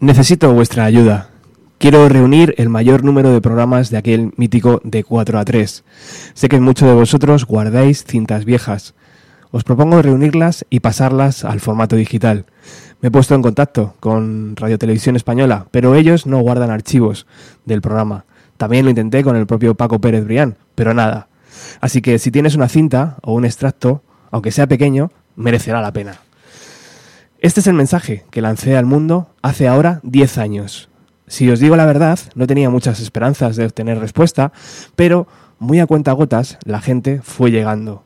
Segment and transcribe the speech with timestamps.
[0.00, 1.30] Necesito vuestra ayuda.
[1.78, 5.84] Quiero reunir el mayor número de programas de aquel mítico de 4 a 3.
[6.34, 8.94] Sé que muchos de vosotros guardáis cintas viejas.
[9.50, 12.44] Os propongo reunirlas y pasarlas al formato digital.
[13.00, 17.26] Me he puesto en contacto con Radio Televisión Española, pero ellos no guardan archivos
[17.64, 18.24] del programa.
[18.56, 21.28] También lo intenté con el propio Paco Pérez Brián, pero nada.
[21.80, 26.18] Así que si tienes una cinta o un extracto, aunque sea pequeño, merecerá la pena.
[27.44, 30.88] Este es el mensaje que lancé al mundo hace ahora 10 años.
[31.26, 34.50] Si os digo la verdad, no tenía muchas esperanzas de obtener respuesta,
[34.96, 35.26] pero
[35.58, 38.02] muy a cuenta gotas la gente fue llegando.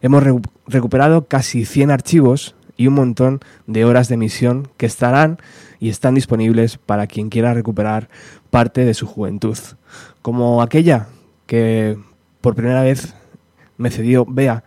[0.00, 0.24] Hemos
[0.66, 5.36] recuperado casi 100 archivos y un montón de horas de emisión que estarán
[5.78, 8.08] y están disponibles para quien quiera recuperar
[8.48, 9.58] parte de su juventud.
[10.22, 11.08] Como aquella
[11.44, 11.98] que
[12.40, 13.12] por primera vez
[13.76, 14.64] me cedió Bea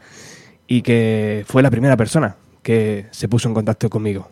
[0.68, 4.28] y que fue la primera persona que se puso en contacto conmigo.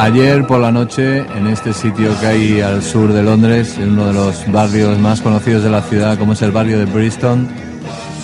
[0.00, 4.06] Ayer por la noche, en este sitio que hay al sur de Londres, en uno
[4.06, 7.46] de los barrios más conocidos de la ciudad, como es el barrio de Bristol,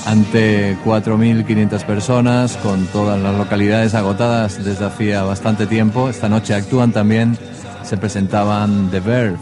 [0.06, 6.08] ante 4.500 personas, con todas las localidades agotadas desde hacía bastante tiempo.
[6.08, 7.36] Esta noche actúan también,
[7.82, 9.38] se presentaban The Verve.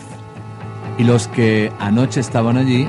[0.98, 2.88] Y los que anoche estaban allí,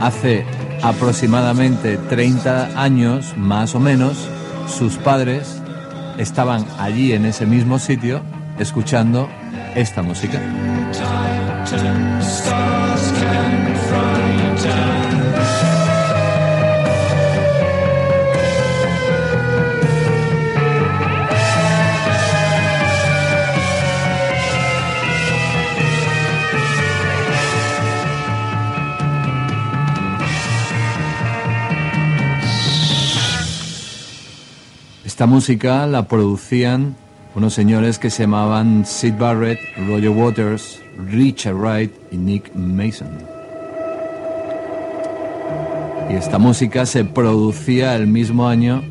[0.00, 0.46] hace
[0.80, 4.28] aproximadamente 30 años, más o menos,
[4.68, 5.60] sus padres
[6.18, 8.22] estaban allí en ese mismo sitio
[8.58, 9.28] escuchando
[9.74, 10.40] esta música.
[35.04, 36.96] Esta música la producían
[37.34, 39.58] unos señores que se llamaban Sid Barrett,
[39.88, 40.80] Roger Waters,
[41.10, 43.08] Richard Wright y Nick Mason.
[46.10, 48.82] Y esta música se producía el mismo año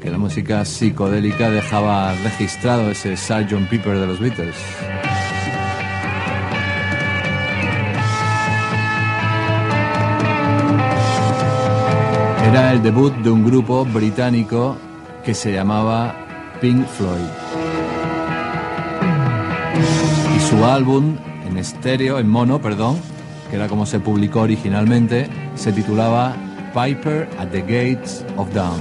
[0.00, 3.68] que la música psicodélica dejaba registrado ese Sgt.
[3.70, 4.56] Pepper de los Beatles.
[12.44, 14.76] Era el debut de un grupo británico
[15.24, 16.27] que se llamaba
[16.60, 17.20] Pink Floyd.
[20.36, 22.98] Y su álbum en estéreo, en mono, perdón,
[23.48, 26.34] que era como se publicó originalmente, se titulaba
[26.74, 28.80] Piper at the Gates of Dawn.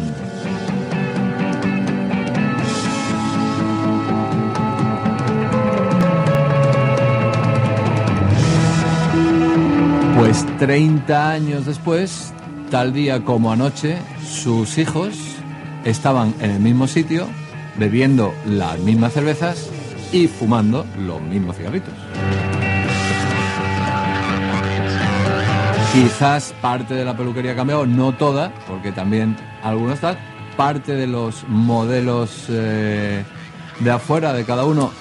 [10.17, 12.33] Pues 30 años después,
[12.71, 15.15] tal día como anoche, sus hijos
[15.85, 17.27] estaban en el mismo sitio,
[17.77, 19.69] bebiendo las mismas cervezas
[20.11, 21.93] y fumando los mismos cigarritos.
[25.93, 30.17] Quizás parte de la peluquería ha cambiado, no toda, porque también algunos tal.
[30.55, 33.23] Parte de los modelos eh,
[33.79, 34.91] de afuera de cada uno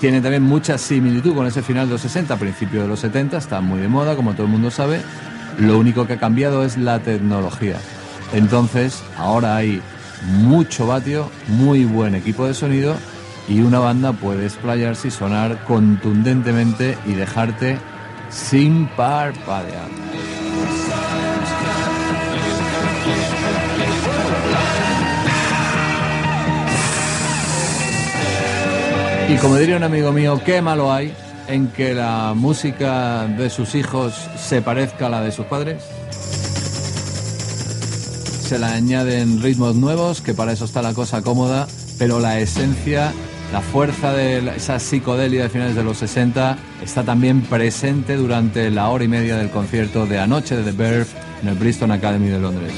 [0.00, 3.60] tiene también mucha similitud con ese final de los 60, principio de los 70, está
[3.60, 5.02] muy de moda, como todo el mundo sabe.
[5.58, 7.76] Lo único que ha cambiado es la tecnología.
[8.32, 9.82] Entonces, ahora hay
[10.22, 12.96] mucho vatio, muy buen equipo de sonido
[13.48, 17.78] y una banda puede explayarse y sonar contundentemente y dejarte
[18.30, 19.88] sin parpadear.
[29.28, 31.14] Y como diría un amigo mío, qué malo hay
[31.46, 35.82] en que la música de sus hijos se parezca a la de sus padres
[38.50, 41.68] se le añaden ritmos nuevos, que para eso está la cosa cómoda,
[42.00, 43.12] pero la esencia,
[43.52, 48.88] la fuerza de esa psicodelia de finales de los 60 está también presente durante la
[48.88, 51.06] hora y media del concierto de anoche de The Verve
[51.42, 52.72] en el Bristol Academy de Londres.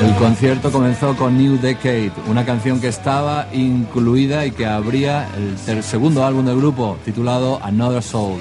[0.00, 5.26] El concierto comenzó con New Decade, una canción que estaba incluida y que abría
[5.66, 8.38] el segundo álbum del grupo titulado Another Soul.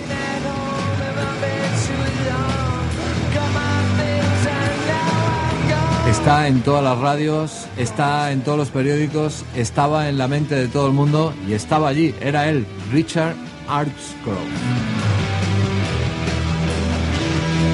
[6.23, 10.69] Está en todas las radios, está en todos los periódicos, estaba en la mente de
[10.69, 12.15] todo el mundo y estaba allí.
[12.21, 13.35] Era él, Richard
[13.67, 14.37] Artscrow.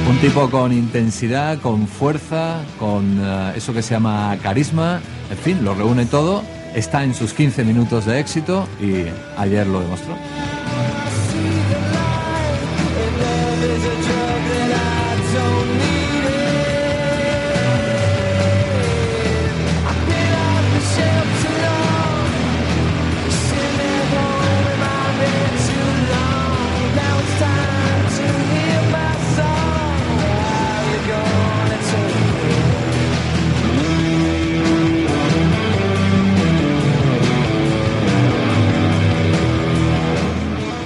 [0.10, 5.00] Un tipo con intensidad, con fuerza, con eh, eso que se llama carisma,
[5.30, 6.42] en fin, lo reúne todo,
[6.74, 9.06] está en sus 15 minutos de éxito y
[9.38, 10.16] ayer lo demostró.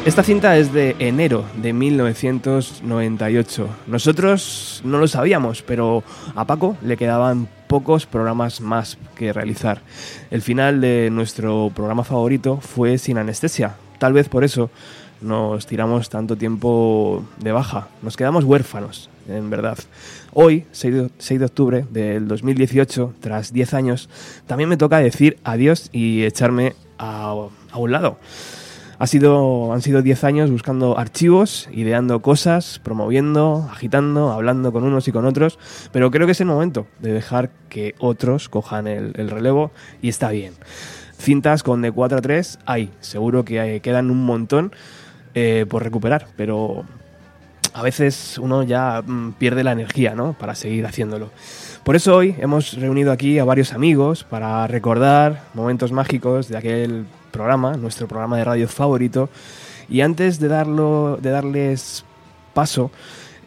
[0.05, 3.69] Esta cinta es de enero de 1998.
[3.87, 6.03] Nosotros no lo sabíamos, pero
[6.35, 9.81] a Paco le quedaban pocos programas más que realizar.
[10.29, 13.77] El final de nuestro programa favorito fue sin anestesia.
[13.97, 14.69] Tal vez por eso
[15.21, 17.87] nos tiramos tanto tiempo de baja.
[18.01, 19.77] Nos quedamos huérfanos, en verdad.
[20.33, 24.09] Hoy, 6 de, octubre del 2018, tras 10 años,
[24.47, 27.33] también me toca decir adiós y echarme a,
[27.71, 28.17] a un lado.
[29.03, 35.09] Ha sido, han sido 10 años buscando archivos, ideando cosas, promoviendo, agitando, hablando con unos
[35.09, 35.59] y con otros,
[35.91, 39.71] pero creo que es el momento de dejar que otros cojan el, relevo
[40.01, 40.53] y está bien.
[41.19, 44.71] Cintas con de 4 a 3 hay, seguro que quedan un montón
[45.33, 46.85] eh, por recuperar, pero
[47.73, 50.31] a veces uno ya mm, pierde la energía ¿no?
[50.31, 51.29] para seguir haciéndolo.
[51.83, 57.05] Por eso hoy hemos reunido aquí a varios amigos para recordar momentos mágicos de aquel
[57.33, 59.29] programa, nuestro programa de radio favorito.
[59.89, 62.05] Y antes de, darlo, de darles
[62.53, 62.91] paso,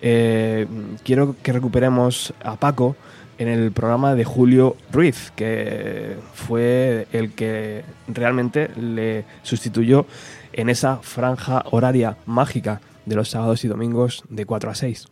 [0.02, 0.66] eh,
[1.04, 2.96] quiero que recuperemos a Paco
[3.38, 10.04] en el programa de Julio Ruiz, que fue el que realmente le sustituyó
[10.52, 15.06] en esa franja horaria mágica de los sábados y domingos de 4 a 6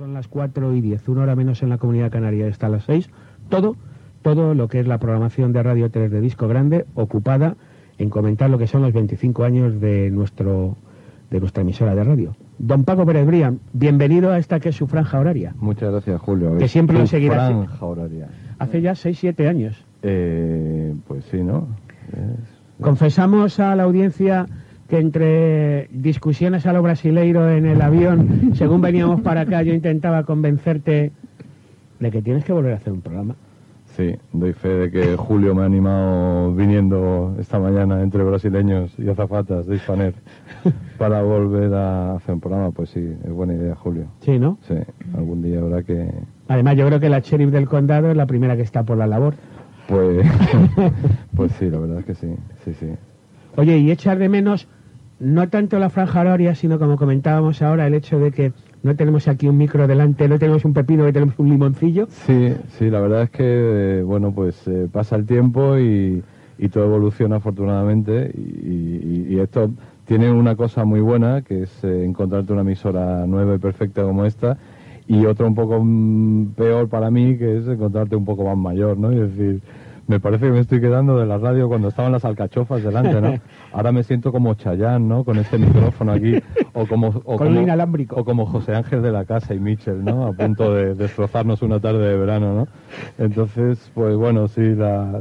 [0.00, 2.84] son las 4 y 10, una hora menos en la comunidad canaria, está a las
[2.84, 3.10] 6,
[3.48, 3.76] todo,
[4.22, 7.56] todo lo que es la programación de Radio 3 de Disco Grande, ocupada
[8.00, 10.76] en comentar lo que son los 25 años de, nuestro,
[11.30, 12.34] de nuestra emisora de radio.
[12.58, 15.54] Don Paco Pérez Brian, bienvenido a esta que es su franja horaria.
[15.60, 16.56] Muchas gracias, Julio.
[16.56, 17.48] Que siempre lo seguirá.
[17.48, 18.28] Franja horaria.
[18.58, 19.84] Hace ya 6-7 años.
[20.02, 21.68] Eh, pues sí, ¿no?
[22.80, 24.46] Confesamos a la audiencia
[24.88, 30.24] que entre discusiones a lo brasileiro en el avión, según veníamos para acá, yo intentaba
[30.24, 31.12] convencerte
[31.98, 33.36] de que tienes que volver a hacer un programa.
[33.96, 39.08] Sí, doy fe de que Julio me ha animado viniendo esta mañana entre brasileños y
[39.08, 40.14] azafatas de Hispaner
[40.98, 42.70] para volver a hacer un programa.
[42.70, 44.06] Pues sí, es buena idea, Julio.
[44.20, 44.58] Sí, ¿no?
[44.68, 44.74] Sí,
[45.16, 46.08] algún día habrá que...
[46.48, 49.06] Además, yo creo que la sheriff del condado es la primera que está por la
[49.06, 49.34] labor.
[49.88, 50.24] Pues,
[51.36, 52.28] pues sí, la verdad es que sí,
[52.64, 52.88] sí, sí.
[53.56, 54.68] Oye, y echar de menos
[55.18, 58.52] no tanto la franja horaria, sino como comentábamos ahora, el hecho de que
[58.82, 62.06] no tenemos aquí un micro delante, no tenemos un pepino, que tenemos un limoncillo.
[62.08, 63.44] Sí, sí, la verdad es que,
[63.98, 66.22] eh, bueno, pues eh, pasa el tiempo y,
[66.72, 69.70] todo evoluciona afortunadamente y, esto
[70.04, 74.26] tiene una cosa muy buena, que es eh, encontrarte una emisora nueva y perfecta como
[74.26, 74.58] esta
[75.06, 78.98] y otra un poco mm, peor para mí, que es encontrarte un poco más mayor,
[78.98, 79.10] ¿no?
[79.10, 79.60] Y decir,
[80.10, 83.34] me parece que me estoy quedando de la radio cuando estaban las alcachofas delante, ¿no?
[83.72, 85.22] Ahora me siento como Chayán, ¿no?
[85.22, 86.34] Con este micrófono aquí,
[86.72, 88.16] o como, o como, inalámbrico.
[88.16, 90.26] o como José Ángel de la Casa y Mitchell, ¿no?
[90.26, 92.68] A punto de destrozarnos una tarde de verano, ¿no?
[93.24, 95.20] Entonces, pues bueno, sí, la,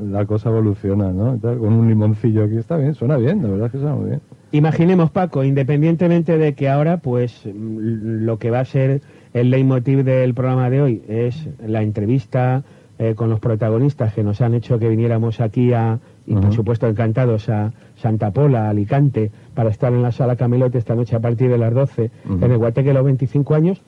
[0.00, 1.38] la, cosa evoluciona, ¿no?
[1.38, 4.22] Con un limoncillo aquí está bien, suena bien, de verdad que suena muy bien.
[4.52, 9.02] Imaginemos, Paco, independientemente de que ahora, pues, lo que va a ser
[9.34, 12.64] el leitmotiv del programa de hoy es la entrevista
[12.98, 16.86] eh, con los protagonistas que nos han hecho que viniéramos aquí a, y por supuesto
[16.86, 21.50] encantados a Santa Pola, Alicante, para estar en la sala Camelote esta noche a partir
[21.50, 22.10] de las 12
[22.40, 23.82] en el Guateque los 25 años.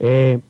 [0.00, 0.40] Eh,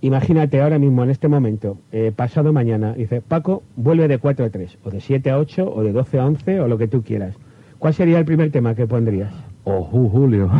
[0.00, 4.50] imagínate ahora mismo, en este momento, eh, pasado mañana, dice, Paco, vuelve de 4 a
[4.50, 7.02] 3, o de 7 a 8, o de 12 a 11, o lo que tú
[7.02, 7.34] quieras.
[7.78, 9.32] ¿Cuál sería el primer tema que pondrías?
[9.64, 10.50] Oh, Julio.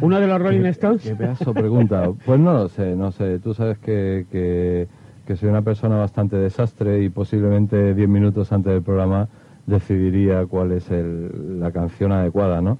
[0.00, 1.02] ¿Uno de los Rolling Stones?
[1.02, 2.10] Qué pedazo pregunta.
[2.26, 3.38] Pues no lo sé, no sé.
[3.38, 4.88] Tú sabes que, que
[5.30, 9.28] que soy una persona bastante desastre y posiblemente 10 minutos antes del programa
[9.64, 12.78] decidiría cuál es la canción adecuada, ¿no?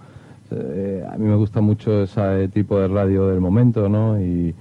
[0.51, 4.21] Eh, a mí me gusta mucho ese tipo de radio del momento, ¿no?
[4.21, 4.53] Y,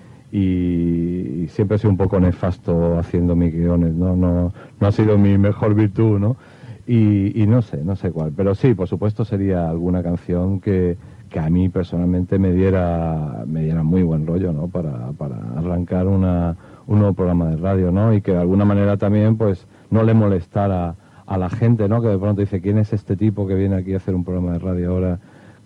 [1.47, 4.15] siempre he sido un poco nefasto haciendo mis guiones, ¿no?
[4.15, 6.37] No, no ha sido mi mejor virtud, ¿no?
[6.85, 8.33] Y, no sé, no sé cuál.
[8.37, 10.95] Pero sí, por supuesto sería alguna canción que,
[11.27, 14.67] que a mí personalmente me diera, me diera muy buen rollo, ¿no?
[14.67, 16.55] Para, para arrancar una,
[16.89, 18.13] un nuevo programa de radio, ¿no?
[18.15, 20.95] Y que de alguna manera también, pues, no le molestara
[21.27, 22.01] a la gente, ¿no?
[22.01, 24.53] Que de pronto dice, ¿quién es este tipo que viene aquí a hacer un programa
[24.53, 25.19] de radio ahora?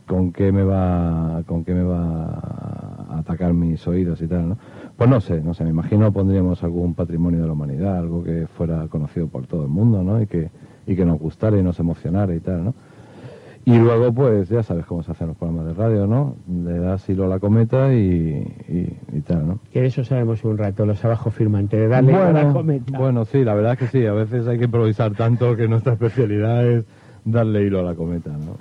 [0.06, 2.25] ¿Con qué me va, con qué me va
[3.10, 4.58] a atacar mis oídos y tal, ¿no?
[4.98, 8.46] Pues no sé, no sé, me imagino pondríamos algún patrimonio de la humanidad, algo que
[8.46, 10.22] fuera conocido por todo el mundo, ¿no?
[10.22, 10.51] Y que,
[10.86, 12.74] y que nos gustara y nos emocionara y tal, ¿no?
[13.65, 16.36] Y luego, pues ya sabes cómo se hacen los programas de radio, ¿no?
[16.48, 18.46] Le das hilo a la cometa y,
[19.13, 19.60] y, tal, ¿no?
[19.72, 22.98] Que de eso sabemos un rato, los abajo firmantes, de darle bueno, a la cometa.
[22.98, 25.93] Bueno, sí, la verdad es que sí, a veces hay que improvisar tanto que nuestra
[25.93, 26.86] especialidad es
[27.24, 28.58] darle hilo a la cometa, ¿no?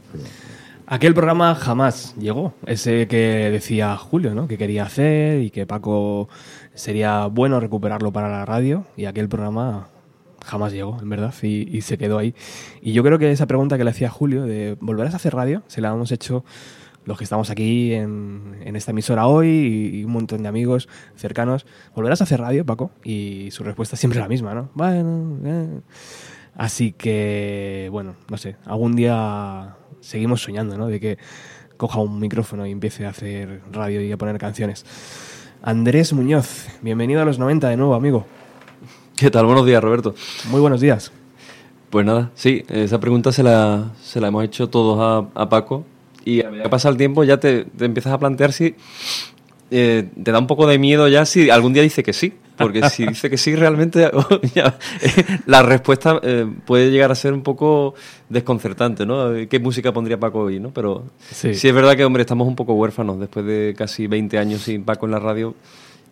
[0.87, 4.47] Aquel programa jamás llegó, ese que decía Julio, ¿no?
[4.47, 6.28] Que quería hacer y que Paco
[6.75, 9.88] sería bueno recuperarlo para la radio y aquel programa
[10.44, 12.34] jamás llegó, en verdad, y, se quedó ahí.
[12.80, 15.62] Y yo creo que esa pregunta que le hacía Julio de ¿volverás a hacer radio?
[15.66, 16.44] Se la hemos hecho
[17.04, 19.49] los que estamos aquí en, esta emisora hoy
[19.94, 21.66] y, un montón de amigos cercanos.
[21.94, 22.90] ¿Volverás a hacer radio, Paco?
[23.04, 24.70] Y su respuesta siempre la misma, ¿no?
[24.75, 25.80] Bueno, eh.
[26.54, 30.88] Así que, bueno, no sé, algún día seguimos soñando, ¿no?
[30.88, 31.18] De que
[31.78, 34.84] coja un micrófono y empiece a hacer radio y a poner canciones.
[35.62, 38.26] Andrés Muñoz, bienvenido a los 90 de nuevo, amigo.
[39.16, 39.47] ¿Qué tal?
[39.47, 40.14] Buenos días, Roberto.
[40.50, 41.12] Muy buenos días.
[41.90, 45.85] Pues nada, sí, esa pregunta se la, se la hemos hecho todos a, Paco
[46.25, 48.75] y a medida que pasa el tiempo ya te, empiezas a plantear si
[49.71, 52.88] eh, te da un poco de miedo ya si algún día dice que sí, porque
[52.88, 54.11] si dice que sí realmente
[55.47, 57.95] la respuesta eh, puede llegar a ser un poco
[58.31, 59.31] desconcertante, ¿no?
[59.49, 60.71] ¿Qué música pondría Paco hoy, no?
[60.71, 61.54] Pero sí.
[61.54, 64.85] sí es verdad que, hombre, estamos un poco huérfanos después de casi 20 años sin
[64.85, 65.54] Paco en la radio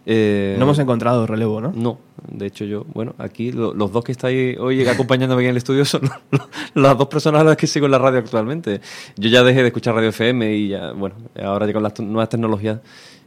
[0.07, 1.73] eh, no hemos encontrado relevo, ¿no?
[1.75, 1.99] No,
[2.31, 5.85] de hecho yo, bueno, aquí los dos que estáis hoy acompañándome aquí en el estudio
[5.85, 6.03] son
[6.75, 8.81] las dos personas a las que sigo en la radio actualmente.
[9.17, 12.81] Yo ya dejé de escuchar radio FM y ya, bueno, ahora con las nuevas tecnologías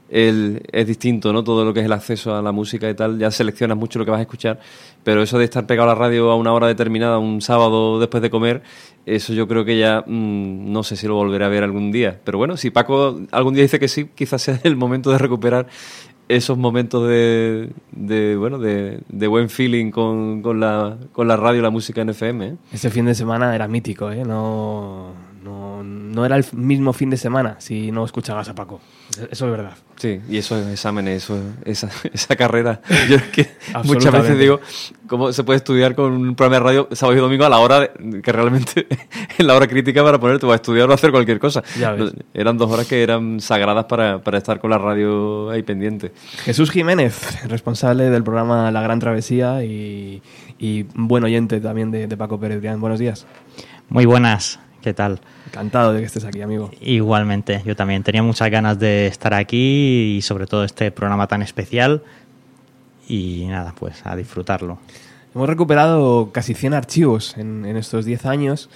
[0.10, 1.44] es distinto, ¿no?
[1.44, 4.06] Todo lo que es el acceso a la música y tal, ya seleccionas mucho lo
[4.06, 4.60] que vas a escuchar,
[5.04, 8.22] pero eso de estar pegado a la radio a una hora determinada, un sábado después
[8.22, 8.62] de comer,
[9.08, 12.20] eso yo creo que ya mm, no sé si lo volveré a ver algún día.
[12.24, 15.68] Pero bueno, si Paco algún día dice que sí, quizás sea el momento de recuperar
[16.28, 21.62] esos momentos de, de bueno de, de, buen feeling con, con, la, con la radio
[21.62, 22.46] la música en FM.
[22.46, 22.56] ¿eh?
[22.72, 24.24] Ese fin de semana era mítico, ¿eh?
[24.26, 25.12] no,
[25.82, 28.82] no, no era el mismo fin de semana si no escuchabas a Paco.
[29.32, 29.74] Eso es verdad.
[29.96, 32.82] Sí, y esos exámenes, eso, esa, esa carrera.
[33.10, 33.48] Yo es que
[33.84, 34.60] muchas veces digo,
[35.08, 37.92] ¿cómo se puede estudiar con un programa de radio sábado y domingo a la hora
[38.24, 38.88] que realmente
[39.38, 41.64] es la hora crítica para ponerte a estudiar o hacer cualquier cosa?
[42.34, 46.12] Eran dos horas que eran sagradas para, para, estar con la radio ahí pendiente.
[46.44, 50.22] Jesús Jiménez, responsable del programa La Gran Travesía y,
[50.58, 52.82] y buen oyente también de, de Paco Pérez Brián.
[52.82, 53.26] Buenos días.
[53.90, 54.60] Muy buenas.
[54.84, 55.22] ¿Qué tal?
[55.48, 56.70] Encantado de que estés aquí, amigo.
[56.82, 61.42] Igualmente, yo también tenía muchas ganas de estar aquí y sobre todo este programa tan
[61.42, 62.04] especial.
[63.08, 64.80] Y nada, pues a disfrutarlo.
[65.34, 68.70] Hemos recuperado casi 100 archivos en, estos 10 años,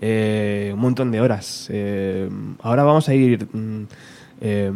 [0.00, 1.68] eh, un montón de horas.
[1.70, 2.30] Eh,
[2.62, 3.82] ahora vamos a ir mm,
[4.40, 4.72] eh,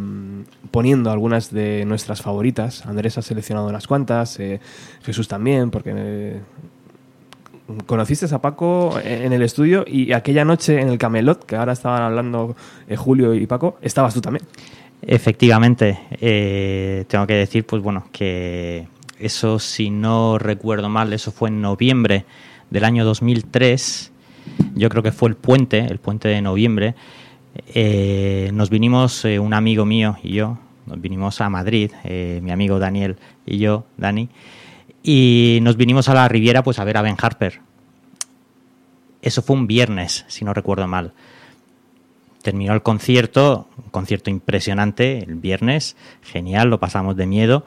[0.69, 2.85] poniendo algunas de nuestras favoritas.
[2.85, 4.37] Andrés ha seleccionado unas cuantas,
[5.01, 6.41] Jesús también, porque
[7.85, 12.01] conociste a Paco en el estudio y aquella noche en el Camelot, que ahora estaban
[12.01, 12.55] hablando
[12.87, 14.45] eh, Julio y Paco, estabas tú también.
[15.01, 21.49] Efectivamente, eh, tengo que decir, pues bueno, que eso, si no recuerdo mal, eso fue
[21.49, 22.25] en noviembre
[22.69, 24.11] del año 2003.
[24.75, 26.95] Yo creo que fue el puente, el puente de noviembre.
[27.73, 31.91] Eh, nos vinimos, un amigo mío y yo, nos vinimos a Madrid,
[32.41, 34.29] mi amigo Daniel y yo, Dani,
[35.03, 37.61] y nos vinimos a la Riviera pues a ver a Ben Harper.
[39.21, 41.13] Eso fue un viernes, si no recuerdo mal.
[42.41, 47.65] Terminó el concierto, un concierto impresionante el viernes, genial, lo pasamos de miedo.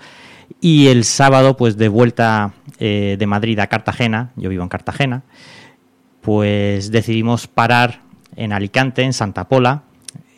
[0.60, 5.22] Y el sábado, pues de vuelta eh, de Madrid a Cartagena, yo vivo en Cartagena,
[6.20, 8.00] pues decidimos parar
[8.36, 9.82] en Alicante, en Santa Pola,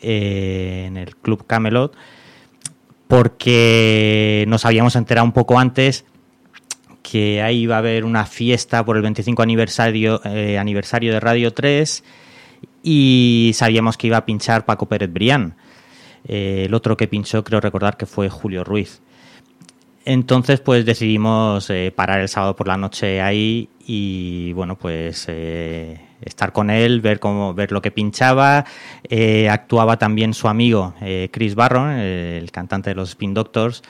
[0.01, 1.95] eh, en el Club Camelot,
[3.07, 6.05] porque nos habíamos enterado un poco antes
[7.09, 11.53] que ahí iba a haber una fiesta por el 25 aniversario, eh, aniversario de Radio
[11.53, 12.03] 3
[12.81, 15.55] y sabíamos que iba a pinchar Paco Pérez Brián.
[16.27, 19.01] Eh, el otro que pinchó creo recordar que fue Julio Ruiz.
[20.03, 26.53] Entonces pues decidimos eh, parar el sábado por la noche ahí y bueno pues estar
[26.53, 28.65] con él, ver cómo ver lo que pinchaba.
[29.49, 30.95] actuaba también su amigo
[31.31, 33.83] Chris Barron, el cantante de los Spin Doctors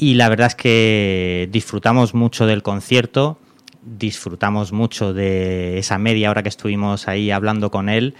[0.00, 3.38] y la verdad es que disfrutamos mucho del concierto,
[3.82, 8.14] disfrutamos mucho de esa media hora que estuvimos ahí hablando con él,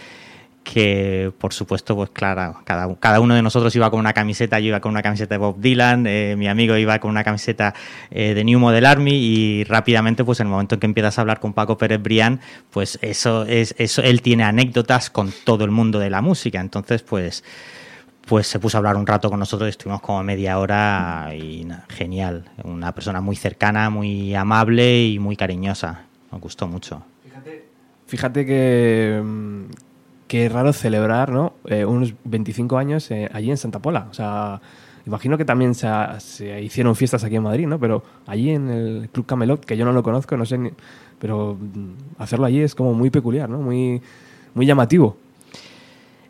[0.62, 4.80] que por supuesto, pues claro, cada, uno de nosotros iba con una camiseta, yo iba
[4.80, 7.72] con una camiseta de Bob Dylan, eh, mi amigo iba con una camiseta
[8.10, 11.22] eh, de New Model Army y rápidamente, pues en el momento en que empiezas a
[11.22, 15.70] hablar con Paco Pérez Brián, pues eso es, eso, él tiene anécdotas con todo el
[15.70, 17.42] mundo de la música, entonces pues
[18.30, 22.44] pues se puso a hablar un rato con nosotros estuvimos como media hora y genial,
[22.62, 27.02] una persona muy cercana, muy amable y muy cariñosa, me gustó mucho.
[28.06, 29.62] Fíjate, que, mm,
[30.28, 31.54] qué raro celebrar ¿no?
[31.64, 34.06] Eh, unos 25 años eh, allí en Santa Pola.
[34.08, 34.60] O sea,
[35.06, 37.80] imagino que también se, se, hicieron fiestas aquí en Madrid, ¿no?
[37.80, 40.70] Pero allí en el Club Camelot, que yo no lo conozco, no sé, ni,
[41.18, 43.58] pero mm, hacerlo allí es como muy peculiar, ¿no?
[43.58, 44.00] Muy,
[44.54, 45.16] muy llamativo.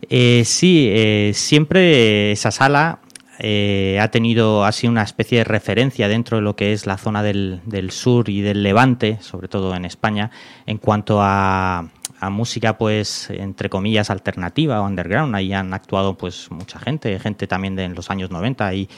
[0.09, 3.01] Eh, sí, eh, siempre esa sala
[3.39, 7.23] eh, ha tenido así una especie de referencia dentro de lo que es la zona
[7.23, 10.31] del, sur y del levante, sobre todo en España,
[10.67, 11.89] en cuanto a,
[12.21, 15.35] a música pues entre comillas alternativa o underground.
[15.35, 18.89] Ahí han actuado pues mucha gente gente también de los años 90 y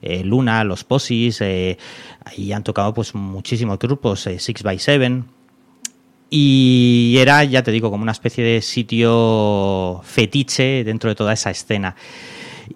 [0.00, 1.76] eh, Luna los Posis eh,
[2.24, 5.26] ahí han tocado pues muchísimos grupos eh, Six by Seven
[6.30, 11.50] y era ya te digo como una especie de sitio fetiche dentro de toda esa
[11.50, 11.96] escena.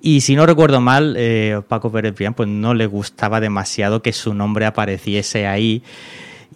[0.01, 4.13] Y si no recuerdo mal, eh, Paco Pérez Brián pues no le gustaba demasiado que
[4.13, 5.83] su nombre apareciese ahí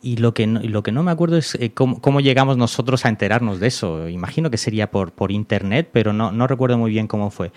[0.07, 3.05] y lo que no, lo que no me acuerdo es eh, cómo, cómo, llegamos nosotros
[3.05, 4.09] a enterarnos de eso.
[4.09, 7.51] Imagino que sería por, por internet, pero no, no recuerdo muy bien cómo fue.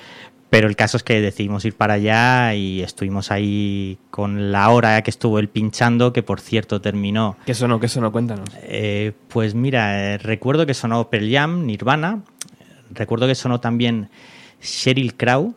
[0.50, 5.00] Pero el caso es que decidimos ir para allá y estuvimos ahí con la hora
[5.03, 7.38] que estuvo él pinchando, que por cierto terminó.
[7.46, 7.79] ¿Qué sonó?
[7.79, 8.12] ¿Qué sonó?
[8.12, 8.50] Cuéntanos.
[8.63, 12.24] Eh, pues mira, eh, recuerdo que sonó Pearl Jam, Nirvana,
[12.89, 14.10] recuerdo que sonó también
[14.60, 15.53] Sheryl Crow,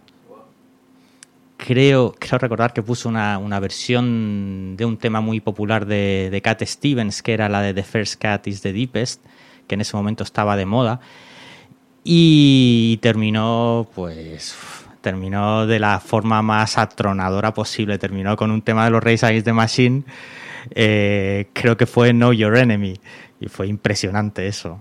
[1.65, 6.43] creo, creo recordar que puso una, una, versión de un tema muy popular de, de
[6.43, 9.25] Cat Stevens, que era la de The First Cat is the Deepest,
[9.69, 11.01] que en ese momento estaba de moda.
[12.03, 14.57] Y terminó, pues,
[15.03, 17.97] terminó de la forma más atronadora posible.
[17.97, 20.03] Terminó con un tema de los Race Against the Machine,
[20.75, 22.97] eh, creo que fue Know Your Enemy.
[23.39, 24.81] Y fue impresionante eso.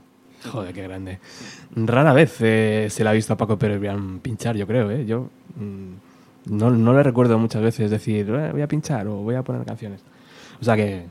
[0.51, 1.19] Joder, qué grande.
[1.75, 3.79] Rara vez eh, se la ha visto a Paco Pérez
[4.23, 5.05] pinchar, yo creo, ¿eh?
[5.05, 5.29] Yo...
[5.55, 6.10] Mmm
[6.45, 9.65] no, no le recuerdo muchas veces decir, eh, voy a pinchar o voy a poner
[9.65, 10.01] canciones.
[10.59, 11.05] O sea que,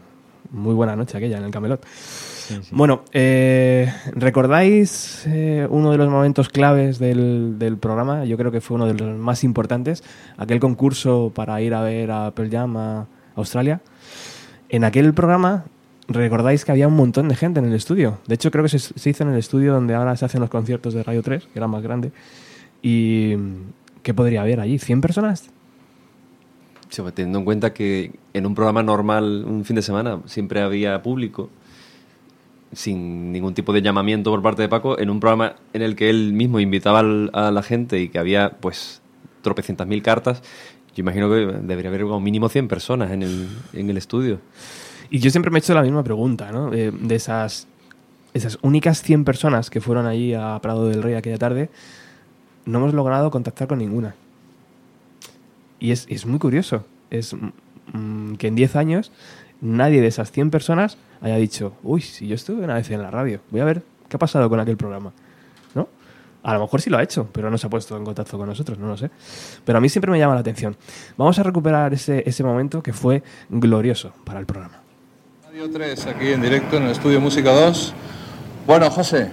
[0.51, 1.85] muy buena noche aquella en el Camelot.
[1.87, 2.69] Sí, sí.
[2.73, 8.25] Bueno, eh, ¿recordáis eh, uno de los momentos claves del, del, programa?
[8.25, 10.03] Yo creo que fue uno de los más importantes,
[10.37, 13.81] aquel concurso para ir a ver a Pearl Jam a Australia.
[14.69, 15.65] En aquel programa,
[16.09, 18.19] recordáis que había un montón de gente en el estudio.
[18.27, 20.51] De hecho, creo que se, se hizo en el estudio donde ahora se hacen los
[20.51, 22.11] conciertos de Radio 3, que era más grande.
[22.83, 23.37] Y,
[24.03, 24.79] ¿Qué podría haber allí?
[24.79, 25.51] ¿100 personas?
[26.89, 30.61] Sí, pues, teniendo en cuenta que en un programa normal, un fin de semana, siempre
[30.61, 31.49] había público,
[32.73, 36.11] sin ningún tipo de llamamiento por parte de Paco, en un programa en el que
[36.11, 39.03] él mismo invitaba a la gente y que había, pues,
[39.43, 40.43] tropecientas mil cartas,
[40.95, 44.41] yo imagino que debería haber como mínimo 100 personas en el, en el estudio.
[45.11, 46.71] Y yo siempre me he hecho la misma pregunta, ¿no?
[46.71, 47.69] De, de esas,
[48.35, 51.71] esas únicas 100 personas que fueron allí a Prado del Rey aquella tarde,
[52.65, 54.15] no hemos logrado contactar con ninguna.
[55.79, 56.85] Y es, es muy curioso.
[57.11, 57.35] Es
[57.93, 59.13] mm, que en 10 años
[59.61, 63.11] nadie de esas 100 personas haya dicho, uy, si yo estuve una vez en la
[63.11, 65.13] radio, voy a ver qué ha pasado con aquel programa.
[65.75, 65.89] ¿No?
[66.43, 68.49] A lo mejor sí lo ha hecho, pero no se ha puesto en contacto con
[68.49, 69.11] nosotros, no lo sé.
[69.65, 70.77] Pero a mí siempre me llama la atención.
[71.17, 74.81] Vamos a recuperar ese, ese momento que fue glorioso para el programa.
[75.45, 77.95] Radio 3, aquí en directo en el estudio Música 2.
[78.67, 79.31] Bueno, José,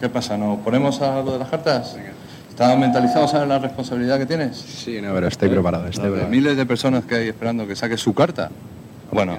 [0.00, 0.36] ¿qué pasa?
[0.36, 1.94] ¿Nos ponemos a lo de las cartas?
[1.96, 2.21] Venga.
[2.52, 3.26] ¿Estás mentalizado?
[3.26, 4.58] ¿Sabes la responsabilidad que tienes?
[4.58, 5.86] Sí, no, pero estoy preparado.
[5.86, 6.28] Estoy preparado.
[6.28, 8.50] Miles de personas que hay esperando que saques su carta.
[9.10, 9.38] Bueno,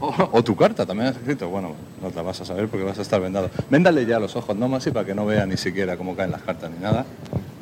[0.00, 1.50] o, o, tu carta también has escrito.
[1.50, 3.50] Bueno, no te la vas a saber porque vas a estar vendado.
[3.68, 6.30] Véndale ya los ojos, no más y para que no vea ni siquiera cómo caen
[6.30, 7.04] las cartas ni nada.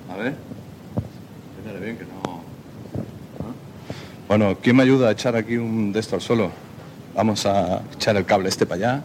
[0.09, 0.35] A ver.
[1.65, 2.41] Véndale bien que no.
[3.41, 3.53] ¿Ah?
[4.29, 6.53] Bueno, ¿quién me ayuda a echar aquí un de esto al suelo?
[7.17, 9.03] Vamos a echar el cable este para allá.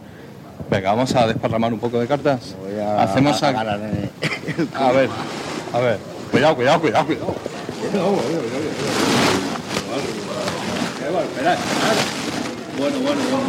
[0.70, 2.54] Venga, vamos a desparramar un poco de cartas.
[2.62, 3.48] Voy a Hacemos a...
[3.48, 3.78] a, a,
[4.88, 5.10] a ver.
[5.72, 5.98] A ver,
[6.30, 7.34] cuidado, cuidado, cuidado, cuidado.
[11.22, 11.56] Espera,
[12.78, 13.42] Bueno, bueno, bueno.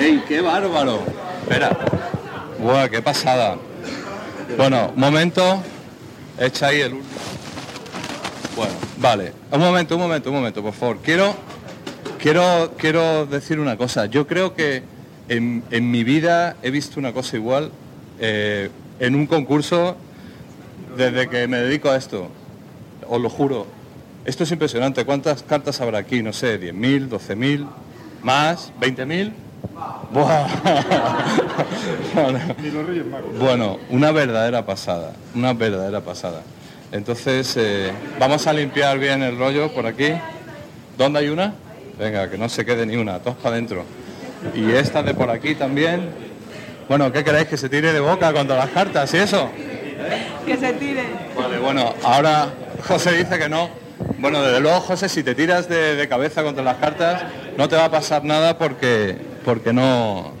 [0.00, 1.02] ¡Ey, qué bárbaro!
[1.42, 1.76] Espera.
[2.60, 3.56] Buah, qué pasada.
[4.56, 5.62] Bueno, momento.
[6.38, 7.20] Echa ahí el último.
[8.56, 9.32] Bueno, vale.
[9.52, 10.98] Un momento, un momento, un momento, por favor.
[11.02, 11.34] Quiero,
[12.18, 14.06] quiero, quiero decir una cosa.
[14.06, 14.82] Yo creo que
[15.28, 17.70] en, en mi vida he visto una cosa igual
[18.18, 19.96] eh, en un concurso
[20.96, 22.28] desde que me dedico a esto,
[23.08, 23.66] os lo juro,
[24.24, 25.04] esto es impresionante.
[25.04, 26.22] ¿Cuántas cartas habrá aquí?
[26.22, 27.66] No sé, 10.000, 12.000,
[28.22, 29.32] más, 20.000.
[30.10, 30.46] Buah.
[33.40, 36.42] bueno, una verdadera pasada, una verdadera pasada.
[36.92, 40.12] Entonces, eh, vamos a limpiar bien el rollo por aquí.
[40.96, 41.54] ¿Dónde hay una?
[41.98, 43.84] Venga, que no se quede ni una, todos para adentro.
[44.54, 46.10] Y esta de por aquí también.
[46.88, 47.48] Bueno, ¿qué queréis?
[47.48, 49.50] ¿Que se tire de boca contra las cartas y eso?
[50.46, 51.04] Que se tire.
[51.36, 52.48] Vale, bueno, ahora
[52.86, 53.70] José dice que no.
[54.18, 57.22] Bueno, desde luego, José, si te tiras de, de cabeza contra las cartas,
[57.56, 60.32] no te va a pasar nada porque, porque, no,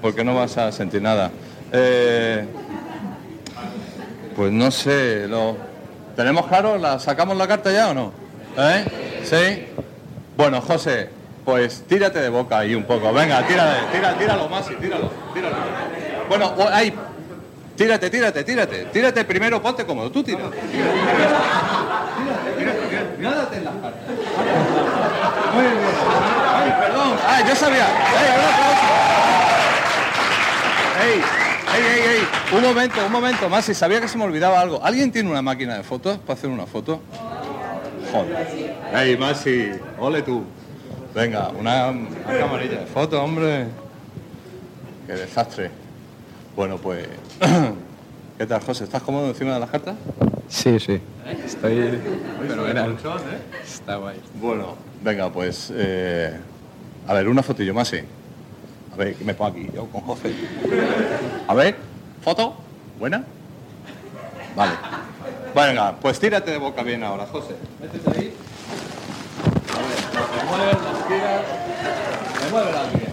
[0.00, 1.30] porque no vas a sentir nada.
[1.72, 2.46] Eh,
[4.36, 5.56] pues no sé, lo,
[6.16, 6.78] ¿tenemos claro?
[6.78, 8.12] ¿La, ¿Sacamos la carta ya o no?
[8.56, 8.84] ¿Eh?
[9.24, 9.66] ¿Sí?
[10.36, 11.10] Bueno, José,
[11.44, 13.12] pues tírate de boca ahí un poco.
[13.12, 15.56] Venga, tírale, tira, tíralo más y tíralo, tíralo.
[16.28, 16.94] Bueno, ahí,
[17.80, 18.84] tírate, tírate, tírate.
[18.92, 20.10] Tírate primero, ponte cómodo.
[20.10, 20.58] Tú tírate.
[23.18, 24.02] Nádate en las cartas.
[25.54, 25.74] Muy bien.
[26.54, 27.18] Ay, perdón.
[27.26, 27.86] Ay, yo sabía.
[27.86, 28.86] Ey, un aplauso.
[31.02, 31.16] Ey,
[31.74, 32.56] ey, ey, ey.
[32.56, 33.72] Un momento, un momento, Masi.
[33.72, 34.84] Sabía que se me olvidaba algo.
[34.84, 37.00] ¿Alguien tiene una máquina de fotos para hacer una foto?
[38.12, 38.46] Joder.
[38.94, 39.70] Ey, Masi.
[39.98, 40.44] Ole tú.
[41.14, 43.66] Venga, una, una camarilla de fotos, hombre.
[45.06, 45.70] Qué desastre.
[46.54, 47.06] Bueno, pues...
[48.36, 48.84] ¿Qué tal, José?
[48.84, 49.96] ¿Estás cómodo encima de las cartas?
[50.48, 51.00] Sí, sí.
[51.46, 51.98] Estoy
[52.46, 52.98] fenomenal.
[53.64, 54.20] Está guay.
[54.34, 55.72] Bueno, venga, pues...
[55.74, 56.38] eh,
[57.08, 58.00] a ver, una fotillo más, sí.
[58.92, 60.34] A ver, que me pongo aquí, yo con José.
[61.48, 61.76] A ver,
[62.22, 62.56] foto.
[62.98, 63.24] ¿Buena?
[64.54, 64.72] Vale.
[65.54, 67.54] Venga, pues tírate de boca bien ahora, José.
[67.80, 68.34] Métete ahí.
[69.72, 69.98] A ver,
[70.36, 71.42] me mueves las tiras.
[72.44, 73.09] Me mueve las bien,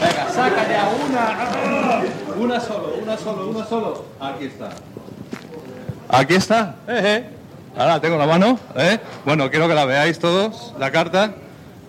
[0.00, 2.02] Venga, saca ya una.
[2.38, 4.04] Una solo, una solo, una solo.
[4.20, 4.70] Aquí está.
[6.08, 6.76] Aquí está.
[6.86, 7.30] Eh, eh.
[7.76, 8.58] Ahora tengo en la mano.
[8.76, 8.98] ¿eh?
[9.24, 11.32] Bueno, quiero que la veáis todos, la carta.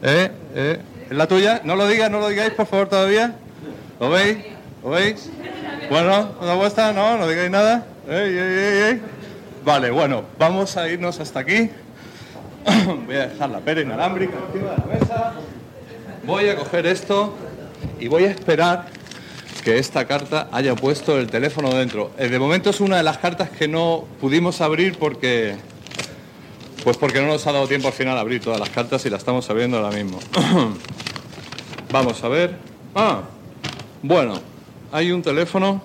[0.02, 0.32] ¿eh?
[0.56, 0.80] ¿eh?
[1.10, 1.62] ¿Es la tuya?
[1.63, 3.34] No lo digas, no lo digáis, por favor, todavía.
[3.99, 4.38] ¿Lo veis?
[4.84, 5.30] ¿Lo veis?
[5.89, 6.93] Bueno, ¿la vuestra?
[6.93, 7.86] No, no digáis nada.
[8.08, 9.02] Ey, ey, ey, ey.
[9.65, 11.69] Vale, bueno, vamos a irnos hasta aquí.
[13.06, 15.34] Voy a dejar la pera inalámbrica encima de la mesa.
[16.25, 17.34] Voy a coger esto
[17.99, 18.88] y voy a esperar
[19.63, 22.12] que esta carta haya puesto el teléfono dentro.
[22.17, 25.55] Eh, De momento es una de las cartas que no pudimos abrir porque
[26.84, 29.10] pues porque no nos ha dado tiempo al final a abrir todas las cartas y
[29.10, 30.19] las estamos abriendo ahora mismo.
[31.91, 32.55] Vamos a ver.
[32.95, 33.21] Ah,
[34.01, 34.39] bueno,
[34.91, 35.82] hay un teléfono.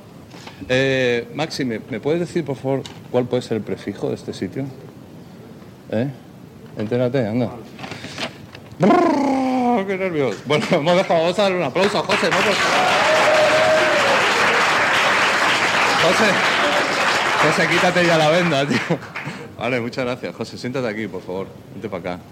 [0.68, 4.32] Eh, Maxi, ¿me, me puedes decir por favor cuál puede ser el prefijo de este
[4.32, 4.66] sitio?
[5.90, 6.08] ¿Eh?
[6.78, 7.50] Entérate, anda.
[9.84, 10.34] Brrr, ¡Qué!
[10.46, 12.36] Bueno, hemos dejado, vamos a darle un aplauso a José, ¿no?
[16.04, 16.30] José,
[17.42, 18.78] José, quítate ya la venda, tío.
[19.58, 20.34] Vale, muchas gracias.
[20.34, 21.46] José, siéntate aquí, por favor.
[21.72, 22.22] Vente para acá.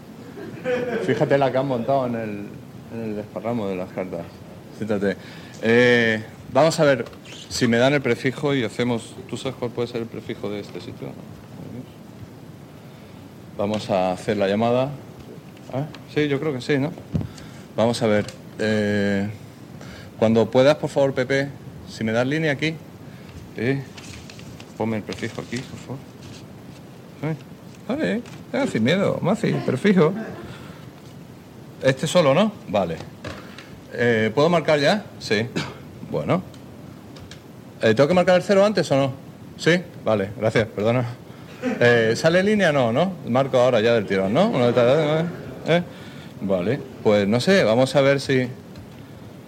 [1.07, 2.51] Fíjate la que han montado en
[2.95, 4.27] el, desparramo de las cartas.
[4.77, 5.17] Siéntate.
[5.62, 7.05] Eh, vamos a ver
[7.49, 9.15] si me dan el prefijo y hacemos...
[9.29, 11.09] ¿Tú sabes cuál puede ser el prefijo de este sitio?
[13.57, 14.91] Vamos a hacer la llamada.
[15.73, 15.87] ¿Ah?
[16.15, 16.93] Sí, yo creo que sí, ¿no?
[17.77, 18.27] Vamos a ver.
[18.59, 19.29] eh,
[20.19, 21.49] cuando puedas, por favor, Pepe,
[21.89, 22.75] si me das línea aquí.
[23.57, 23.81] Sí.
[24.77, 25.99] Ponme el prefijo aquí, por favor.
[27.89, 30.13] Vale, eh, sin miedo, Maci, prefijo.
[31.83, 32.53] Este solo, ¿no?
[32.69, 32.97] Vale.
[33.95, 35.05] Eh, ¿Puedo marcar ya?
[35.19, 35.47] Sí.
[36.11, 36.43] Bueno.
[37.81, 39.13] Eh, ¿Tengo que marcar el cero antes o no?
[39.57, 39.83] Sí.
[40.05, 41.05] Vale, gracias, perdona.
[41.81, 42.73] Eh, ¿Sale línea?
[42.73, 43.13] No, ¿no?
[43.29, 44.49] Marco ahora ya del tirón, ¿no?
[44.49, 44.69] Una
[45.67, 45.83] ¿eh?
[46.41, 48.49] Vale, pues no sé, vamos a ver si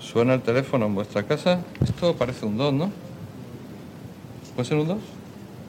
[0.00, 1.60] suena el teléfono en vuestra casa.
[1.82, 2.92] Esto parece un 2, ¿no?
[4.54, 4.98] ¿Puede ser un 2?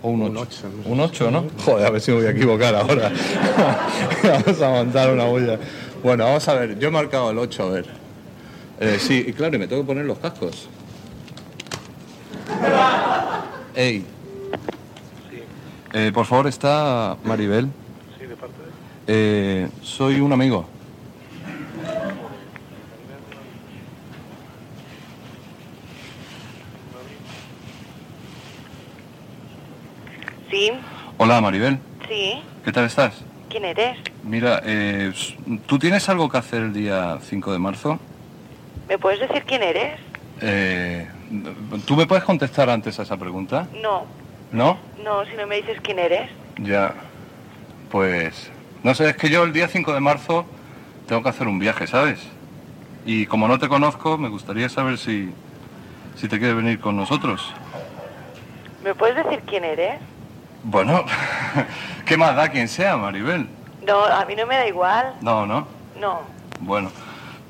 [0.01, 0.69] ¿O un 8?
[0.85, 1.45] Un 8, ¿no?
[1.63, 3.11] Joder, a ver si me voy a equivocar ahora.
[4.23, 5.59] vamos a montar una bulla.
[6.03, 7.85] Bueno, vamos a ver, yo he marcado el 8, a ver.
[8.79, 10.67] Eh, sí, y claro, y me tengo que poner los cascos.
[13.75, 14.05] Ey.
[15.93, 17.69] Eh, por favor, está Maribel.
[18.19, 18.73] Sí, de parte de...
[19.07, 20.74] Eh, soy un amigo.
[30.55, 30.71] Sí,
[31.17, 31.77] Hola, Maribel.
[32.07, 32.41] sí.
[32.63, 33.25] ¿Qué tal estás?
[33.49, 33.97] ¿Quién eres?
[34.23, 35.11] Mira, eh,
[35.65, 37.99] ¿tú tienes algo que hacer el día 5 de marzo?
[38.87, 39.99] ¿Me puedes decir quién eres?
[40.39, 41.09] Eh,
[41.85, 43.67] ¿Tú me puedes contestar antes a esa pregunta?
[43.81, 44.05] No,
[44.53, 44.77] ¿No?
[45.03, 46.29] no, si no me dices quién eres.
[46.61, 46.93] Ya.
[47.91, 48.49] Pues...
[48.81, 50.45] No sé, es que yo el día 5 de marzo
[51.05, 52.19] tengo que hacer un viaje, ¿sabes?
[53.05, 55.31] Y como no te conozco, me gustaría saber si,
[56.15, 57.51] si te quieres venir con nosotros.
[58.85, 59.99] ¿Me puedes decir quién eres?
[60.67, 61.05] Bueno,
[62.05, 63.47] ¿qué más da quien sea, Maribel?
[63.85, 65.13] No, a mí no me da igual.
[65.21, 65.67] No, no.
[65.99, 66.21] No.
[66.59, 66.89] Bueno,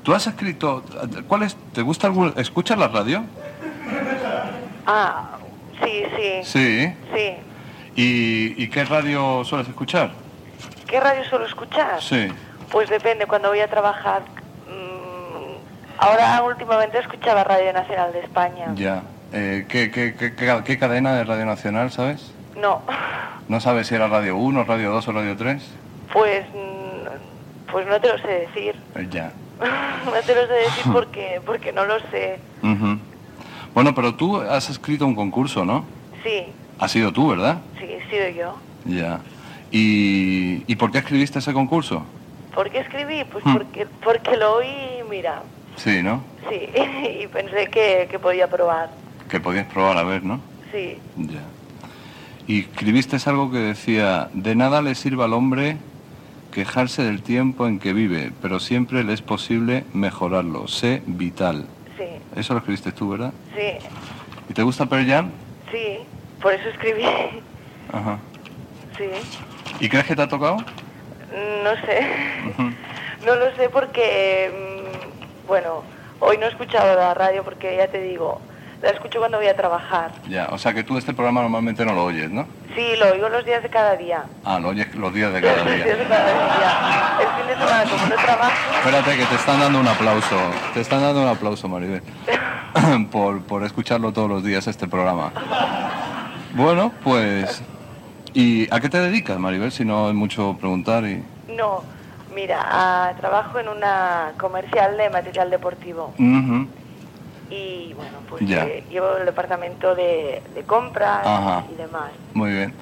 [0.02, 0.84] ¿Tú has escrito...
[1.26, 1.56] ¿Cuál es?
[1.72, 2.32] ¿Te gusta algún...
[2.36, 3.24] ¿Escuchas la radio?
[4.86, 5.30] Ah,
[5.82, 6.40] sí, sí.
[6.44, 6.94] Sí.
[7.14, 7.34] Sí.
[7.96, 10.10] ¿Y, y qué radio sueles escuchar?
[10.86, 12.00] ¿Qué radio suelo escuchar?
[12.00, 12.28] Sí.
[12.70, 14.22] Pues depende, cuando voy a trabajar.
[14.68, 18.66] mm, ahora últimamente escuchaba Radio Nacional de España.
[18.76, 19.02] Ya.
[19.32, 22.32] Eh, ¿qué, qué, qué, qué- qué cadena de Radio Nacional, sabes?
[22.60, 22.80] No,
[23.48, 25.62] ¿No sabes si era Radio 1, Radio 2 o Radio 3?
[26.12, 26.46] pues,
[27.70, 28.74] pues no te lo sé decir.
[28.94, 29.32] Eh, ya.
[30.04, 32.38] no te lo sé decir porque, porque no lo sé.
[33.74, 35.84] Bueno, pero tú has escrito un concurso, ¿no?
[36.22, 36.46] Sí,
[36.78, 37.58] Has sido tú, ¿verdad?
[37.78, 38.56] sí, he sido yo.
[38.84, 39.20] Ya.
[39.70, 42.04] ¿Y, ¿y por qué escribiste ese concurso?
[42.54, 43.24] ¿Por qué escribí?
[43.30, 43.52] Pues Hmm.
[43.54, 45.42] porque, porque lo oí, mira,
[45.76, 46.22] Sí, ¿no?
[46.48, 46.68] sí,
[47.22, 48.88] y pensé que, que podía probar.
[49.28, 50.40] Que podías probar a ver, ¿no?
[50.72, 51.40] Sí, Ya.
[52.46, 55.76] Y escribiste algo que decía, de nada le sirve al hombre
[56.52, 60.68] quejarse del tiempo en que vive, pero siempre le es posible mejorarlo.
[60.68, 61.66] Sé vital.
[61.98, 62.04] sí,
[62.36, 63.32] Eso lo escribiste tú, ¿verdad?
[63.54, 63.78] sí,
[64.48, 65.30] ¿Y te gusta Pearl Jam?
[65.72, 65.98] sí,
[66.40, 67.02] por eso escribí.
[67.92, 68.18] Ajá.
[68.96, 69.04] Sí,
[69.80, 70.56] ¿Y crees que te ha tocado?
[70.56, 72.06] no sé.
[73.26, 75.82] No lo sé porque, mm, bueno,
[76.20, 78.40] hoy no he escuchado la radio porque ya te digo,
[78.82, 80.12] la escucho cuando voy a trabajar.
[80.28, 82.46] Ya, o sea que tú este programa normalmente no lo oyes, ¿no?
[82.74, 84.24] Sí, lo oigo los días de cada día.
[84.44, 85.96] Ah, lo oyes los días de Los cada días día.
[85.96, 87.18] de cada día.
[87.20, 90.36] El fin de semana, como no trabajo, Espérate, que te están dando un aplauso.
[90.74, 92.02] Te están dando un aplauso, Maribel.
[93.10, 95.32] por, por escucharlo todos los días este programa.
[96.54, 97.62] Bueno, pues...
[98.34, 99.72] ¿Y a qué te dedicas, Maribel?
[99.72, 101.24] Si no es mucho preguntar y...
[101.56, 101.82] no.
[102.34, 106.12] Mira, ah, trabajo en una comercial de material deportivo.
[107.50, 108.64] Y bueno, pues Ya.
[108.66, 111.64] eh, llevo el departamento de, de compras Ajá.
[111.72, 112.10] y demás.
[112.34, 112.74] Muy bien.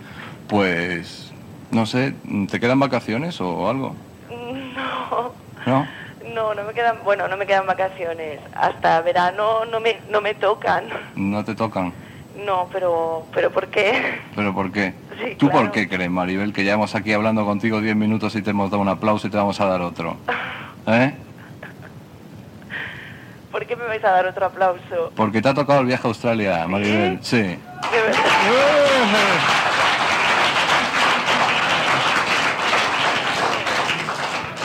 [0.48, 1.30] Pues...
[1.70, 2.14] No sé,
[2.50, 3.96] ¿te quedan vacaciones o algo?
[4.30, 5.32] No,
[5.66, 5.86] ¿No?
[6.32, 8.38] no, no me quedan, bueno, no me quedan vacaciones.
[8.54, 10.84] Hasta verano no me, no me tocan.
[11.16, 11.92] ¿No te tocan?
[12.46, 14.20] No, pero, pero ¿por qué?
[14.36, 14.94] ¿Pero por qué?
[15.18, 15.64] Sí, ¿Tú claro.
[15.64, 18.80] por qué crees, Maribel, que llevamos aquí hablando contigo 10 minutos y te hemos dado
[18.82, 20.16] un aplauso y te vamos a dar otro?
[20.86, 21.12] ¿Eh?
[23.54, 25.12] ¿Por qué me vais a dar otro aplauso?
[25.14, 27.20] Porque te ha tocado el viaje a Australia, Maribel.
[27.22, 27.56] Sí.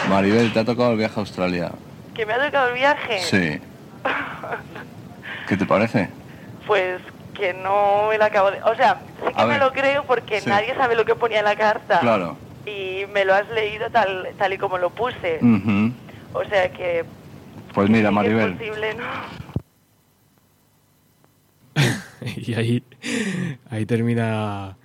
[0.09, 1.71] Maribel, te ha tocado el viaje a Australia.
[2.15, 3.19] ¿Que me ha tocado el viaje?
[3.19, 3.59] Sí.
[5.47, 6.09] ¿Qué te parece?
[6.65, 6.99] Pues
[7.35, 8.61] que no me lo acabo de...
[8.63, 9.59] O sea, sí que A me ver.
[9.61, 10.49] lo creo porque Sí.
[10.49, 11.99] nadie sabe lo que ponía en la carta.
[11.99, 12.37] Claro.
[12.65, 15.39] Y me lo has leído tal, tal y como lo puse.
[16.33, 17.05] O sea que...
[17.73, 18.51] Pues sí mira, Maribel.
[18.51, 19.03] Es posible, ¿no?
[22.37, 22.83] y ahí,
[23.69, 24.75] ahí termina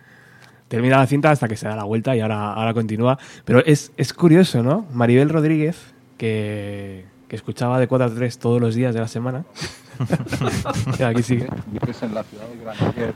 [0.68, 3.18] termina la cinta hasta que se da la vuelta y ahora, ahora continúa.
[3.44, 4.87] Pero es, es curioso, ¿no?
[4.92, 9.44] Maribel Rodríguez, que, que escuchaba de 4 a 3 todos los días de la semana.
[10.99, 11.49] Y aquí sigue.
[11.66, 13.14] Vives en la ciudad de Granollers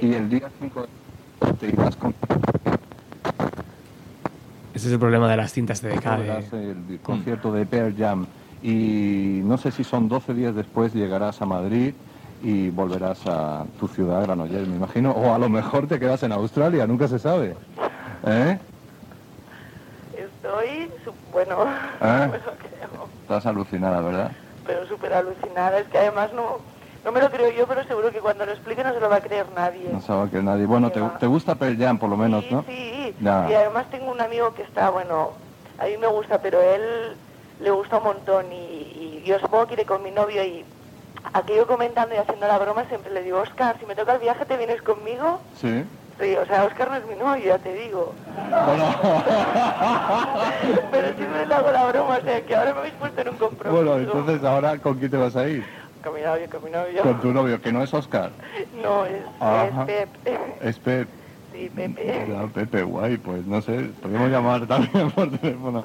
[0.00, 0.86] y el día 5
[1.58, 2.14] te irás con
[4.74, 6.70] Ese es el problema de las cintas de verás de...
[6.70, 8.26] el concierto de Pearl Jam
[8.62, 11.94] y no sé si son 12 días después llegarás a Madrid
[12.42, 16.32] y volverás a tu ciudad, Granollers, me imagino, o a lo mejor te quedas en
[16.32, 17.54] Australia, nunca se sabe.
[18.26, 18.58] ¿Eh?
[20.16, 20.90] Estoy,
[21.32, 21.66] bueno, ¿Eh?
[22.00, 23.08] no me lo creo.
[23.22, 24.32] Estás alucinada, ¿verdad?
[24.66, 25.78] Pero súper alucinada.
[25.78, 26.58] Es que además no,
[27.04, 29.16] no me lo creo yo, pero seguro que cuando lo explique no se lo va
[29.16, 29.88] a creer nadie.
[29.92, 30.66] No sabe que nadie...
[30.66, 32.64] Bueno, te, te gusta Pearl Jam, por lo menos, sí, ¿no?
[32.66, 33.14] sí.
[33.20, 33.46] Ya.
[33.50, 35.30] Y además tengo un amigo que está, bueno,
[35.78, 37.16] a mí me gusta, pero él
[37.60, 40.64] le gusta un montón y, y yo supongo que iré con mi novio y
[41.32, 44.44] aquello comentando y haciendo la broma siempre le digo, Oscar, si me toca el viaje,
[44.46, 45.40] ¿te vienes conmigo?
[45.54, 45.84] Sí.
[46.18, 48.14] Sí, o sea, Oscar no es mi novio, ya te digo.
[50.90, 53.36] pero siempre le hago la broma, o sea, que ahora me habéis puesto en un
[53.36, 53.84] compromiso.
[53.84, 55.64] Bueno, entonces ahora ¿con quién te vas a ir?
[56.04, 57.02] Con mi novio, con mi novio.
[57.02, 58.32] Con tu novio, que no es Oscar.
[58.82, 59.86] No, es, Ajá.
[59.88, 60.38] es Pepe.
[60.60, 61.08] Es Pep.
[61.52, 62.26] Sí, Pepe.
[62.28, 65.84] Ya, Pepe, guay, pues no sé, podemos llamar también por teléfono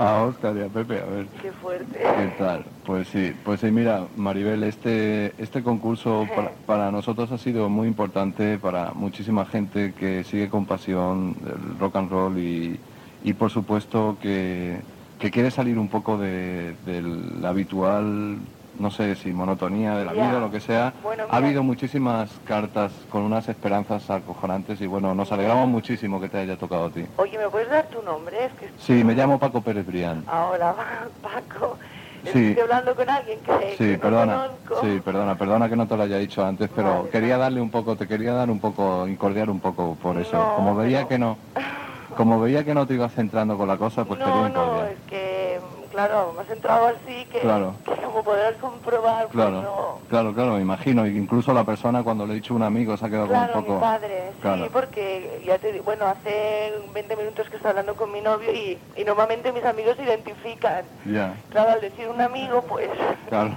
[0.00, 1.98] a Oscar y a Pepe, a ver Qué fuerte.
[1.98, 2.64] qué tal.
[2.86, 7.86] Pues sí, pues sí, mira, Maribel, este, este concurso para, para nosotros ha sido muy
[7.86, 12.80] importante, para muchísima gente que sigue con pasión el rock and roll y,
[13.22, 14.80] y por supuesto que,
[15.18, 18.38] que quiere salir un poco de, del habitual,
[18.80, 20.26] no sé si monotonía de la Ya.
[20.28, 20.94] vida o lo que sea.
[21.02, 26.28] Bueno, ha habido muchísimas cartas con unas esperanzas acojonantes y bueno, nos alegramos muchísimo que
[26.28, 27.04] te haya tocado a ti.
[27.16, 28.46] Oye, ¿me puedes dar tu nombre?
[28.46, 30.24] Es que Sí, me llamo Paco Pérez Brián.
[30.26, 30.74] ahora,
[31.22, 31.78] Paco,
[32.24, 32.46] es Sí.
[32.48, 34.34] estoy hablando con alguien que, Sí, que no perdona.
[34.34, 34.80] conozco.
[34.80, 37.70] Sí, perdona, perdona que no te lo haya dicho antes, pero Vale, quería darle un
[37.70, 40.36] poco, te quería dar un poco, incordiar un poco por eso.
[40.38, 41.38] No, como veía pero- que no,
[42.16, 44.88] como veía que no te ibas centrando con la cosa, pues quería no, no, incordiar.
[44.92, 47.74] es que, claro, entrado así que, Claro.
[47.84, 49.98] que como podrás comprobar, pues Claro, no...
[50.08, 51.06] claro, claro, me imagino.
[51.06, 53.64] Incluso la persona cuando le he dicho a un amigo se ha quedado Claro, un
[53.64, 53.74] poco...
[53.76, 54.64] mi padre, Claro.
[54.64, 58.52] sí, porque ya te digo, bueno, hace 20 minutos que estoy hablando con mi novio
[58.52, 60.84] y, y normalmente mis amigos se identifican.
[61.06, 62.88] Ya, Claro, al decir un amigo, pues,
[63.28, 63.52] claro.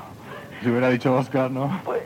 [0.61, 1.81] Si hubiera dicho Oscar, ¿no?
[1.85, 2.01] pues...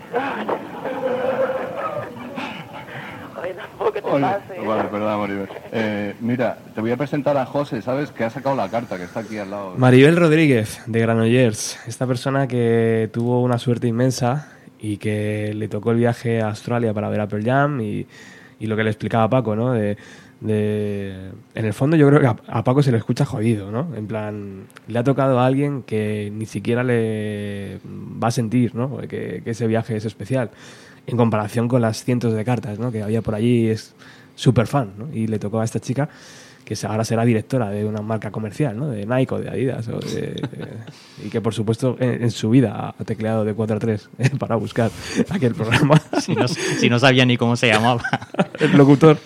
[3.42, 4.60] Oye, tampoco te Oye, pase.
[4.66, 5.48] vale, perdón, Maribel.
[5.72, 8.12] Eh, mira, te voy a presentar a José, ¿sabes?
[8.12, 9.74] Que ha sacado la carta, que está aquí al lado.
[9.78, 11.80] Maribel Rodríguez, de Granollers.
[11.88, 16.94] Esta persona que tuvo una suerte inmensa y que le tocó el viaje a Australia
[16.94, 18.06] para ver Apple Jam y,
[18.60, 19.72] y lo que le explicaba Paco, ¿no?
[19.74, 19.98] De,
[20.40, 23.88] de- en el fondo yo creo que a, a Paco se le escucha jodido, ¿no?
[23.96, 27.80] En plan, le ha tocado a alguien que ni siquiera le
[28.22, 28.98] va a sentir, ¿no?
[29.00, 30.50] Que, que ese viaje es especial.
[31.08, 32.92] En comparación con las cientos de cartas, ¿no?
[32.92, 33.96] Que había por allí, es
[34.36, 35.08] súper fan, ¿no?
[35.14, 36.08] Y le tocó a esta chica
[36.66, 38.90] que ahora será directora de una marca comercial, ¿no?
[38.90, 39.88] De Nike o de Adidas.
[39.88, 40.44] o de-
[41.26, 44.58] y que, por supuesto, en, en su vida ha tecleado de 4 a 3 para
[44.58, 44.92] buscar
[45.30, 46.00] aquel programa.
[46.20, 48.02] Si no, si no sabía ni cómo se llamaba.
[48.60, 49.18] El locutor.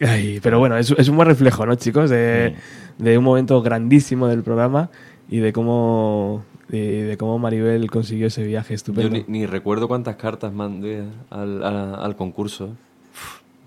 [0.00, 2.08] Ay, pero bueno, es, es un buen reflejo, ¿no, chicos?
[2.10, 2.54] De,
[2.98, 4.90] de un momento grandísimo del programa
[5.28, 9.10] y de cómo, de, de cómo Maribel consiguió ese viaje Yo estupendo.
[9.10, 12.70] ni, ni recuerdo cuántas cartas mandé al, a- al concurso.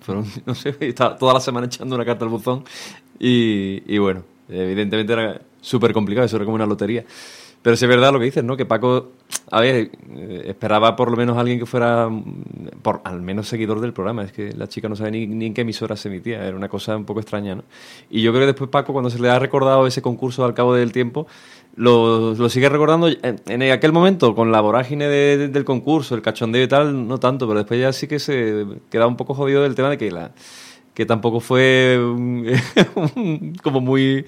[0.01, 2.63] Fueron, no sé, estaba toda la semana echando una carta al buzón
[3.19, 7.05] y, y bueno, evidentemente era súper complicado, eso era como una lotería.
[7.61, 8.57] Pero sí es verdad lo que dices, ¿no?
[8.57, 9.11] Que Paco,
[9.51, 12.23] a ver, eh, esperaba por lo menos alguien que fuera, mm,
[12.81, 14.23] por al menos seguidor del programa.
[14.23, 16.69] Es que la chica no sabe ni, ni en qué emisora se emitía, era una
[16.69, 17.63] cosa un poco extraña, ¿no?
[18.09, 20.73] Y yo creo que después Paco, cuando se le ha recordado ese concurso al cabo
[20.73, 21.27] del tiempo,
[21.75, 26.23] lo, lo sigue recordando en, aquel momento, con la vorágine de- de- del concurso, el
[26.23, 29.61] cachondeo y tal, no tanto, pero después ya sí que se queda un poco jodido
[29.61, 30.31] del tema de que la
[30.93, 31.97] que tampoco fue
[33.63, 34.25] como muy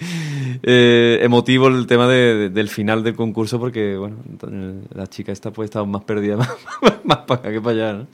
[0.63, 4.17] eh, emotivo el tema de- de- del final del concurso porque bueno
[4.93, 6.49] la chica esta pues estaba más perdida más,
[7.03, 8.07] más para acá que para allá ¿no?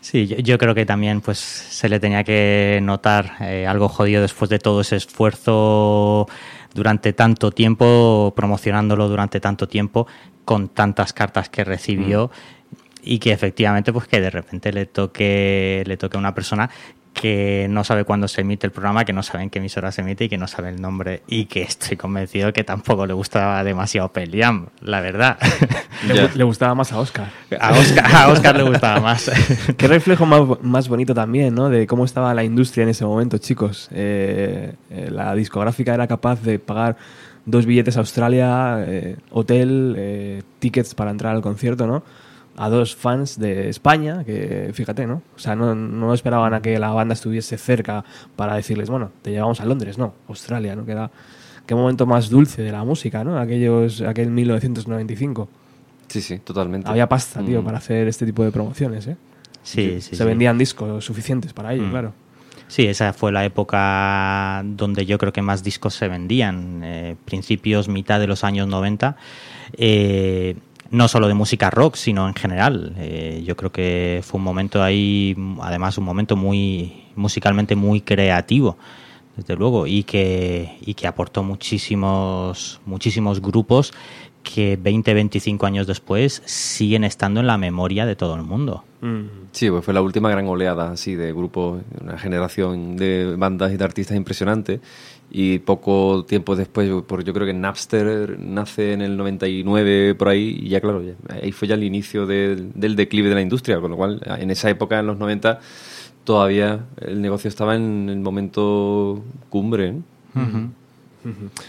[0.00, 4.20] Sí, yo, yo creo que también pues se le tenía que notar eh, algo jodido
[4.22, 6.26] después de todo ese esfuerzo
[6.74, 10.06] durante tanto tiempo, promocionándolo durante tanto tiempo,
[10.44, 12.30] con tantas cartas que recibió
[13.02, 16.68] y que efectivamente pues que de repente le toque le toque a una persona
[17.24, 20.02] que no sabe cuándo se emite el programa, que no sabe en qué emisora se
[20.02, 23.64] emite y que no sabe el nombre y que estoy convencido que tampoco le gustaba
[23.64, 25.38] demasiado Peliam, la verdad.
[26.06, 27.30] Le, gustaba más a Oscar.
[27.58, 29.30] A Oscar, a Oscar le gustaba más.
[29.78, 31.70] Qué reflejo más, más bonito también, ¿no?
[31.70, 33.88] De cómo estaba la industria en ese momento, chicos.
[33.90, 36.98] Eh, eh, la discográfica era capaz de pagar
[37.46, 42.02] dos billetes a Australia, eh, hotel, eh, tickets para entrar al concierto, ¿no?
[42.56, 45.22] A dos fans de España, que fíjate, ¿no?
[45.34, 48.04] O sea, no, no esperaban a que la banda estuviese cerca
[48.36, 50.84] para decirles, bueno, te llevamos a Londres, no, Australia, ¿no?
[50.86, 51.10] Que era-
[51.66, 53.38] qué momento más dulce de la música, ¿no?
[53.38, 55.48] Aquellos, aquel 1995.
[56.08, 57.64] sí sí totalmente Había pasta, tío, Mm.
[57.64, 59.16] para hacer este tipo de promociones, ¿eh?
[59.64, 60.24] Sí, sí, se sí.
[60.24, 61.90] vendían discos suficientes para ello, Mm.
[61.90, 62.12] claro.
[62.68, 67.88] Sí, esa fue la época donde yo creo que más discos se vendían, eh, principios,
[67.88, 69.16] mitad de los años 90.
[69.76, 70.56] eh,
[70.90, 72.94] no solo de música rock, sino en general.
[72.98, 78.76] Eh, yo creo que fue un momento ahí, además un momento muy musicalmente muy creativo,
[79.36, 83.92] desde luego, y que, y que aportó muchísimos, muchísimos grupos
[84.42, 88.84] que 20, 25 años después siguen estando en la memoria de todo el mundo.
[89.52, 93.76] Sí, pues fue la última gran oleada así de grupos, una generación de bandas y
[93.76, 94.80] de artistas impresionante.
[95.30, 100.60] Y poco tiempo después, por, yo creo que Napster nace en el 99 por ahí,
[100.62, 103.80] y ya claro, ya- ahí fue ya el inicio del, del declive de la industria,
[103.80, 105.58] con lo cual en esa época, en los 90,
[106.22, 109.94] todavía el negocio estaba en el momento cumbre.
[110.36, 110.68] Ujú.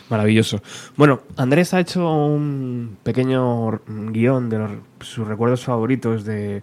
[0.09, 0.61] Maravilloso.
[0.97, 3.79] Bueno, Andrés ha hecho un pequeño
[4.11, 6.61] guion de los- sus recuerdos favoritos de,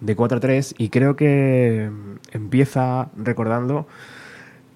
[0.00, 3.86] de 4 a 3 y creo que mm, empieza recordando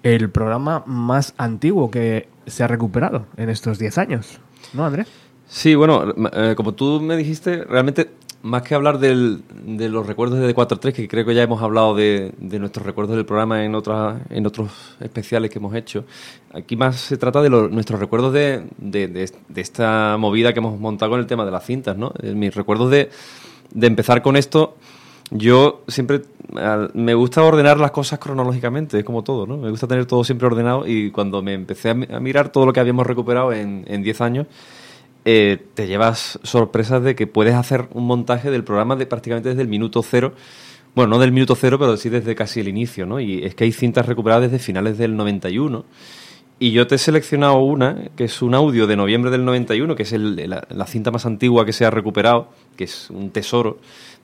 [0.03, 4.39] el programa más antiguo que se ha recuperado en estos 10 años.
[4.73, 5.07] ¿No, Andrés?
[5.47, 8.09] Sí, bueno, eh, como tú me dijiste, realmente
[8.43, 11.95] más que hablar del- de los recuerdos de 4.3, que creo que ya hemos hablado
[11.95, 16.05] de, de nuestros recuerdos del programa en, otras en otros especiales que hemos hecho,
[16.53, 20.59] aquí más se trata de los- nuestros recuerdos de, de- de- de esta movida que
[20.59, 22.13] hemos montado con el tema de las cintas, ¿no?
[22.21, 23.09] Eh, Mis recuerdos de,
[23.73, 24.77] de empezar con esto,
[25.31, 26.21] yo siempre
[26.93, 29.57] me gusta ordenar las cosas cronológicamente, es como todo, ¿no?
[29.57, 32.65] Me gusta tener todo siempre ordenado y cuando me empecé a, mi- a mirar todo
[32.65, 34.47] lo que habíamos recuperado en, en 10 años,
[35.25, 39.61] eh, te llevas sorpresas de que puedes hacer un montaje del programa de prácticamente desde
[39.61, 40.33] el minuto cero.
[40.95, 43.19] Bueno, no del minuto cero, pero sí desde casi el inicio, ¿no?
[43.19, 45.85] Y es que hay cintas recuperadas desde finales del 91
[46.59, 50.03] Y yo te he seleccionado una, que es un audio de noviembre del 91, que
[50.03, 53.77] es el- la cinta más antigua que se ha recuperado, que es un tesoro,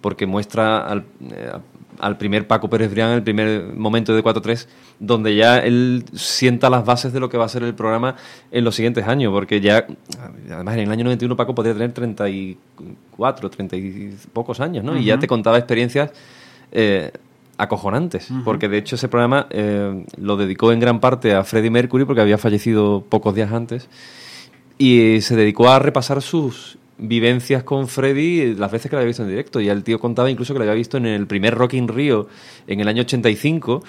[0.04, 1.54] porque muestra al, eh,
[1.99, 4.68] al primer Paco Pérez Brián, el primer momento de 4-3,
[4.99, 8.18] donde ya él sienta las bases de lo que va a ser el programa
[8.51, 9.88] en los siguientes años, porque ya,
[10.51, 14.97] además en el año 91 Paco podía tener 34, 30 y pocos años, ¿no?
[14.97, 16.12] Y ya te contaba experiencias
[16.74, 17.12] eh,
[17.58, 22.04] acojonantes, porque de hecho ese programa eh, lo dedicó en gran parte a Freddie Mercury,
[22.04, 23.88] porque había fallecido pocos días antes,
[24.78, 29.24] y se dedicó a repasar sus vivencias con Freddy las veces que lo había visto
[29.24, 29.60] en directo.
[29.62, 32.28] Y el tío contaba incluso que lo había visto en el primer Rock in Rio
[32.68, 33.84] en el año 85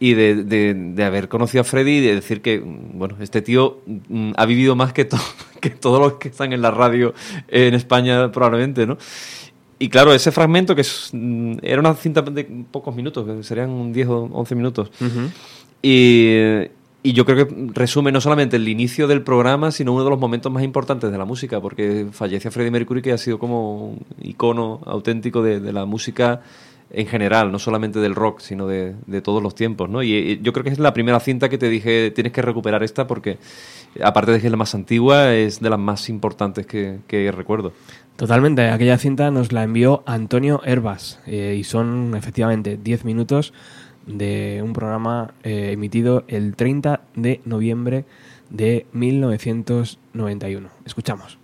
[0.00, 3.42] y de, de- de haber conocido a Freddy y de decir que, mm, bueno, este
[3.42, 5.16] tío mm, ha vivido más que, to-
[5.60, 7.14] que todos los que están en la radio
[7.48, 8.98] en España probablemente, ¿no?
[9.78, 13.92] Y claro, ese fragmento que es, mm, era una cinta de pocos minutos, que serían
[13.92, 14.90] 10 o 11 minutos.
[15.82, 16.38] Y,
[17.06, 20.18] y yo creo que resume no solamente el inicio del programa, sino uno de los
[20.18, 24.06] momentos más importantes de la música, porque fallece Freddie Mercury, que ha sido como un
[24.20, 26.40] icono auténtico de, la música
[26.90, 29.88] en general, no solamente del rock, sino de, todos los tiempos.
[30.02, 33.06] Y, yo creo que es la primera cinta que te dije, tienes que recuperar esta
[33.06, 33.38] porque,
[34.02, 37.72] aparte de que es la más antigua, es de las más importantes que, que recuerdo.
[38.16, 43.52] Totalmente, aquella cinta nos la envió Antonio Herbas eh, y son efectivamente 10 minutos
[44.06, 48.04] de un programa eh, emitido el 30 de noviembre
[48.50, 50.68] de 1991.
[50.84, 51.38] Escuchamos.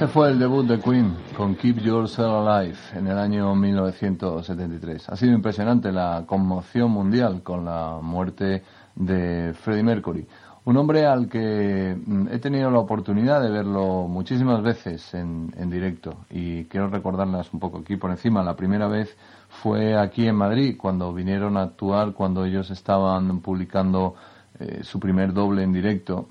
[0.00, 5.10] Ese fue el debut de Queen con Keep Yourself Alive en el año 1973.
[5.10, 8.62] Ha sido impresionante la conmoción mundial con la muerte
[8.94, 10.26] de Freddie Mercury.
[10.64, 15.68] Un hombre al que mm, he tenido la oportunidad de verlo muchísimas veces en, en
[15.68, 18.42] directo y quiero recordarlas un poco aquí por encima.
[18.42, 19.14] La primera vez
[19.50, 24.14] fue aquí en Madrid cuando vinieron a actuar, cuando ellos estaban publicando
[24.60, 26.28] eh, su primer doble en directo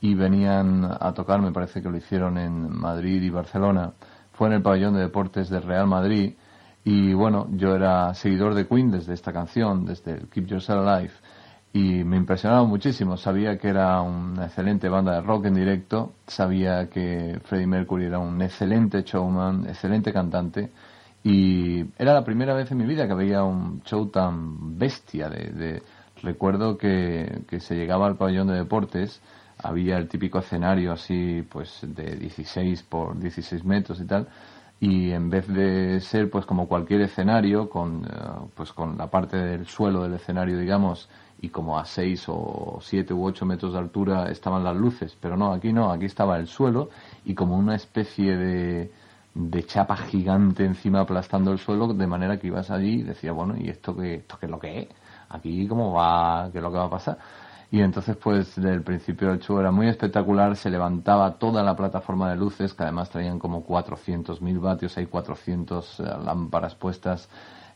[0.00, 3.92] y venían a tocar, me parece que lo hicieron en Madrid y Barcelona.
[4.32, 6.34] Fue en el pabellón de deportes del Real Madrid
[6.84, 11.12] y bueno, yo era seguidor de Queen desde esta canción, desde el Keep Yourself Alive
[11.72, 13.16] y me impresionaba muchísimo.
[13.16, 18.18] Sabía que era una excelente banda de rock en directo, sabía que Freddie Mercury era
[18.18, 20.70] un excelente showman, excelente cantante
[21.22, 25.28] y era la primera vez en mi vida que veía un show tan bestia.
[25.28, 25.82] De, de-
[26.22, 29.20] recuerdo que, que se llegaba al pabellón de deportes,
[29.62, 34.28] había el típico escenario así, pues de 16 por 16 metros y tal,
[34.80, 38.08] y en vez de ser pues como cualquier escenario con eh,
[38.54, 41.08] pues con la parte del suelo del escenario digamos
[41.42, 45.36] y como a 6 o 7 u 8 metros de altura estaban las luces pero
[45.36, 46.88] no aquí no aquí estaba el suelo
[47.26, 48.90] y como una especie de
[49.34, 53.56] de chapa gigante encima aplastando el suelo de manera que ibas allí y decía bueno
[53.58, 54.88] y esto qué esto qué es lo que es
[55.28, 57.18] aquí cómo va qué es lo que va a pasar
[57.72, 61.76] y entonces, pues, desde el principio del show era muy espectacular, se levantaba toda la
[61.76, 67.28] plataforma de luces, que además traían como 400.000 vatios, hay 400 eh, lámparas puestas,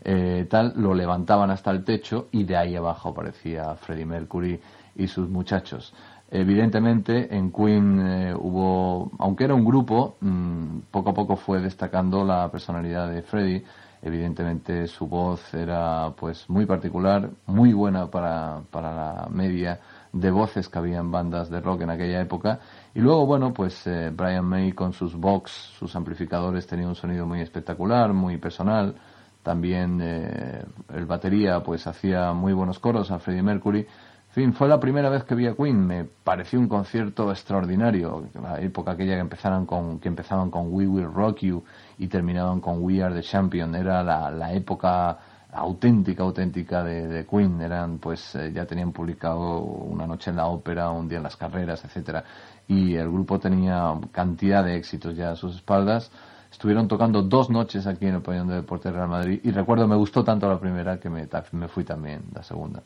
[0.02, 4.60] eh, tal, lo levantaban hasta el techo y de ahí abajo aparecía Freddie Mercury
[4.96, 5.94] y sus muchachos.
[6.30, 12.24] Evidentemente, en Queen eh, hubo, aunque era un grupo, mm, poco a poco fue destacando
[12.24, 13.64] la personalidad de Freddie.
[14.06, 19.80] Evidentemente, su voz era pues muy particular, muy buena para, para la media
[20.12, 22.60] de voces que había en bandas de rock en aquella época.
[22.94, 27.24] Y luego, bueno, pues eh, Brian May con sus Vox, sus amplificadores, tenía un sonido
[27.24, 28.94] muy espectacular, muy personal.
[29.42, 30.62] También eh,
[30.94, 33.80] el batería pues hacía muy buenos coros a Freddie Mercury.
[33.80, 35.86] En fin, fue la primera vez que vi a Queen.
[35.86, 38.24] Me pareció un concierto extraordinario.
[38.34, 41.64] La época aquella que empezaron con, que empezaban con We Will Rock You
[41.98, 43.74] y terminaban con We Are the Champion.
[43.74, 45.18] Era la, la época
[45.52, 47.60] auténtica, auténtica de, Queen.
[47.60, 51.36] Eran, pues, eh, ya tenían publicado Una noche en la ópera, Un día en las
[51.36, 52.24] carreras, etcétera.
[52.66, 56.10] Y el grupo tenía cantidad de éxitos ya a sus espaldas.
[56.50, 59.96] Estuvieron tocando dos noches aquí en el pabellón de Deportes Real Madrid y recuerdo me
[59.96, 62.80] gustó tanto la primera que me, me fui también la segunda.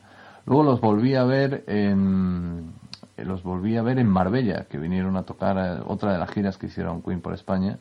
[0.47, 2.73] Luego los volví a ver en
[3.15, 6.57] los volví a ver en Marbella, que vinieron a tocar eh, otra de las giras
[6.57, 7.77] que hicieron Queen por España.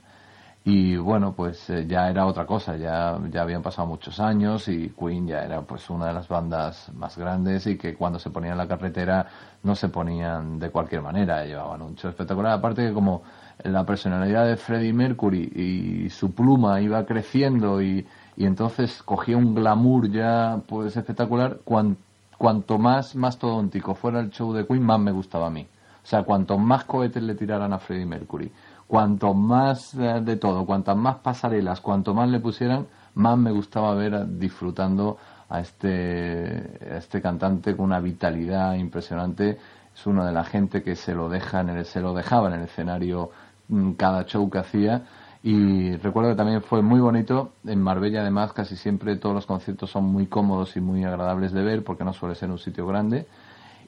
[0.64, 4.90] Y bueno, pues eh, ya era otra cosa, ya, ya habían pasado muchos años y
[4.90, 8.52] Queen ya era pues una de las bandas más grandes y que cuando se ponían
[8.52, 9.26] en la carretera
[9.62, 13.22] no se ponían de cualquier manera, llevaban un show espectacular, aparte que como
[13.64, 18.06] la personalidad de Freddie Mercury y su pluma iba creciendo y,
[18.36, 24.66] y entonces cogía un glamour ya pues espectacular, cuanto más mastodóntico fuera el show de
[24.66, 25.66] Queen, más me gustaba a mí.
[26.04, 28.50] O sea, cuanto más cohetes le tiraran a Freddie Mercury,
[28.88, 33.94] cuanto más eh, de todo, cuantas más pasarelas, cuanto más le pusieran, más me gustaba
[33.94, 35.18] ver disfrutando
[35.50, 39.58] a este, este cantante con una vitalidad impresionante.
[39.94, 42.54] Es uno de la gente que se lo deja en el, se lo dejaba en
[42.54, 43.30] el escenario
[43.68, 45.04] mm, cada show que hacía.
[45.42, 47.52] Y recuerdo que también fue muy bonito.
[47.64, 51.62] En Marbella, además, casi siempre todos los conciertos son muy cómodos y muy agradables de
[51.62, 53.26] ver porque no suele ser un sitio grande.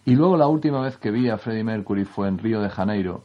[0.04, 3.24] Y luego la última vez que vi a Freddie Mercury fue en Río de Janeiro,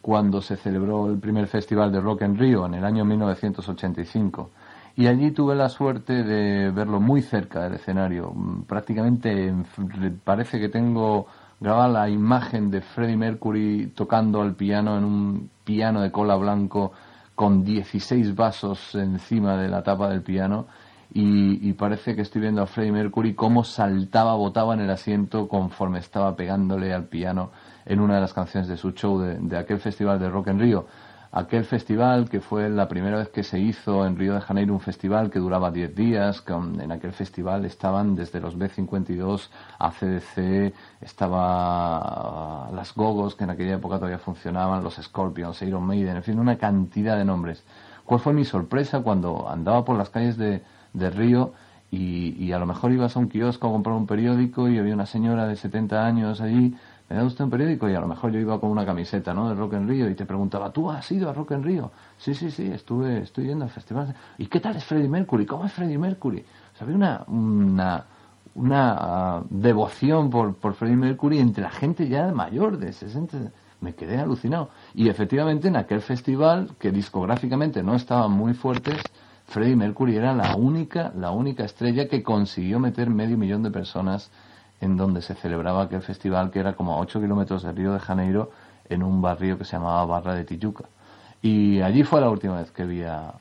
[0.00, 4.50] cuando se celebró el primer festival de rock en Río en el año 1985.
[4.96, 8.32] Y allí tuve la suerte de verlo muy cerca del escenario.
[8.66, 9.54] Prácticamente
[10.24, 11.26] parece que tengo
[11.60, 16.92] grabada la imagen de Freddie Mercury tocando al piano en un piano de cola blanco
[17.34, 20.66] con 16 vasos encima de la tapa del piano
[21.12, 26.00] y, parece que estoy viendo a Freddie Mercury cómo saltaba, botaba en el asiento conforme
[26.00, 27.50] estaba pegándole al piano
[27.88, 30.86] en una de las canciones de su show de, aquel festival de Rock en Río.
[31.30, 34.80] Aquel festival que fue la primera vez que se hizo en Río de Janeiro, un
[34.80, 36.42] festival que duraba 10 días.
[36.48, 40.72] en aquel festival estaban desde los B-52, ACDC,
[41.02, 46.38] estaba las Gogos, que en aquella época todavía funcionaban, los Scorpions, Iron Maiden, en fin,
[46.38, 47.62] una cantidad de nombres.
[48.04, 50.62] ¿Cuál fue mi sorpresa cuando andaba por las calles de,
[50.94, 51.52] de Río
[51.90, 55.06] y, a lo mejor ibas a un kiosco a comprar un periódico y había una
[55.06, 56.74] señora de 70 años allí,
[57.08, 57.88] ¿me da usted un periódico?
[57.88, 59.48] Y a lo mejor yo iba con una camiseta, ¿no?
[59.48, 61.90] De Rock en Río y te preguntaba, ¿tú has ido a Rock en Río?
[62.16, 64.14] Sí, sí, sí, estuve, estoy yendo al festival.
[64.36, 65.46] ¿Y qué tal es Freddie Mercury?
[65.46, 66.44] ¿Cómo es Freddie Mercury?
[66.80, 68.04] Había una, una,
[68.54, 73.50] una ah, devoción por, por Freddie Mercury entre la gente ya mayor de 60
[73.80, 74.70] me quedé alucinado.
[74.94, 79.00] Y efectivamente en aquel festival, que discográficamente no estaban muy fuertes,
[79.46, 84.30] Freddie Mercury era la única, la única estrella que consiguió meter medio millón de personas
[84.80, 88.00] en donde se celebraba aquel festival que era como a 8 kilómetros de Río de
[88.00, 88.50] Janeiro
[88.88, 90.84] en un barrio que se llamaba Barra de Tijuca.
[91.42, 93.32] Y allí fue la última vez que vi a,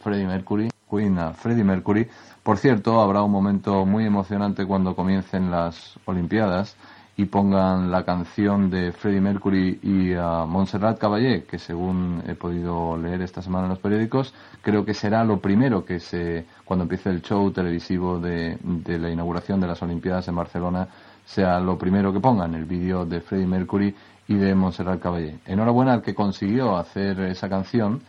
[0.00, 2.08] Freddie Mercury, Queen a Freddie Mercury.
[2.42, 6.76] Por cierto, habrá un momento muy emocionante cuando comiencen las Olimpiadas
[7.18, 12.96] y pongan la canción de Freddie Mercury y a Montserrat Caballé, que según he podido
[12.96, 17.10] leer esta semana en los periódicos, creo que será lo primero que se, cuando empiece
[17.10, 20.86] el show televisivo de, de la inauguración de las Olimpiadas en Barcelona,
[21.24, 23.92] sea lo primero que pongan, el vídeo de Freddie Mercury
[24.28, 25.40] y de Montserrat Caballé.
[25.44, 28.00] Enhorabuena al que consiguió hacer esa canción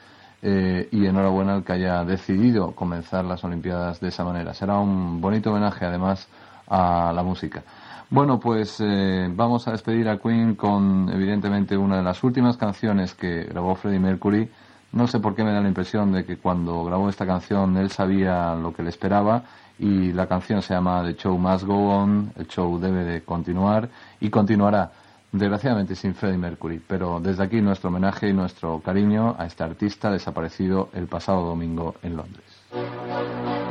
[0.44, 4.54] eh, y enhorabuena al que haya decidido comenzar las Olimpiadas de esa manera.
[4.54, 6.28] Será un bonito homenaje además
[6.68, 7.64] a la música.
[8.12, 13.14] Bueno, pues eh, vamos a despedir a Queen con, evidentemente, una de las últimas canciones
[13.14, 14.50] que grabó Freddie Mercury.
[14.94, 17.92] No sé por qué me da la impresión de que cuando grabó esta canción él
[17.92, 19.44] sabía lo que le esperaba
[19.78, 23.88] y la canción se llama The Show Must Go On, el show debe de continuar
[24.20, 24.92] y continuará,
[25.32, 26.82] desgraciadamente sin Freddie Mercury.
[26.88, 31.94] Pero desde aquí nuestro homenaje y nuestro cariño a este artista desaparecido el pasado domingo
[32.02, 33.69] en Londres.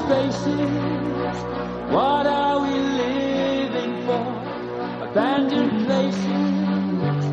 [0.00, 1.36] spaces.
[1.96, 2.74] What are we
[3.04, 4.26] living for?
[5.08, 7.24] Abandoned places.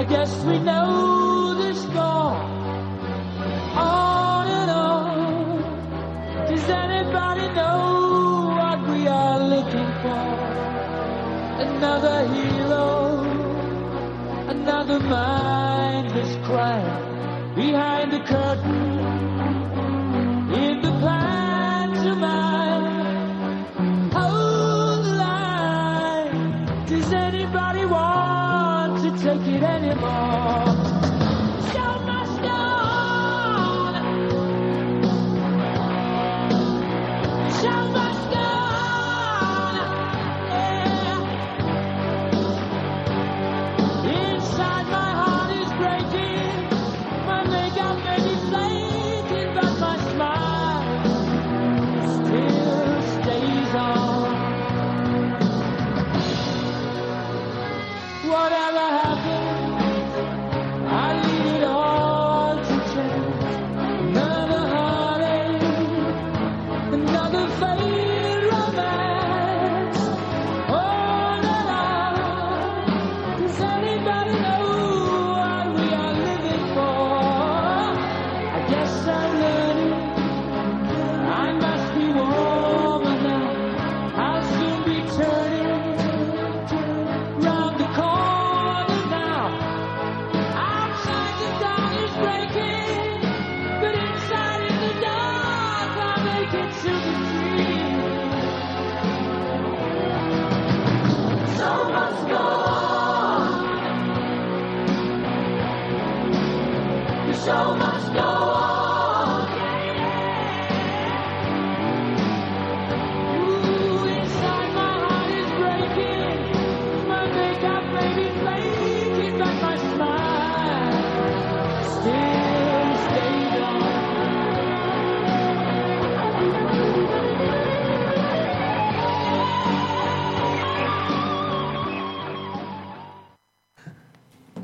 [0.00, 2.36] I guess we know the score.
[3.84, 6.48] On and on.
[6.48, 7.80] Does anybody know
[8.60, 10.26] what we are looking for?
[11.66, 12.86] Another hero.
[14.54, 16.80] Another mindless cry
[17.54, 19.09] Behind the curtain.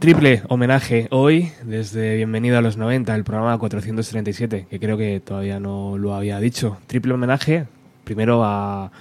[0.07, 5.59] Triple homenaje hoy, desde Bienvenido a los 90, el programa 437, que creo que todavía
[5.59, 6.79] no lo había dicho.
[6.87, 7.67] Triple homenaje,
[8.05, 8.93] primero a,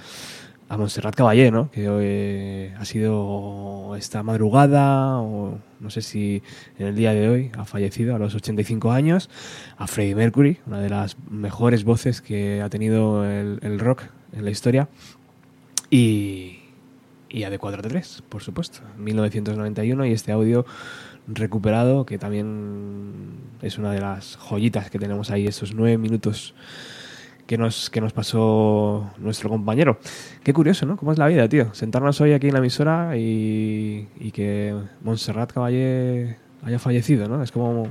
[0.68, 1.70] a Montserrat Caballé, ¿no?
[1.70, 6.42] que hoy ha sido esta madrugada, o no sé si
[6.76, 9.30] en el día de hoy ha fallecido a los 85 años,
[9.78, 14.02] a Freddie Mercury, una de las mejores voces que ha tenido el, el rock
[14.32, 14.88] en la historia,
[15.88, 16.65] y,
[17.28, 20.64] y a D4-3, por supuesto, 1991 y este audio
[21.28, 23.12] recuperado que también
[23.62, 26.54] es una de las joyitas que tenemos ahí, esos nueve minutos
[27.46, 29.98] que nos, que nos pasó nuestro compañero.
[30.42, 30.96] Qué curioso, ¿no?
[30.96, 31.72] ¿Cómo es la vida, tío?
[31.74, 37.42] Sentarnos hoy aquí en la emisora y, y que Montserrat Caballé haya fallecido, ¿no?
[37.42, 37.88] Es como...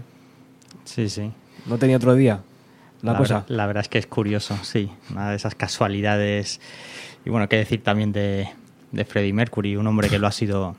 [0.84, 1.32] Sí, sí.
[1.66, 2.42] No tenía otro día
[3.02, 3.34] la, la cosa.
[3.36, 4.92] Verdad, la verdad es que es curioso, sí.
[5.10, 6.60] Una de esas casualidades.
[7.26, 8.50] Y bueno, qué decir también de,
[8.96, 10.76] de Freddie Mercury, un hombre que lo ha sido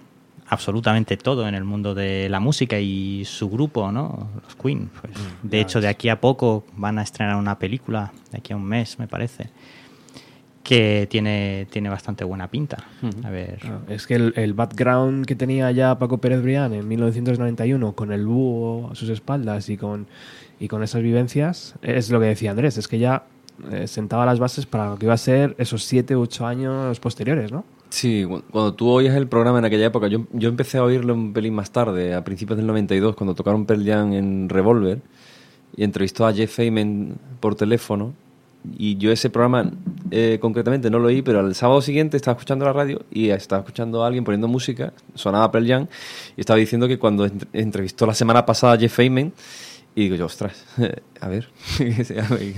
[0.48, 4.28] absolutamente todo en el mundo de la música y su grupo, ¿no?
[4.42, 4.90] Los Queen.
[5.00, 5.12] Pues,
[5.42, 8.64] de hecho, de aquí a poco van a estrenar una película, de aquí a un
[8.64, 9.50] mes, me parece,
[10.62, 12.78] que tiene, tiene bastante buena pinta.
[13.24, 13.58] A ver.
[13.58, 18.12] Claro, es que el, el, background que tenía ya Paco Pérez Brián en 1991 con
[18.12, 20.06] el búho a sus espaldas y con,
[20.58, 23.24] y con esas vivencias, es lo que decía Andrés, es que ya
[23.70, 27.00] eh, sentaba las bases para lo que iba a ser esos 7 u 8 años
[27.00, 27.64] posteriores, ¿no?
[27.96, 31.32] Sí, cuando tú oías el programa en aquella época, yo, yo empecé a oírlo un
[31.32, 35.00] pelín más tarde, a principios del 92, cuando tocaron Pearl Jam en Revolver,
[35.74, 38.12] y entrevistó a Jeff Feynman por teléfono,
[38.76, 39.72] y yo ese programa
[40.10, 43.60] eh, concretamente no lo oí, pero al sábado siguiente estaba escuchando la radio y estaba
[43.60, 45.86] escuchando a alguien poniendo música, sonaba Pearl Jam,
[46.36, 49.32] y estaba diciendo que cuando entrevistó la semana pasada a Jeff Feynman,
[49.96, 50.62] y digo yo, ostras,
[51.20, 51.48] a ver,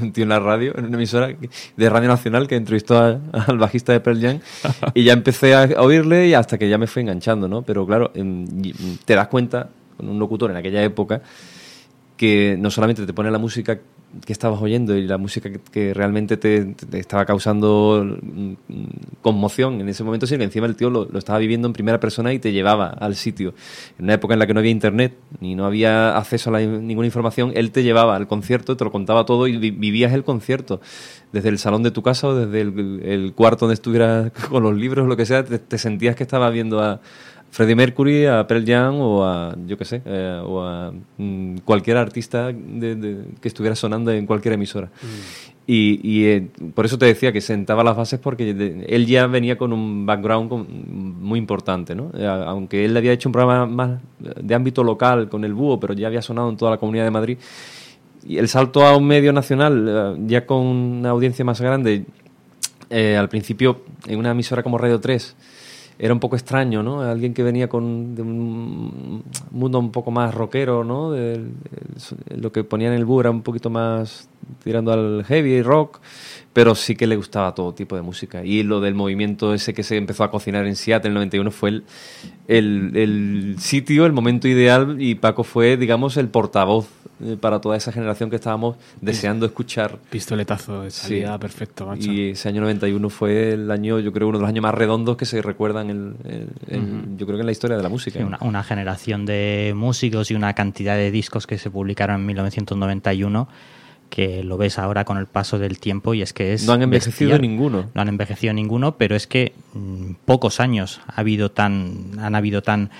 [0.03, 1.28] un tío en la radio, en una emisora
[1.76, 4.41] de Radio Nacional que entrevistó a, al bajista de Pearl Jam
[4.95, 7.62] y ya empecé a oírle y hasta que ya me fue enganchando, ¿no?
[7.62, 8.11] Pero claro,
[9.05, 11.22] te das cuenta, con un locutor en aquella época,
[12.16, 13.78] que no solamente te pone la música
[14.24, 18.18] que estabas oyendo y la música que, realmente te, estaba causando
[19.20, 22.32] conmoción en ese momento, sino que encima el tío lo, estaba viviendo en primera persona
[22.32, 23.54] y te llevaba al sitio.
[23.98, 26.61] En una época en la que no había internet ni no había acceso a la,
[26.61, 30.24] ninguna información, él te llevaba al concierto, te lo contaba todo y vi, vivías el
[30.24, 30.80] concierto.
[31.32, 34.74] Desde el salón de tu casa o desde el, el cuarto donde estuvieras con los
[34.74, 37.00] libros, lo que sea, te, te sentías que estabas viendo a,
[37.51, 41.96] Freddie Mercury, a Pearl Jam o a, yo qué sé, eh, o a mm, cualquier
[41.96, 44.86] artista de, de, que estuviera sonando en cualquier emisora.
[44.86, 45.49] Mm.
[45.66, 49.26] Y, y eh, por eso te decía que sentaba las bases porque de, él ya
[49.26, 50.66] venía con un background con,
[51.20, 52.11] muy importante, ¿no?
[52.14, 55.94] Eh, aunque él había hecho un programa más de ámbito local con el búho, pero
[55.94, 57.38] ya había sonado en toda la comunidad de Madrid.
[58.26, 62.05] Y el salto a un medio nacional, ya con una audiencia más grande,
[62.90, 65.36] al principio en una emisora como Radio 3,
[65.99, 67.01] era un poco extraño, ¿no?
[67.01, 71.11] Alguien que venía con de un mundo un poco más rockero, ¿no?
[71.11, 71.44] De,
[72.36, 74.28] lo que ponían en el búho era un poquito más
[74.62, 76.01] tirando al heavy rock,
[76.53, 78.44] pero sí que le gustaba todo tipo de música.
[78.44, 81.51] Y lo del movimiento ese que se empezó a cocinar en Seattle en el 91
[81.51, 81.84] fue el,
[82.46, 86.88] el sitio, el momento ideal, y Paco fue, digamos, el portavoz
[87.25, 89.99] eh, para toda esa generación que estábamos deseando escuchar.
[90.11, 91.39] Pistoletazo de salida, sí.
[91.39, 92.11] perfecto, macho.
[92.12, 95.16] Y ese año 91 fue el año, yo creo, uno de los años más redondos
[95.16, 97.16] que se recuerdan, en, en, en, uh -huh.
[97.16, 98.19] yo creo que en la historia de la música.
[98.19, 102.27] Sí, una, una, generación de músicos y una cantidad de discos que se publicaron en
[102.27, 103.49] 1991
[104.09, 106.83] que lo ves ahora con el paso del tiempo y es que es no han
[106.83, 107.43] envejecido bestial.
[107.43, 112.35] ninguno no han envejecido ninguno pero es que mmm, pocos años ha habido tan han
[112.35, 112.91] habido tan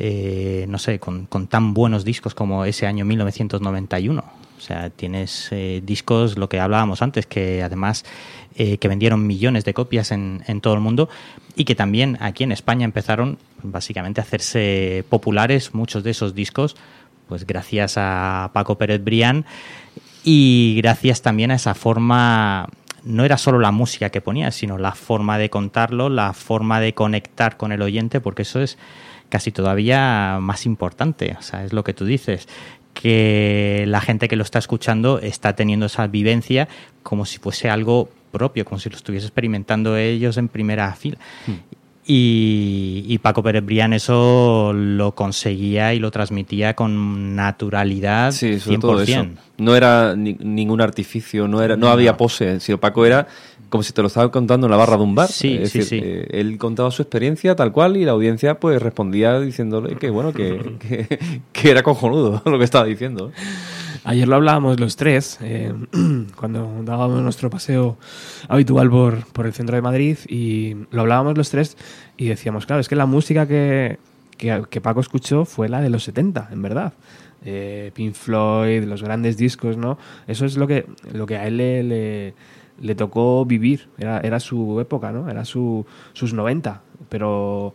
[0.00, 4.22] eh, no sé con, tan buenos discos como ese año 1991
[4.56, 8.04] o sea tienes eh, discos lo que hablábamos antes que además
[8.54, 11.08] eh, que vendieron millones de copias en, en todo el mundo
[11.56, 16.76] y que también aquí en España empezaron básicamente a hacerse populares muchos de esos discos
[17.28, 19.46] pues gracias a Paco Pérez Brián
[20.22, 22.68] y gracias también a esa forma
[23.04, 26.94] no era solo la música que ponía, sino la forma de contarlo, la forma de
[26.94, 28.76] conectar con el oyente, porque eso es
[29.28, 32.48] casi todavía más importante, o sea, es lo que tú dices,
[32.94, 36.68] que la gente que lo está escuchando está teniendo esa vivencia
[37.02, 41.18] como si fuese algo propio, como si lo estuviese experimentando ellos en primera fila.
[41.46, 41.52] Mm.
[42.10, 48.78] Y, y Paco Pérez Brián eso lo conseguía y lo transmitía con naturalidad Sí, sobre
[48.78, 48.80] 100%.
[48.80, 49.26] todo eso.
[49.58, 52.58] No era ni- ningún artificio, no era, no había pose.
[52.80, 53.26] Paco era
[53.68, 55.28] como si te lo estaba contando en la barra de un bar.
[55.28, 56.00] Sí, Es sí, decir, sí.
[56.04, 60.32] eh, él contaba su experiencia tal cual y la audiencia pues respondía diciéndole que bueno,
[60.32, 63.32] que, que, que era cojonudo lo que estaba diciendo.
[64.04, 65.72] Ayer lo hablábamos los tres, eh,
[66.36, 67.98] cuando dábamos nuestro paseo
[68.48, 71.76] habitual por, por el centro de Madrid, y lo hablábamos los tres
[72.16, 73.98] y decíamos, claro, es que la música que,
[74.38, 76.94] que, que Paco escuchó fue la de los 70, en verdad.
[77.44, 79.98] Eh, Pink Floyd, los grandes discos, ¿no?
[80.26, 82.34] Eso es lo que, lo que a él le, le,
[82.80, 85.28] le tocó vivir, era, era su época, ¿no?
[85.28, 87.74] Era su, sus 90, pero...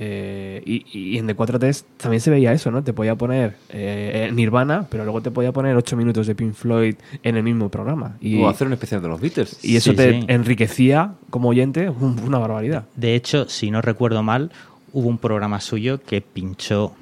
[0.00, 0.84] Eh, y,
[1.14, 2.84] y en D4T también se veía eso, ¿no?
[2.84, 6.94] Te podía poner eh, Nirvana, pero luego te podía poner 8 minutos de Pink Floyd
[7.24, 8.16] en el mismo programa.
[8.20, 9.58] Y, o hacer un especial de los Beatles.
[9.64, 10.24] y eso Sí, te sí.
[10.28, 12.84] enriquecía como oyente un- una barbaridad.
[12.94, 14.52] De hecho, si no recuerdo mal,
[14.92, 16.92] hubo un programa suyo que pinchó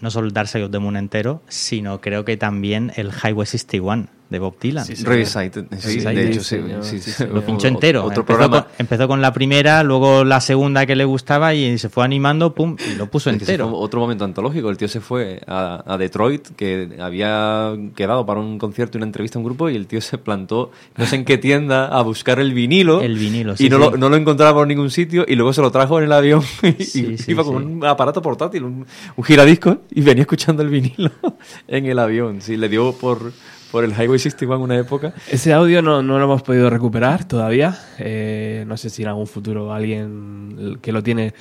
[0.00, 3.44] no solo el Dark Side of the Moon entero, sino creo que también el Highway
[3.46, 4.84] 61 de Bob Dylan.
[4.84, 5.04] Sí, sí.
[5.04, 7.10] Revisited, sí, Revisited, de hecho, sí, señor, sí, sí, sí.
[7.12, 7.34] señor.
[7.34, 8.00] Lo pinchó entero.
[8.04, 8.62] Otro empezó, programa.
[8.64, 12.54] con, empezó con la primera, luego la segunda que le gustaba y se fue animando,
[12.54, 13.68] pum, y lo puso entero.
[13.68, 14.68] fue otro momento antológico.
[14.70, 19.06] El tío se fue a, a Detroit, que había quedado para un concierto y una
[19.06, 22.02] entrevista a un grupo, y el tío se plantó, no sé en qué tienda, a
[22.02, 23.00] buscar el vinilo.
[23.02, 23.82] El vinilo, Y sí, no, sí.
[23.92, 26.42] Lo, no lo encontraba por ningún sitio, y luego se lo trajo en el avión.
[26.78, 30.68] Y Sí, sí, iba con un aparato portátil, un, un giradiscos, y venía escuchando el
[30.68, 31.10] vinilo
[31.68, 32.40] en el avión.
[32.40, 33.32] Sí, le dio por,
[33.70, 35.12] por el Highway 61 una época.
[35.30, 37.78] Ese audio no, no lo hemos podido recuperar todavía.
[37.98, 41.34] Eh, no sé si en algún futuro alguien que lo tiene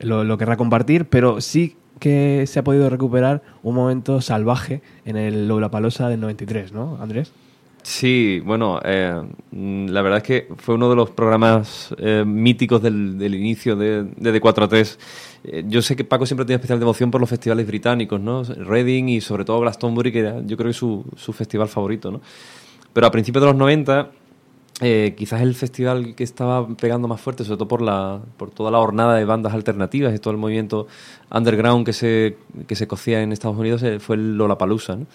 [0.00, 5.48] lo, querrá compartir, pero sí que se ha podido recuperar un momento salvaje en el
[5.48, 7.32] Lollapalooza del 93, ¿no, Andrés?
[7.82, 12.82] Sí, bueno, eh, mm, la verdad es que fue uno de los programas eh, míticos
[12.82, 14.98] del, del inicio de, de D4 a 3.
[15.44, 18.42] Eh, yo sé que Paco siempre tiene especial devoción por los festivales británicos, ¿no?
[18.42, 22.20] Reading y sobre todo Glastonbury, que yo creo que es su, su festival favorito, ¿no?
[22.92, 24.10] Pero a principios de los 90,
[24.80, 28.70] eh, quizás el festival que estaba pegando más fuerte, sobre todo por, la, por toda
[28.70, 30.88] la hornada de bandas alternativas y todo el movimiento
[31.30, 35.06] underground que se, que se cocía en Estados Unidos, fue el Lollapalooza, ¿no?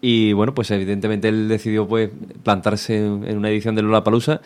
[0.00, 2.10] Y bueno, pues evidentemente él decidió pues
[2.42, 4.40] plantarse en una edición de Lollapalooza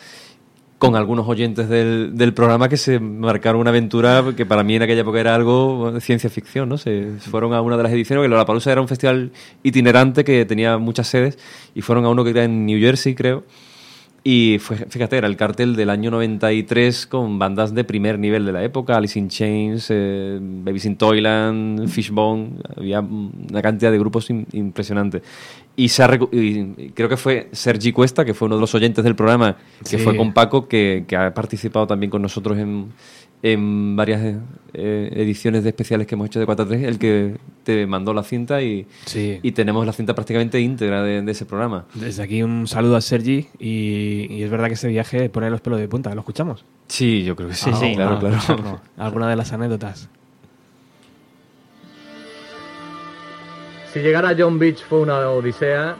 [0.77, 4.81] con algunos oyentes del, del programa que se marcaron una aventura que para mí en
[4.81, 6.77] aquella época era algo de ciencia ficción, ¿no?
[6.77, 9.31] Se fueron a una de las ediciones, porque Lollapalooza era un festival
[9.63, 11.39] itinerante que tenía muchas sedes
[11.73, 13.43] y fueron a uno que era en New Jersey, creo.
[14.27, 18.51] Y fue, fíjate, era el cartel del año 93 con bandas de primer nivel de
[18.53, 24.31] la época, Alice in Chains, eh, Babies in Toyland, Fishbone, había una cantidad de grupos
[24.31, 25.21] im- impresionante.
[25.75, 29.03] Y, se ha y creo que fue Sergi Cuesta, que fue uno de los oyentes
[29.03, 30.03] del programa, que Sí.
[30.03, 32.87] fue con Paco, que, que ha participado también con nosotros en,
[33.53, 34.37] en varias
[34.73, 38.63] eh, ediciones de especiales que hemos hecho de 4-3, el que te mandó la cinta
[38.63, 39.39] y, Sí.
[39.43, 41.85] y tenemos la cinta prácticamente íntegra de, de ese programa.
[41.93, 45.61] Desde aquí un saludo a Sergi y, y es verdad que ese viaje pone los
[45.61, 46.13] pelos de punta.
[46.15, 46.65] ¿Lo escuchamos?
[46.87, 48.35] Sí, yo creo que sí, claro, Ah, claro.
[48.35, 48.81] escucharlo.
[48.97, 50.09] Alguna de las anécdotas.
[53.93, 55.95] Si llegar a John Beach fue una odisea,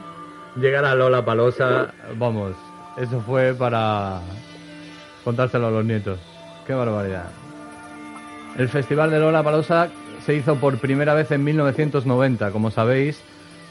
[0.60, 2.54] llegar a Lola Palosa, vamos,
[2.98, 4.20] eso fue para
[5.24, 6.18] contárselo a los nietos.
[6.66, 7.30] Qué barbaridad.
[8.58, 9.88] El festival de Lola Palosa
[10.24, 13.22] se hizo por primera vez en 1990, como sabéis.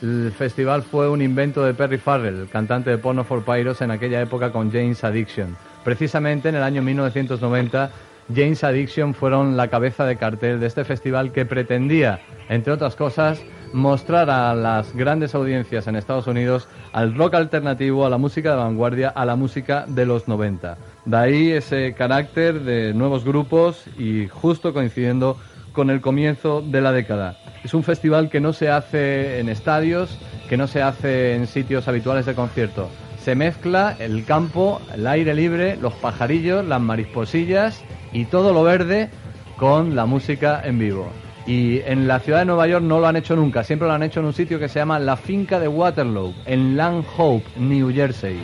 [0.02, 4.22] El festival fue un invento de Perry Farrell, cantante de Porno for Pyros en aquella
[4.22, 5.58] época con James Addiction.
[5.84, 7.92] Precisamente en el año 1990,
[8.34, 13.42] James Addiction fueron la cabeza de cartel de este festival que pretendía, entre otras cosas,
[13.74, 18.58] mostrar a las grandes audiencias en Estados Unidos al rock alternativo, a la música de
[18.58, 20.78] vanguardia, a la música de los 90.
[21.06, 25.38] De ahí ese carácter de nuevos grupos y justo coincidiendo
[25.74, 27.38] con el comienzo de la década.
[27.64, 30.18] Es un festival que no se hace en estadios,
[30.50, 32.90] que no se hace en sitios habituales de concierto.
[33.22, 39.10] Se mezcla el campo, el aire libre, los pajarillos, las marisposillas y todo lo verde
[39.58, 41.10] con la música en vivo.
[41.48, 44.02] Y en la ciudad de Nueva York no lo han hecho nunca, siempre lo han
[44.02, 47.94] hecho en un sitio que se llama La Finca de Waterloo, en Land Hope, New
[47.94, 48.40] Jersey.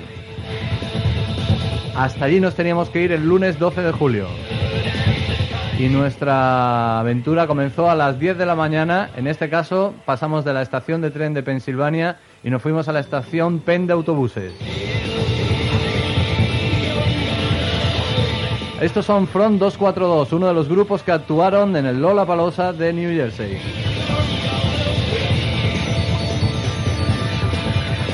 [1.96, 4.28] Hasta allí nos teníamos que ir el lunes 12 de julio.
[5.80, 9.10] Y nuestra aventura comenzó a las 10 de la mañana.
[9.16, 12.92] En este caso, pasamos de la estación de tren de Pensilvania y nos fuimos a
[12.92, 14.54] la estación Penn de autobuses.
[18.82, 22.92] Estos son Front 242, uno de los grupos que actuaron en el Lola Palosa de
[22.92, 23.60] New Jersey.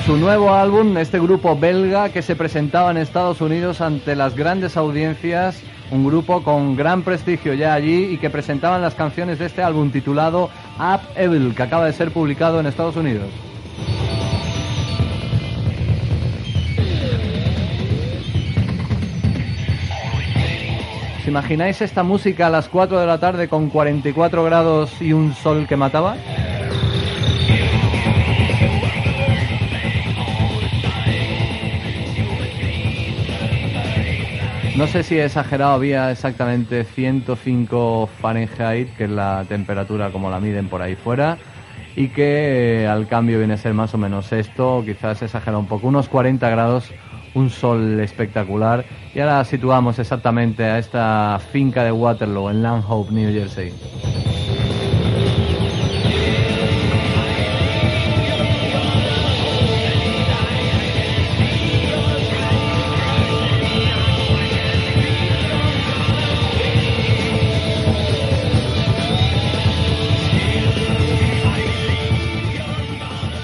[0.05, 4.76] Su nuevo álbum, este grupo belga que se presentaba en Estados Unidos ante las grandes
[4.76, 9.63] audiencias un grupo con gran prestigio ya allí y que presentaban las canciones de este
[9.63, 10.49] álbum titulado
[10.80, 13.30] Up Evil, que acaba de ser publicado en Estados Unidos.
[21.28, 25.34] ¿Os imagináis esta música a las 4 de la tarde con 44 grados y un
[25.34, 26.15] sol que mataba?
[34.78, 40.39] No sé si he exagerado, había exactamente 105 Fahrenheit, que es la temperatura como la
[40.39, 41.38] miden por ahí fuera,
[41.97, 45.59] y que eh, al cambio viene a ser más o menos esto, quizás he exagerado
[45.59, 46.93] un poco, unos 40 grados,
[47.38, 48.85] un sol espectacular.
[49.13, 53.73] Y ahora situamos exactamente a esta finca de Waterloo en Langhope, New Jersey.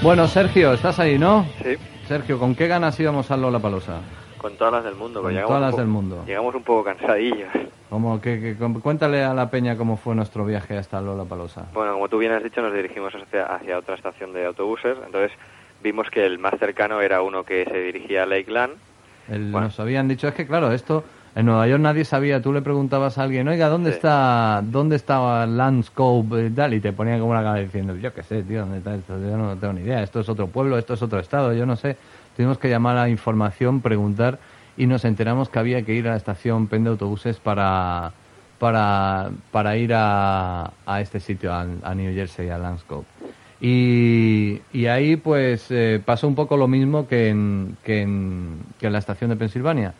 [0.02, 1.46] Bueno, Sergio, estás ahí, ¿no?
[1.62, 1.78] Sí.
[2.14, 3.98] Sergio, ¿con qué ganas íbamos a Lola Palosa?
[4.38, 5.20] Con todas las del mundo.
[5.20, 6.22] Con todas las del mundo.
[6.24, 7.48] Llegamos un poco cansadillos.
[7.90, 11.66] Como que, cuéntale a la peña cómo fue nuestro viaje hasta Lola Palosa.
[11.74, 14.96] Bueno, como tú bien has dicho, nos dirigimos hacia, hacia otra estación de autobuses.
[15.04, 15.36] Entonces
[15.82, 18.74] vimos que el más cercano era uno que se dirigía a Lakeland.
[19.26, 21.02] Nos habían dicho, es que claro, esto
[21.36, 25.46] en Nueva York nadie sabía, tú le preguntabas a alguien, oiga, ¿dónde está dónde estaba
[25.46, 26.74] Landscope y tal?
[26.74, 29.18] Y te ponían como una cara diciendo, yo qué sé, tío, ¿dónde está esto?
[29.20, 31.76] Yo no tengo ni idea, esto es otro pueblo, esto es otro estado, yo no
[31.76, 31.96] sé.
[32.36, 34.38] Tuvimos que llamar a información, preguntar
[34.76, 38.12] y nos enteramos que había que ir a la estación Pen de autobuses para,
[38.58, 43.06] para, para ir a, a este sitio, a, a New Jersey, a Landscope.
[43.60, 48.86] Y, y ahí pues eh, pasó un poco lo mismo que en, que, en, que
[48.86, 49.94] en la estación de Pensilvania.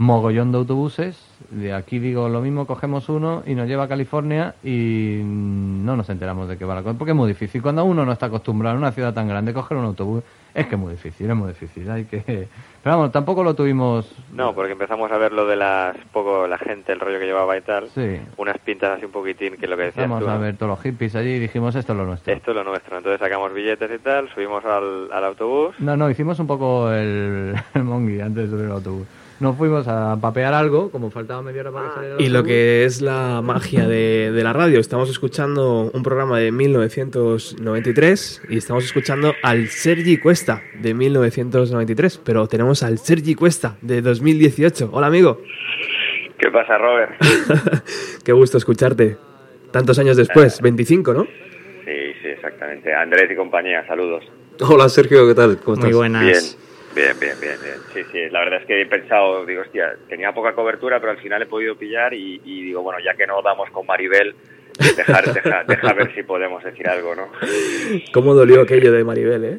[0.00, 4.54] Mogollón de autobuses, de aquí digo lo mismo, cogemos uno y nos lleva a California
[4.64, 7.60] y no nos enteramos de qué va la cosa, porque es muy difícil.
[7.60, 10.24] Cuando uno no está acostumbrado en una ciudad tan grande coger un autobús,
[10.54, 11.90] es que es muy difícil, es muy difícil.
[11.90, 12.22] Hay que...
[12.82, 14.10] Pero vamos, tampoco lo tuvimos...
[14.32, 17.58] No, porque empezamos a ver lo de las poco la gente, el rollo que llevaba
[17.58, 17.90] y tal.
[17.90, 18.20] Sí.
[18.38, 20.80] Unas pintas así un poquitín que lo que decías Vamos tú, a ver todos los
[20.80, 22.32] hippies allí y dijimos esto es lo nuestro.
[22.32, 22.96] Esto es lo nuestro.
[22.96, 25.74] Entonces sacamos billetes y tal, subimos al, al autobús.
[25.78, 29.06] No, no, hicimos un poco el, el mongi antes de subir al autobús.
[29.40, 32.84] Nos fuimos a papear algo, como faltaba media hora para que saliera Y lo que
[32.84, 38.84] es la magia de, de la radio, estamos escuchando un programa de 1993 y estamos
[38.84, 44.90] escuchando al Sergi Cuesta de 1993, pero tenemos al Sergi Cuesta de 2018.
[44.92, 45.40] Hola amigo,
[46.36, 47.12] ¿Qué pasa, Robert?
[48.24, 49.16] qué gusto escucharte.
[49.70, 51.24] Tantos años después, 25, ¿no?
[51.24, 52.92] Sí, sí, exactamente.
[52.94, 54.24] Andrés y compañía, saludos.
[54.60, 55.58] Hola Sergio, ¿qué tal?
[55.58, 55.96] ¿Cómo Muy estás?
[55.96, 56.24] buenas.
[56.24, 57.76] Bien, bien, bien, bien, bien.
[57.92, 61.18] Sí, sí, la verdad es que he pensado, digo, hostia, tenía poca cobertura, pero al
[61.18, 64.34] final he podido pillar y, y digo, bueno, ya que no damos con Maribel,
[64.96, 67.30] dejar, deja, deja ver si podemos decir algo, ¿no?
[68.12, 69.58] ¿Cómo dolió aquello de Maribel, eh?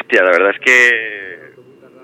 [0.00, 1.36] Hostia, la verdad es que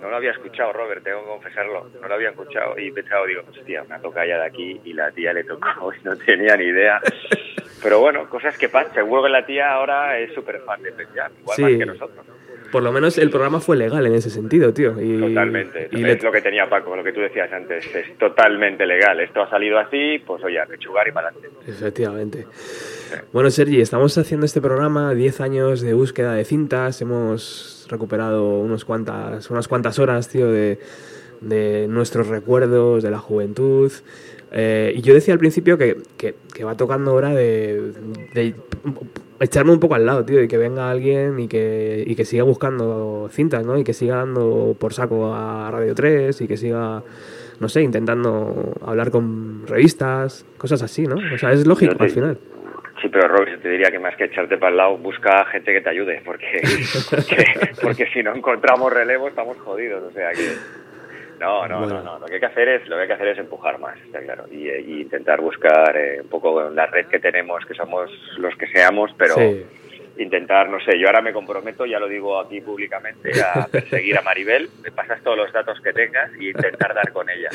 [0.00, 1.88] no lo había escuchado, Robert, tengo que confesarlo.
[2.00, 4.92] No lo había escuchado y he pensado, digo, hostia, una toca ya de aquí y
[4.94, 7.00] la tía le tocó y no tenía ni idea.
[7.82, 8.94] Pero bueno, cosas que pasan.
[8.94, 11.62] Seguro que la tía ahora es súper fan de Jam, igual Sí.
[11.62, 12.26] más que nosotros.
[12.72, 15.00] Por lo menos el programa fue legal en ese sentido, tío.
[15.00, 15.88] Y, Totalmente.
[15.92, 17.84] y es le- lo que tenía Paco, lo que tú decías antes.
[17.94, 19.20] Es totalmente legal.
[19.20, 21.50] Esto ha salido así, pues oye, a pechugar y para adelante.
[21.68, 22.46] Efectivamente.
[23.32, 28.84] Bueno, Sergi, estamos haciendo este programa, 10 años de búsqueda de cintas, hemos recuperado unos
[28.86, 30.78] cuantas, unas cuantas horas, tío, de,
[31.42, 33.92] de nuestros recuerdos, de la juventud.
[34.50, 37.92] Eh, y yo decía al principio que, que- que va tocando hora de,
[38.34, 38.54] de
[39.44, 42.44] echarme un poco al lado, tío, y que venga alguien y que, y que siga
[42.44, 43.76] buscando cintas, ¿no?
[43.78, 47.02] Y que siga dando por saco a Radio 3 y que siga,
[47.60, 51.16] no sé, intentando hablar con revistas, cosas así, ¿no?
[51.34, 52.38] O sea, es lógico te- al final.
[53.00, 55.80] Sí, pero yo te diría que más que echarte para el lado, busca gente que
[55.80, 56.62] te ayude, porque,
[57.10, 57.44] porque,
[57.82, 60.81] porque si no encontramos relevo estamos jodidos, o sea que...
[61.42, 61.94] No, no, Bueno.
[61.94, 63.78] no, no, lo que hay que hacer es, lo que hay que hacer es empujar
[63.78, 67.74] más, está claro, y, y intentar buscar eh, un poco la red que tenemos, que
[67.74, 69.64] somos los que seamos, pero Sí.
[70.18, 74.22] intentar, no sé, yo ahora me comprometo, ya lo digo aquí públicamente, a perseguir a
[74.22, 77.48] Maribel, me pasas todos los datos que tengas y intentar dar con ella.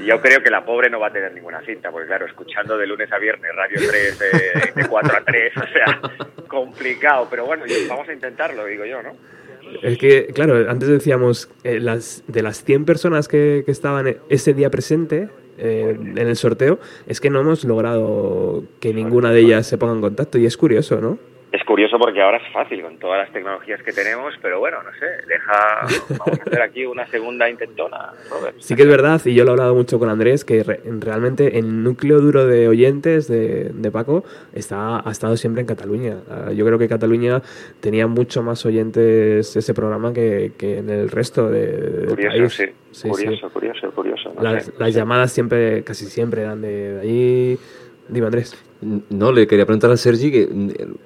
[0.00, 2.76] Y yo creo que la pobre no va a tener ninguna cinta, porque claro, escuchando
[2.76, 6.00] de lunes a viernes Radio 3 eh, de 4 a 3, o sea,
[6.48, 9.12] complicado, pero bueno, vamos a intentarlo, digo yo, ¿no?
[9.82, 14.54] Es que, claro, antes decíamos, eh, las, de las 100 personas que, que estaban ese
[14.54, 19.66] día presente eh, en el sorteo, es que no hemos logrado que ninguna de ellas
[19.66, 21.18] se ponga en contacto y es curioso, ¿no?
[21.52, 24.90] Es curioso porque ahora es fácil con todas las tecnologías que tenemos, pero bueno, no
[24.98, 28.56] sé, deja, vamos a hacer aquí una segunda intentona, Robert.
[28.58, 31.58] Sí que es verdad, y yo lo he hablado mucho con Andrés, que re- realmente
[31.58, 34.24] el núcleo duro de oyentes de, de Paco
[34.54, 36.16] está, ha estado siempre en Cataluña.
[36.30, 37.42] Ah, Yo creo que Cataluña
[37.80, 42.52] tenía mucho más oyentes ese programa que, que en el resto de, Curioso, país.
[42.54, 42.64] sí.
[42.92, 43.52] Sí, curioso, sí.
[43.54, 44.32] curioso, curioso.
[44.36, 44.72] no Las, sé.
[44.78, 47.58] las llamadas siempre, casi siempre eran de, de allí.
[48.12, 48.54] Dime, Andrés.
[49.10, 50.48] No, le quería preguntar a Sergi, que,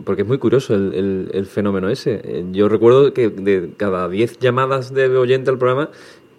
[0.04, 2.20] porque es muy curioso el, el- el fenómeno ese.
[2.24, 5.90] Eh, Yo recuerdo que de cada 10 llamadas de oyente al programa,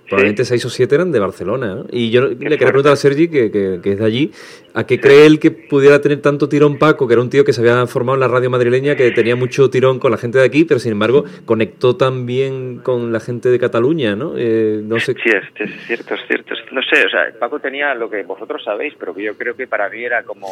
[0.08, 1.76] probablemente 6 o 7 eran de Barcelona.
[1.76, 1.86] ¿no?
[1.92, 4.32] Y yo le quería preguntar a Sergi, que, que- que es de allí,
[4.74, 7.54] ¿a qué cree él que pudiera tener tanto tirón Paco, que era un tío que
[7.54, 10.46] se había formado en la radio madrileña, que tenía mucho tirón con la gente de
[10.46, 14.34] aquí, pero sin embargo conectó también con la gente de Cataluña, ¿no?
[14.38, 15.14] Eh, no sé.
[15.24, 16.54] Sí, es, es cierto, es cierto.
[16.72, 19.68] No sé, o sea, Paco tenía lo que vosotros sabéis, pero que yo creo que
[19.68, 20.48] para mí era como,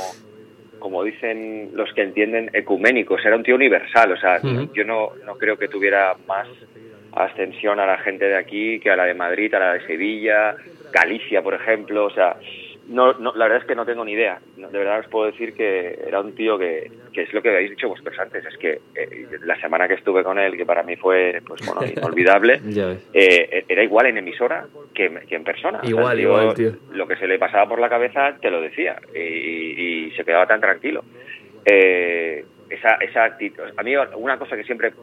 [0.80, 3.22] como dicen los que entienden, ecuménicos.
[3.26, 4.40] Era un tío universal, o sea,
[4.74, 6.48] yo no, no creo que tuviera más
[7.16, 10.56] ascensión a la gente de aquí que a la de Madrid, a la de Sevilla,
[10.92, 12.38] Galicia, por ejemplo, o sea,
[12.88, 14.40] no, no, la verdad es que no tengo ni idea.
[14.56, 17.72] De verdad os puedo decir que era un tío que, que es lo que habéis
[17.72, 20.96] dicho vosotros antes, es que eh, la semana que estuve con él, que para mí
[20.96, 22.62] fue, pues bueno, inolvidable,
[23.14, 25.80] eh, era igual en emisora que, que en persona.
[25.80, 26.72] O sea, Igual, tío, igual, tío.
[26.92, 29.20] Lo que se le pasaba por la cabeza te lo decía y,
[30.08, 31.04] y se quedaba tan tranquilo.
[31.66, 33.64] Eh, esa, esa actitud.
[33.78, 34.94] A mí una cosa que siempre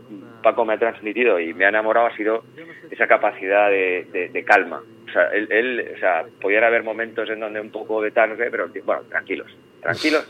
[0.42, 2.44] Paco me ha transmitido y me ha enamorado ha sido
[2.90, 4.82] esa capacidad de, de- calma.
[5.08, 8.34] O sea, él, él, o sea, podían haber momentos en donde un poco de tal,
[8.36, 10.26] pero bueno, tranquilos, tranquilos,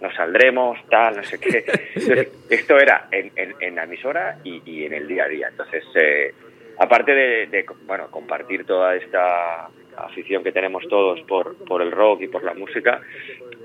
[0.00, 1.64] nos saldremos, tal, no sé qué.
[1.94, 5.48] Entonces, esto era en, en, en la emisora y, y en el día a día.
[5.48, 6.34] Entonces, eh,
[6.78, 12.22] aparte de, de, bueno, compartir toda esta afición que tenemos todos por, por el rock
[12.22, 13.00] y por la música,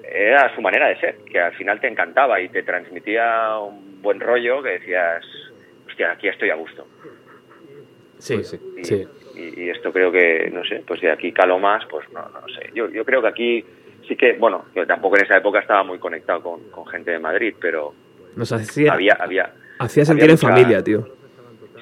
[0.10, 4.20] era su manera de ser, que al final te encantaba y te transmitía un buen
[4.20, 5.24] rollo que decías,
[5.88, 6.88] hostia, aquí estoy a gusto.
[8.20, 8.60] Sí, Pues sí.
[8.78, 9.08] Y, sí.
[9.36, 12.48] y- y esto creo que, no sé, pues de aquí calo más, pues no, no
[12.50, 12.70] sé.
[12.74, 13.66] Yo, yo creo que aquí
[14.08, 17.20] sí que, bueno, yo tampoco en esa época estaba muy conectado con, con gente de
[17.20, 17.94] Madrid, pero
[18.36, 21.08] Nos hacía, había, había, hacía sentir en familia, tío.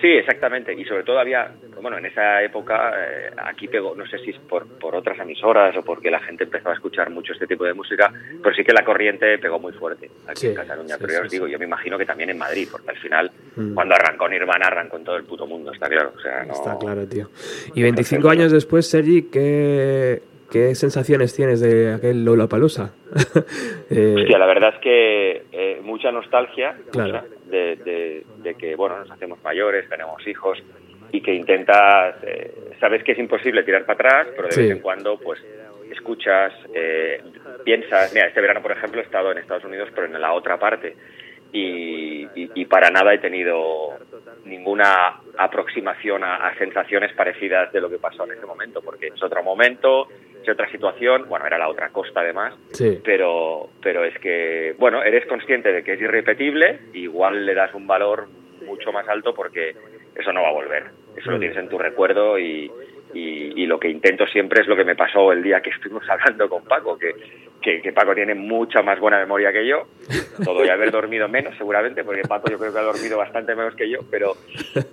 [0.06, 0.72] Sí, exactamente.
[0.72, 1.52] Y sobre todo había,
[1.82, 5.76] bueno, en esa época, eh, aquí pegó, no sé si es por, por otras emisoras
[5.76, 8.72] o porque la gente empezó a escuchar mucho este tipo de música, pero sí que
[8.72, 10.96] la corriente pegó muy fuerte aquí Sí, en Cataluña.
[10.96, 12.98] sí, pero ya sí, os digo, yo me imagino que también en Madrid, porque al
[12.98, 13.74] final, Mm.
[13.74, 16.12] cuando arrancó Nirvana, arrancó en todo el puto mundo, está claro.
[16.16, 16.54] O sea, no...
[16.54, 17.30] Está claro, tío.
[17.74, 22.92] Y 25 años después, Sergi, ¿qué, qué sensaciones tienes de aquel Lollapalooza?
[23.90, 27.14] eh, Hostia, la verdad es que eh, mucha nostalgia Claro.
[27.24, 30.62] mucha, de, de- de que, bueno, nos hacemos mayores, tenemos hijos
[31.12, 34.62] y que intentas, eh, sabes que es imposible tirar para atrás, pero de Sí.
[34.64, 35.40] vez en cuando, pues,
[35.92, 37.22] escuchas, eh,
[37.64, 40.58] piensas, mira, este verano, por ejemplo, he estado en Estados Unidos, pero en la otra
[40.60, 40.96] parte
[41.52, 43.98] y, y- y para nada he tenido
[44.46, 49.24] ninguna aproximación a, a sensaciones parecidas de lo que pasó en ese momento, porque es
[49.24, 50.08] otro momento,
[50.46, 53.00] es otra situación, bueno, era la otra costa además, sí.
[53.04, 57.86] pero pero es que bueno eres consciente de que es irrepetible igual le das un
[57.88, 58.28] valor
[58.66, 59.76] mucho más alto porque
[60.16, 60.84] eso no va a volver
[61.18, 61.40] eso lo Mm.
[61.40, 62.72] tienes en tu recuerdo y,
[63.14, 66.08] y, y lo que intento siempre es lo que me pasó el día que estuvimos
[66.10, 67.14] hablando con Paco que,
[67.62, 69.88] que, que Paco tiene mucha más buena memoria que yo
[70.44, 73.76] todo y haber dormido menos seguramente porque Paco yo creo que ha dormido bastante menos
[73.76, 74.34] que yo pero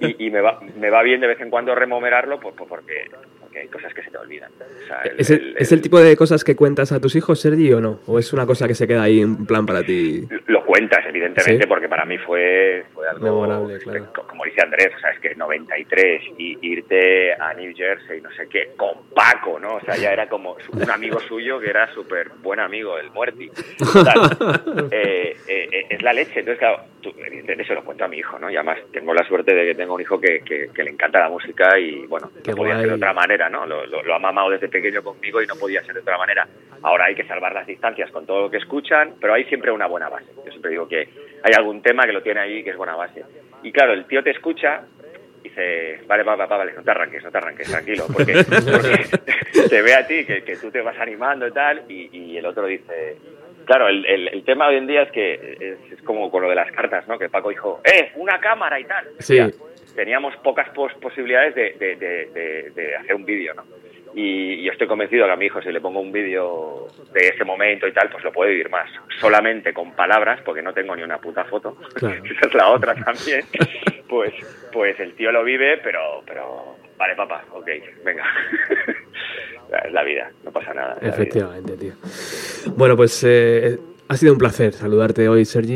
[0.00, 3.04] y, y me va me va bien de vez en cuando remomerarlo pues, pues porque
[3.52, 4.50] porque hay cosas que se te olvidan
[4.82, 7.14] O sea, el- ¿Es el, el- es el tipo de cosas que cuentas a tus
[7.16, 8.00] hijos, Sergi, o no?
[8.06, 10.26] ¿O es una cosa que se queda ahí en plan para ti?
[10.46, 11.68] Lo cuentas, evidentemente, Sí.
[11.68, 14.10] porque para mí fue, fue algo, Memorable, claro.
[14.26, 18.48] como dice Andrés, o sea, es que 93 y irte a New Jersey, no sé
[18.48, 19.76] qué, con Paco, ¿no?
[19.76, 23.50] O sea, ya era como un amigo suyo que era súper buen amigo, el Muerti.
[24.90, 28.38] Eh, eh, eh, es la leche, entonces, claro, evidentemente se lo cuento a mi hijo,
[28.38, 28.50] ¿no?
[28.50, 31.18] Y además tengo la suerte de que tengo un hijo que, que- que le encanta
[31.20, 33.66] la música y, bueno, no podía ser de otra manera, ¿no?
[33.66, 36.46] Lo, lo- lo ha mamado desde pequeño conmigo y no podía ser de otra manera.
[36.82, 39.86] Ahora hay que salvar las distancias con todo lo que escuchan, pero hay siempre una
[39.86, 40.26] buena base.
[40.44, 41.08] Yo siempre digo que
[41.42, 43.22] hay algún tema que lo tiene ahí que es buena base.
[43.62, 44.82] Y claro, el tío te escucha
[45.44, 49.68] y dice, vale, papá, papá, vale, no te arranques, no te arranques, tranquilo, porque, porque
[49.68, 52.46] te ve a ti que, que tú te vas animando y tal, y, y el
[52.46, 53.16] otro dice...
[53.66, 56.48] Claro, el, el- el tema hoy en día es que es, es como con lo
[56.48, 57.18] de las cartas, ¿no?
[57.18, 59.06] Que Paco dijo, ¡eh, una cámara y tal!
[59.18, 59.38] Sí.
[59.94, 63.64] Teníamos pocas pos- posibilidades de, de- de- hacer un vídeo, ¿no?
[64.14, 67.28] Y, y yo estoy convencido que a mi hijo, si le pongo un vídeo de
[67.28, 68.90] ese momento y tal, pues lo puede vivir más.
[69.18, 71.76] Solamente con palabras, porque no tengo ni una puta foto.
[71.94, 72.22] Claro.
[72.24, 73.42] Esa es la otra también.
[74.08, 74.34] Pues,
[74.70, 77.70] pues el tío lo vive, pero, pero, vale, papá, ok,
[78.04, 78.24] venga.
[79.84, 80.96] Es la vida, no pasa nada.
[81.00, 81.92] Efectivamente, tío.
[82.76, 85.72] Bueno, pues eh, Ha sido un placer saludarte hoy, Sergi,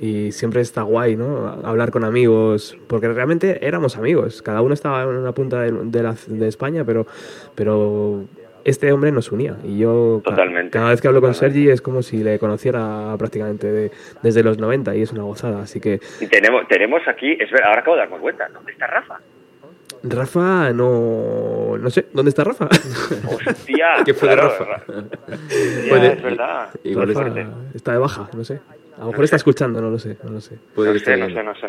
[0.00, 1.48] y, y siempre está guay, ¿no?
[1.64, 4.40] Hablar con amigos, porque realmente éramos amigos.
[4.40, 7.06] Cada uno estaba en una punta de, de la- de España, pero,
[7.54, 8.24] pero
[8.64, 9.56] este hombre nos unía.
[9.64, 13.70] Y yo, Totalmente, cada vez que hablo con Sergi, es como si le conociera prácticamente
[13.70, 13.90] de-
[14.22, 15.62] desde los 90 y es una gozada.
[15.62, 18.86] Así que, Y tenemos, tenemos aquí, es ver, ahora acabo de darme cuenta, ¿dónde está
[18.86, 19.18] Rafa?
[20.04, 21.76] Rafa, no.
[21.78, 22.66] No sé, ¿dónde está Rafa?
[23.46, 24.64] Hostia, ¿Qué fue de Rafa?
[24.64, 24.82] Ra-
[25.88, 26.68] Puede- es verdad.
[26.92, 27.46] Fuerte.
[27.74, 28.60] está de baja, no sé.
[28.96, 30.56] A lo mejor está escuchando, no lo sé, no lo sé.
[30.76, 31.68] no sé, no sé, no sé.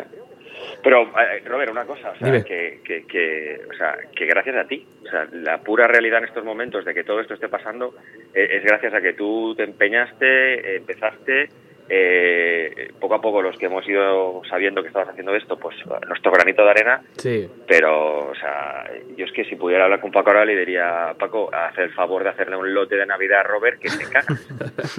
[0.82, 4.64] Pero, eh, Robert, una cosa, o sea, que, que, que, o sea, que gracias a
[4.68, 7.94] ti, o sea, la pura realidad en estos momentos de que todo esto esté pasando
[8.34, 11.48] eh, es gracias a que tú te empeñaste, eh, empezaste,
[11.88, 15.76] eh, poco a poco los que hemos ido sabiendo que estabas haciendo esto, pues
[16.08, 17.48] nuestro granito de arena, Sí.
[17.66, 21.50] pero, o sea, yo es que si pudiera hablar con Paco ahora le diría, Paco,
[21.52, 24.26] haz el favor de hacerle un lote de Navidad a Robert que te cagas,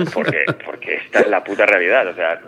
[0.14, 2.40] porque, porque esta es la puta realidad, o sea,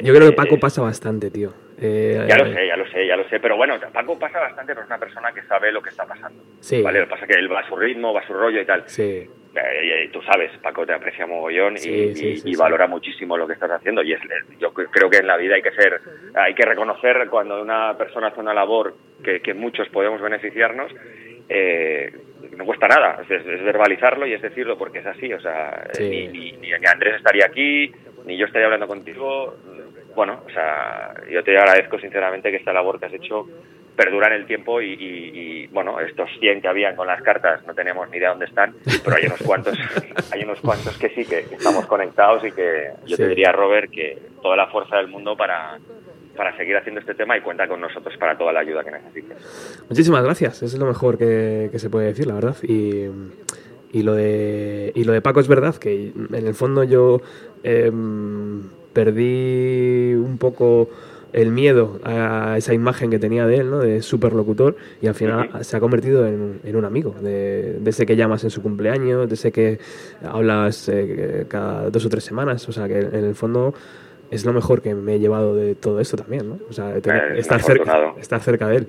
[0.00, 1.52] Yo creo que Paco pasa bastante, tío.
[1.78, 3.38] Eh, Ya lo eh, sé, ya lo sé, ya lo sé.
[3.38, 6.42] Pero bueno, Paco pasa bastante, pero es una persona que sabe lo que está pasando.
[6.60, 6.80] Sí.
[6.80, 7.00] ¿Vale?
[7.00, 8.64] Lo que pasa es que él va a su ritmo, va a su rollo y
[8.64, 8.84] tal.
[8.86, 9.28] Sí.
[9.56, 13.36] Eh, y tú sabes, Paco te aprecia mogollón y, Sí, sí, y- y valora muchísimo
[13.36, 14.02] lo que estás haciendo.
[14.02, 14.20] Y es,
[14.58, 16.00] yo cre- creo que en la vida hay que ser,
[16.34, 18.94] hay que reconocer cuando una persona hace una labor
[19.24, 20.92] que, que muchos podemos beneficiarnos.
[21.48, 22.12] eh,
[22.56, 25.32] no cuesta nada, es, es verbalizarlo y es decirlo porque es así.
[25.32, 27.92] O sea, ni, ni, ni Andrés estaría aquí,
[28.26, 29.54] ni yo estaría hablando contigo.
[30.14, 33.46] Bueno, o sea, yo te agradezco sinceramente que esta labor que has hecho
[33.96, 37.66] perdura en el tiempo y, y- y, bueno, estos 100 que habían con las cartas
[37.66, 39.78] no tenemos ni idea dónde están, pero hay unos cuantos,
[40.32, 43.90] hay unos cuantos que sí, que, que estamos conectados y que yo te diría, Robert,
[43.90, 45.78] que toda la fuerza del mundo para,
[46.36, 49.84] para seguir haciendo este tema y cuenta con nosotros para toda la ayuda que necesites.
[49.88, 52.56] Muchísimas gracias, eso es lo mejor que, que se puede decir, la verdad.
[52.64, 53.06] Y,
[53.92, 57.20] y lo de, y lo de Paco es verdad, que en el fondo yo
[57.62, 58.62] em,
[58.92, 60.88] perdí un poco
[61.32, 63.78] el miedo a esa imagen que tenía de él, ¿no?
[63.80, 68.06] de superlocutor, y al final se ha convertido en, en un amigo, de, de ese
[68.06, 69.78] que llamas en su cumpleaños, de ese que
[70.22, 73.74] hablas eh, cada dos o tres semanas, o sea que en el fondo
[74.30, 76.58] es lo mejor que me he llevado de todo esto también, ¿no?
[76.70, 78.88] O sea, tener- Eres estar, cerca, estar cerca de él.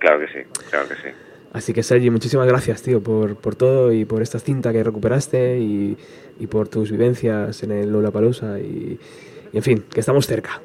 [0.00, 0.38] Claro que sí,
[0.70, 1.08] claro que sí.
[1.54, 5.58] Así que Sergi, muchísimas gracias, tío, por, por todo y por esta cinta que recuperaste
[5.58, 5.96] y,
[6.40, 8.98] y por tus vivencias en el Lollapalooza y,
[9.52, 10.60] y en fin, que estamos cerca.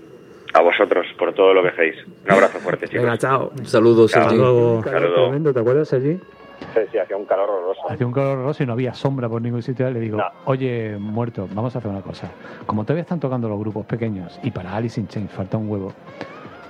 [0.52, 1.96] A vosotros por todo lo que hacéis.
[2.26, 3.04] Un abrazo fuerte, chicos.
[3.04, 3.52] Venga, chao.
[3.64, 4.24] Saludos, Chao.
[4.30, 4.40] Sergi.
[4.40, 5.14] Un saludo.
[5.14, 6.20] Tremendo, ¿te acuerdas allí?
[6.74, 7.82] Sí, sí, hacía un calor horroroso.
[7.88, 9.90] Hacía un color rosa y no había sombra por ningún sitio.
[9.92, 12.32] Le digo, oye, muerto, vamos a hacer una cosa.
[12.66, 15.94] Como todavía están tocando los grupos pequeños y para Alice in Chains falta un huevo,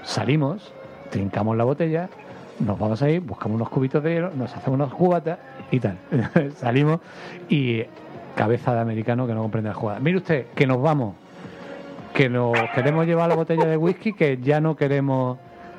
[0.04, 0.74] salimos,
[1.10, 2.10] trincamos la botella,
[2.60, 5.40] nos vamos a ir, buscamos unos cubitos de hielo, nos hacemos unos cubatas
[5.72, 5.98] y tal.
[6.56, 7.00] Salimos
[7.50, 7.84] y
[8.36, 10.00] cabeza de americano que no comprende la jugada.
[10.00, 11.16] Mire usted, que nos vamos,
[12.14, 15.38] que nos queremos llevar la botella de whisky, que ya no queremos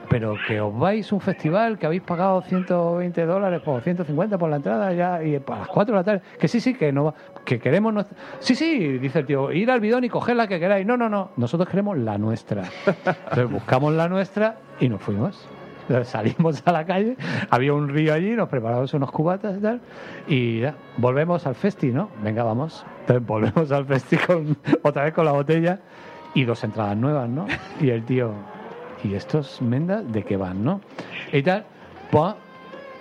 [0.08, 4.50] pero que os vais a un festival que habéis pagado 120 dólares por 150 por
[4.50, 7.04] la entrada ya y a las 4 de la tarde que sí sí que no
[7.04, 7.14] va-
[7.44, 10.58] que queremos nuestra- sí sí dice el tío ir al bidón y coger la que
[10.58, 12.64] queráis no no no nosotros queremos la nuestra
[12.96, 15.48] entonces buscamos la nuestra y nos fuimos
[16.04, 17.16] salimos a la calle
[17.50, 19.80] había un río allí nos preparamos unos cubatas y tal
[20.28, 25.14] y ya, volvemos al festi no venga vamos entonces volvemos al festi con, otra vez
[25.14, 25.80] con la botella
[26.34, 27.46] y dos entradas nuevas no
[27.80, 28.32] y el tío
[29.04, 30.80] ¿y estos mendas de qué van, no?
[31.32, 31.64] Y tal,
[32.10, 32.34] pues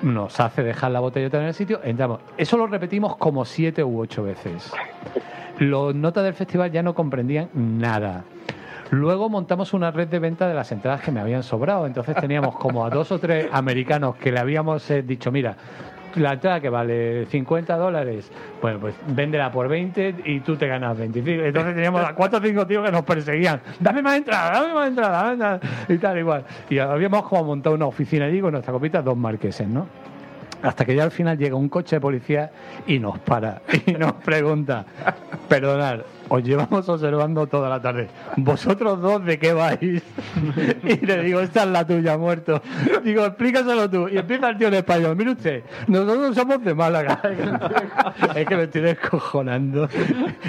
[0.01, 2.21] nos hace dejar la botellota en el sitio, entramos.
[2.37, 4.71] Eso lo repetimos como siete u ocho veces.
[5.57, 8.23] Los notas del festival ya no comprendían nada.
[8.91, 11.85] Luego montamos una red de venta de las entradas que me habían sobrado.
[11.85, 15.55] Entonces teníamos como a dos o tres americanos que le habíamos eh, dicho, mira,
[16.15, 20.97] la entrada que vale 50 dólares, bueno, pues véndela por 20 y tú te ganas
[20.97, 21.43] 25.
[21.43, 23.61] Entonces teníamos a cuatro o cinco tíos que nos perseguían.
[23.79, 26.45] Dame más entrada, dame más entrada, dame entrada", y tal, igual.
[26.69, 29.87] Y habíamos como montado una oficina allí con nuestra copita, dos marqueses, ¿no?
[30.63, 32.51] Hasta que ya al final llega un coche de policía
[32.85, 34.85] y nos para y nos pregunta,
[35.47, 38.07] perdonad, os llevamos observando toda la tarde.
[38.37, 39.79] ¿Vosotros dos de qué vais?
[39.81, 42.61] Y le digo, esta es la tuya, muerto.
[43.03, 44.07] Digo, explícaselo tú.
[44.07, 45.15] Y empieza el tío en español.
[45.15, 47.19] Mire usted, nosotros somos de Málaga.
[48.35, 49.89] Es que me estoy descojonando.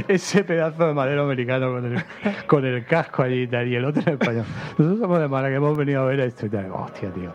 [0.09, 2.03] Ese pedazo de madero americano con el,
[2.47, 3.69] con el casco allí y tal.
[3.69, 4.45] Y el otro en español.
[4.77, 6.71] Nosotros somos de Málaga, hemos venido a ver esto y tal.
[6.73, 7.33] Hostia, tío.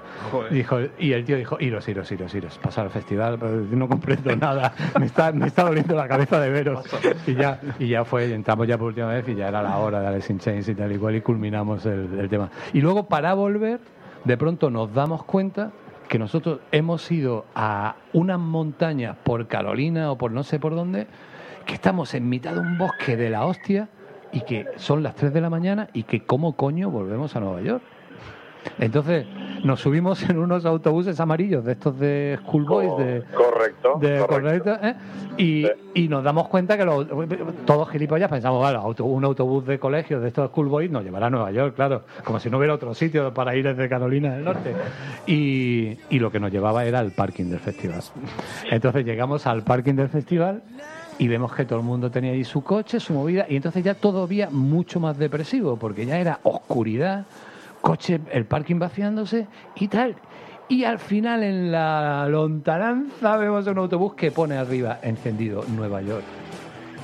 [0.52, 2.58] Dijo, y el tío dijo, iros, iros, iros, iros.
[2.60, 4.74] Pasar al festival, pero no comprendo nada.
[5.00, 6.86] Me está, me está doliendo la cabeza de veros.
[7.26, 10.02] Y ya, y ya fue, entramos ya por última vez y ya era la hora
[10.02, 12.50] de Alice in Chains y tal y cual y culminamos el, el tema.
[12.74, 13.80] Y luego para volver,
[14.24, 15.72] de pronto nos damos cuenta
[16.08, 21.08] que nosotros hemos ido a unas montañas por Carolina o por no sé por dónde
[21.66, 23.90] que estamos en mitad de un bosque de la hostia
[24.32, 27.62] y que son las 3 de la mañana y que cómo coño volvemos a Nueva
[27.62, 27.82] York.
[28.80, 29.26] Entonces
[29.64, 33.98] nos subimos en unos autobuses amarillos de estos de Schoolboys, de, Correcto.
[34.00, 34.96] de correcto, ¿eh?
[35.38, 35.66] y,
[35.96, 37.08] y nos damos cuenta que los,
[37.66, 41.52] todos gilipollas pensamos, auto- un autobús de colegio de estos Schoolboys nos llevará a Nueva
[41.52, 44.72] York, claro, como si no hubiera otro sitio para ir desde Carolina del Norte.
[45.26, 48.02] Y, y lo que nos llevaba era el parking del festival.
[48.70, 50.62] Entonces llegamos al parking del festival
[51.18, 53.94] y vemos que todo el mundo tenía ahí su coche, su movida, y entonces ya
[53.96, 57.26] todavía mucho más depresivo, porque ya era oscuridad,
[57.86, 60.16] coche, el parking vaciándose y tal.
[60.68, 66.24] Y al final en la lontananza vemos un autobús que pone arriba encendido Nueva York.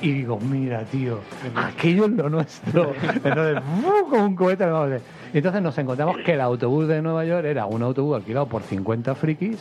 [0.00, 1.20] Y digo, mira, tío,
[1.54, 2.92] aquello es lo nuestro.
[3.24, 3.62] Entonces,
[4.10, 4.66] como un cohete.
[4.66, 5.00] vamos
[5.32, 8.62] Y entonces nos encontramos que el autobús de Nueva York era un autobús alquilado por
[8.62, 9.60] 50 frikis,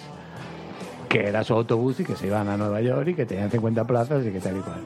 [1.07, 3.85] que era su autobús y que se iban a Nueva York y que tenían 50
[3.85, 4.81] plazas y que tal y cual.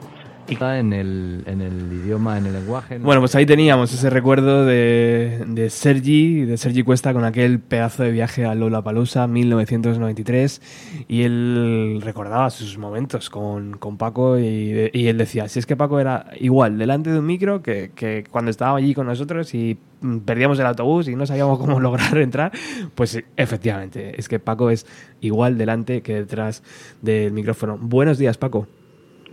[0.48, 2.98] En el, en el idioma, en el lenguaje.
[2.98, 8.04] Bueno, pues ahí teníamos ese recuerdo de, de Sergi, de Sergi Cuesta con aquel pedazo
[8.04, 10.62] de viaje a Lollapalooza 1993
[11.08, 15.74] y él recordaba sus momentos con, con Paco y, y él decía, si es que
[15.74, 19.76] Paco era igual delante de un micro que, que cuando estaba allí con nosotros y
[20.00, 22.52] mm, perdíamos el autobús y no sabíamos cómo lograr entrar,
[22.94, 24.86] pues efectivamente, es que Paco es
[25.20, 26.62] igual delante que detrás
[27.02, 27.78] del micrófono.
[27.80, 28.68] Buenos días, Paco.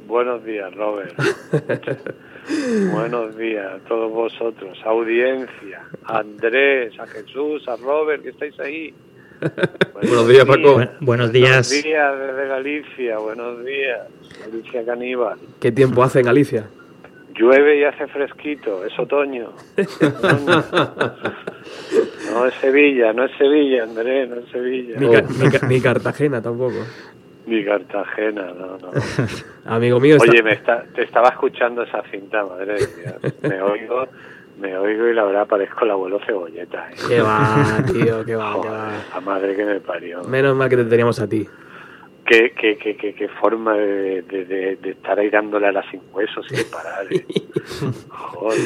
[0.08, 1.14] Buenos días, Robert.
[2.94, 8.94] Buenos días a todos vosotros, audiencia, a Andrés, a Jesús, a Robert, que estáis ahí.
[9.94, 10.80] Buenos días, Paco.
[10.80, 11.70] Bu- buenos días.
[11.70, 14.00] Buenos días desde Galicia, buenos días,
[14.46, 15.38] Galicia Caníbal.
[15.62, 16.66] ¿Qué tiempo hace en Galicia?
[17.36, 19.50] Llueve y hace fresquito, es otoño.
[20.02, 20.64] Otoño.
[22.32, 25.00] No es Sevilla, no es Sevilla, Andrés, no es Sevilla.
[25.00, 26.76] Ni, Ca- ni Ca- ni Cartagena tampoco.
[27.46, 28.92] Ni Cartagena, no, no.
[29.66, 33.34] Amigo mío, está- Oye, me está, te estaba escuchando esa cinta, madre de Dios.
[33.42, 34.08] Me oigo,
[34.60, 36.90] me oigo y la verdad parezco el abuelo cebolleta.
[36.92, 36.96] ¿eh?
[37.08, 38.92] Qué va, tío, qué va, qué Joder, va.
[39.14, 40.24] la madre que me parió.
[40.24, 41.46] Menos mal que te teníamos a ti.
[42.26, 45.84] Qué, qué, qué, qué, qué forma de, de, de- de estar ahí dándole a la
[45.92, 47.06] sin huesos sin parar.
[47.12, 47.26] ¿eh?
[48.08, 48.58] Joder.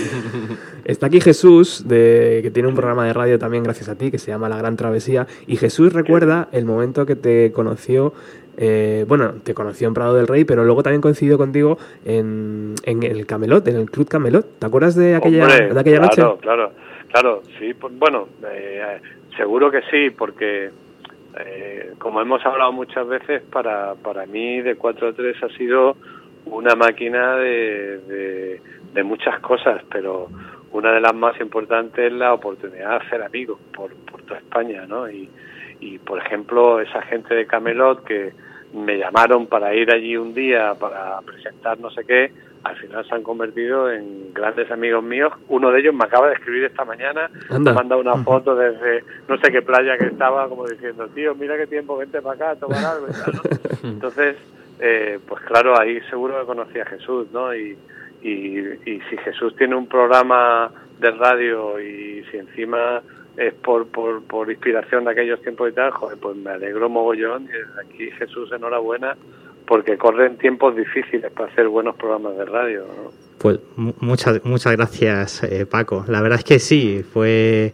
[0.86, 4.20] Está aquí Jesús, de, que tiene un programa de radio también gracias a ti, que
[4.20, 5.26] se llama La Gran Travesía.
[5.48, 8.14] Y Jesús recuerda el momento que te conoció,
[8.58, 13.04] eh, bueno, te conoció en Prado del Rey, pero luego también coincidió contigo en, en
[13.04, 14.60] el Camelot, en el Club Camelot.
[14.60, 16.42] ¿Te acuerdas de aquella, Hombre, de aquella claro, noche?
[16.42, 16.72] Claro,
[17.10, 17.74] claro, sí.
[17.76, 19.00] pues, bueno, eh,
[19.38, 20.72] seguro que sí, porque
[21.40, 25.96] eh, como hemos hablado muchas veces, para, para mí de 4 a 3 ha sido
[26.46, 28.62] una máquina de, de,
[28.94, 30.30] de muchas cosas, pero
[30.72, 34.86] una de las más importantes es la oportunidad de hacer amigos por, por toda España,
[34.88, 35.10] ¿no?
[35.10, 35.30] Y,
[35.80, 38.34] y, por ejemplo, esa gente de Camelot que
[38.74, 42.32] me llamaron para ir allí un día para presentar no sé qué,
[42.64, 45.32] al final se han convertido en grandes amigos míos.
[45.48, 47.72] Uno de ellos me acaba de escribir esta mañana, Anda.
[47.72, 51.58] me manda una foto desde no sé qué playa que estaba, como diciendo, tío, mira
[51.58, 53.90] qué tiempo, vente para acá a tomar algo y tal, ¿no?
[53.90, 54.36] Entonces,
[54.80, 57.56] eh, pues claro, ahí seguro que conocí a Jesús, ¿no?
[57.56, 57.78] Y,
[58.22, 63.02] y, y si Jesús tiene un programa de radio y si encima
[63.38, 67.44] es por, por, por inspiración de aquellos tiempos y tal, joder, pues me alegro mogollón
[67.46, 69.16] y aquí Jesús enhorabuena
[69.66, 72.82] porque corren tiempos difíciles para hacer buenos programas de radio.
[72.88, 73.12] ¿no?
[73.38, 76.06] Pues mu- muchas, muchas gracias, eh, Paco.
[76.08, 77.74] La verdad es que sí, fue,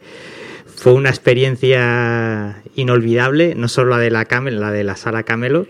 [0.65, 5.68] fue una experiencia inolvidable, no solo la de la Camel, la de la sala Camelot,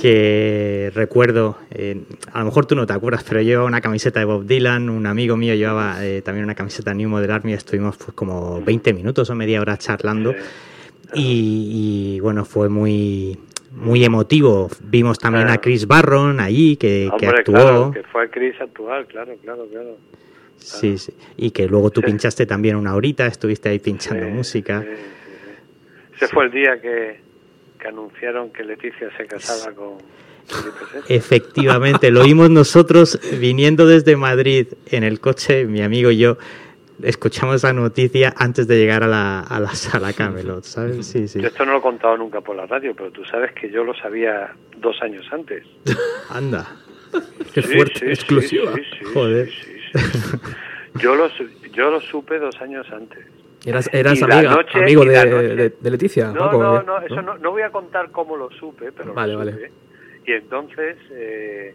[0.00, 2.02] que recuerdo, eh,
[2.32, 4.88] a lo mejor tú no te acuerdas, pero yo llevaba una camiseta de Bob Dylan,
[4.90, 8.92] un amigo mío llevaba eh, también una camiseta New Model Army, estuvimos pues, como 20
[8.92, 10.34] minutos o media hora charlando
[11.14, 13.38] y, y, bueno, fue muy
[13.70, 14.68] muy emotivo.
[14.82, 17.54] Vimos también a Chris Barron allí que, actuó.
[17.54, 19.96] claro, que fue Chris actual, claro, claro, claro.
[20.56, 21.14] Sí, sí.
[21.36, 24.84] Y que luego tú pinchaste también una horita, estuviste ahí pinchando música.
[26.14, 27.20] Ese fue el día que,
[27.80, 29.98] que anunciaron que Leticia se casaba con
[30.46, 30.78] Felipe
[31.08, 31.14] VI.
[31.14, 36.36] Efectivamente, lo oímos nosotros viniendo desde Madrid en el coche, mi amigo y yo.
[37.02, 41.06] Escuchamos la noticia antes de llegar a la, a la sala Camelot, ¿sabes?
[41.06, 41.40] Sí, sí.
[41.40, 43.84] Yo esto no lo he contado nunca por la radio, pero tú sabes que yo
[43.84, 45.64] lo sabía dos años antes.
[46.28, 46.68] Anda.
[47.54, 48.74] Qué Sí, fuerte, sí, sí, exclusiva.
[48.74, 49.48] sí, sí, Joder.
[51.00, 53.24] Yo lo, su- yo lo supe dos años antes.
[53.64, 57.20] Eras, eras amiga, noche- amigo de, noche- de- de Leticia, No, Paco, no, no, eso
[57.22, 59.52] no, no voy a contar cómo lo supe, pero Vale, lo vale.
[59.52, 59.72] supe.
[60.26, 61.74] Y entonces, eh,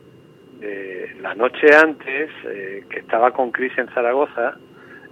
[0.61, 4.57] eh, la noche antes, eh, que estaba con Chris en Zaragoza,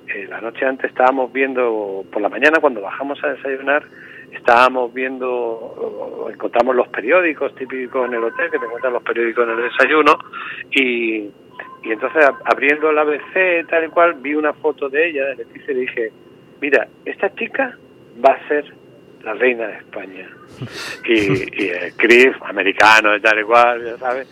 [0.08, 3.84] eh, la noche antes estábamos viendo, por la mañana cuando bajamos a desayunar,
[4.32, 9.52] estábamos viendo, encontramos los periódicos típicos en el hotel, que te encuentran los periódicos en
[9.58, 10.18] el desayuno,
[10.72, 11.18] y,
[11.84, 15.36] y entonces ab- abriendo la ABC tal y cual, vi una foto de ella, de
[15.36, 16.12] Leticia, y dije,
[16.64, 17.78] mira, esta chica
[18.26, 18.64] va a ser
[19.22, 20.30] la reina de España.
[21.06, 24.28] Y, y el Chris, americano y tal y cual, ya sabes,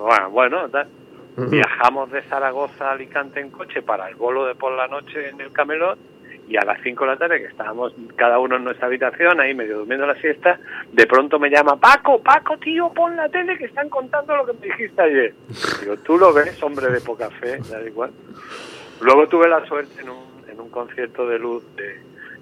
[0.00, 0.88] bueno, bueno, tal.
[1.36, 5.40] Viajamos de Zaragoza a Alicante en coche para el bolo de por la noche en
[5.40, 5.96] el Camelot
[6.48, 9.54] y a las 5 de la tarde, que estábamos cada uno en nuestra habitación, ahí
[9.54, 10.58] medio durmiendo la siesta,
[10.90, 14.54] de pronto me llama, Paco, Paco, tío, pon la tele que están contando lo que
[14.54, 15.34] me dijiste ayer.
[15.80, 18.10] Digo, tú lo ves, hombre de poca fe, da igual.
[19.00, 20.27] Luego tuve la suerte en un,
[20.58, 21.96] en un concierto de luz de,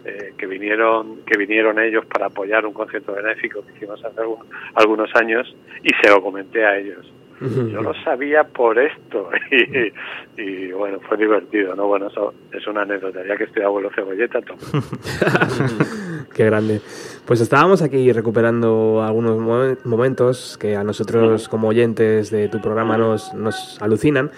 [0.05, 4.45] eh, que vinieron que vinieron ellos para apoyar un concierto benéfico que hicimos hace algún-
[4.75, 7.13] algunos años y se lo comenté a ellos.
[7.39, 11.87] Yo lo sabía por esto y, y, bueno, fue divertido, ¿no?
[11.87, 14.63] Bueno, eso es una anécdota, ya que estoy abuelo cebolleta, toma.
[16.35, 16.81] Qué grande.
[17.27, 22.97] Pues estábamos aquí recuperando algunos mo- momentos que a nosotros como oyentes de tu programa
[22.97, 24.31] nos, nos alucinan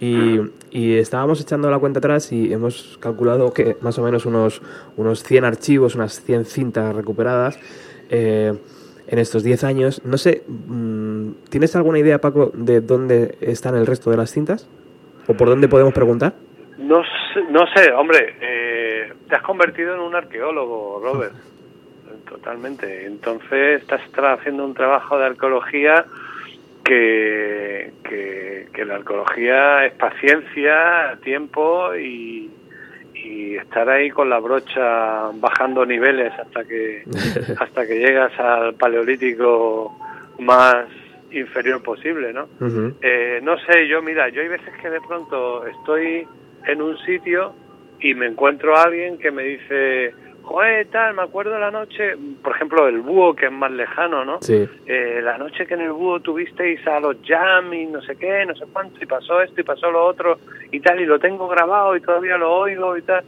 [0.00, 0.40] y,
[0.70, 4.62] y estábamos echando la cuenta atrás y hemos calculado que más o menos unos,
[4.96, 7.60] unos 100 archivos, unas 100 cintas recuperadas
[8.08, 8.54] eh,
[9.06, 10.02] en estos 10 años.
[10.04, 14.66] No sé, mm, ¿tienes alguna idea, Paco, de dónde están el resto de las cintas?
[15.28, 16.32] ¿O por dónde podemos preguntar?
[16.78, 21.34] No sé, no sé hombre, eh, te has convertido en un arqueólogo, Robert.
[22.28, 23.06] Totalmente.
[23.06, 26.06] Entonces estás haciendo un trabajo de arqueología
[26.84, 32.50] que, que, que la arqueología es paciencia, tiempo y,
[33.14, 37.04] y estar ahí con la brocha bajando niveles hasta que
[37.58, 39.96] hasta que llegas al paleolítico
[40.38, 40.86] más
[41.30, 42.48] inferior posible, ¿no?
[43.00, 46.26] Eh, no sé, yo mira, yo hay veces que de pronto estoy
[46.66, 47.54] en un sitio
[48.00, 50.14] y me encuentro a alguien que me dice,
[50.50, 54.38] joder, tal, me acuerdo la noche, por ejemplo, el búho, que es más lejano, ¿no?
[54.42, 54.68] Sí.
[54.84, 58.44] Eh, la noche que en el búho tuvisteis a los jam y no sé qué,
[58.44, 60.40] no sé cuánto, y pasó esto y pasó lo otro
[60.72, 63.22] y tal, y lo tengo grabado y todavía lo oigo y tal.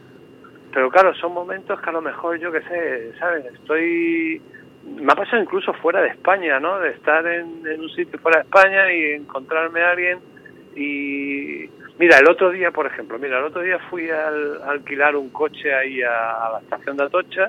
[0.74, 3.44] Pero claro, son momentos que a lo mejor yo qué sé, ¿sabes?
[3.54, 4.42] Estoy...
[4.84, 6.80] Me ha pasado incluso fuera de España, ¿no?
[6.80, 10.18] De estar en, en un sitio fuera de España y encontrarme a alguien
[10.74, 11.70] y...
[12.02, 15.30] Mira, el otro día, por ejemplo, mira, el otro día fui al- a alquilar un
[15.30, 17.48] coche ahí a, a la estación de Atocha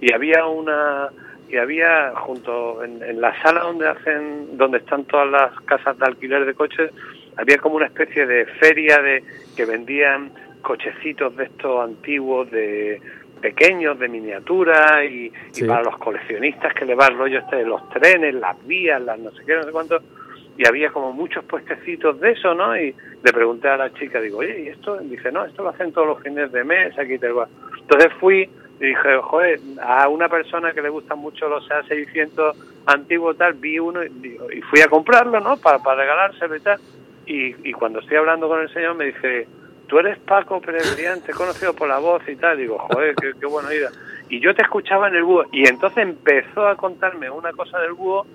[0.00, 1.10] y había una
[1.50, 6.06] y había junto en, en la sala donde hacen donde están todas las casas de
[6.06, 6.90] alquiler de coches
[7.36, 9.22] había como una especie de feria de
[9.54, 10.32] que vendían
[10.62, 12.98] cochecitos de estos antiguos de
[13.42, 17.66] pequeños de miniatura y, y para los coleccionistas que le va el rollo este de
[17.66, 20.00] los trenes las vías las no sé qué no sé cuánto
[20.56, 22.76] y había como muchos puestecitos de eso, ¿no?
[22.76, 25.00] Y le pregunté a la chica, digo, oye, ¿y esto?
[25.00, 27.48] Y dice, no, esto lo hacen todos los fines de mes, aquí te va.
[27.78, 28.48] Entonces fui
[28.80, 32.54] y dije, joder, a una persona que le gustan mucho los A600
[32.86, 34.38] antiguos tal, vi uno y,
[34.70, 35.56] fui a comprarlo, ¿no?
[35.56, 36.80] Para, para regalárselo y tal.
[37.24, 39.46] Y, y cuando estoy hablando con el señor me dice,
[39.86, 42.58] tú eres Paco Pérez Brián, te he conocido por la voz y tal.
[42.58, 43.90] Digo, joder, qué, qué buena idea.
[44.28, 45.44] Y yo te escuchaba en el búho.
[45.52, 48.26] Y entonces empezó a contarme una cosa del búho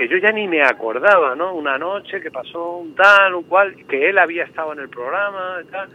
[0.00, 1.52] que yo ya ni me acordaba, ¿no?
[1.54, 5.58] Una noche que pasó un tal, un cual, que él había estado en el programa
[5.62, 5.88] y tal.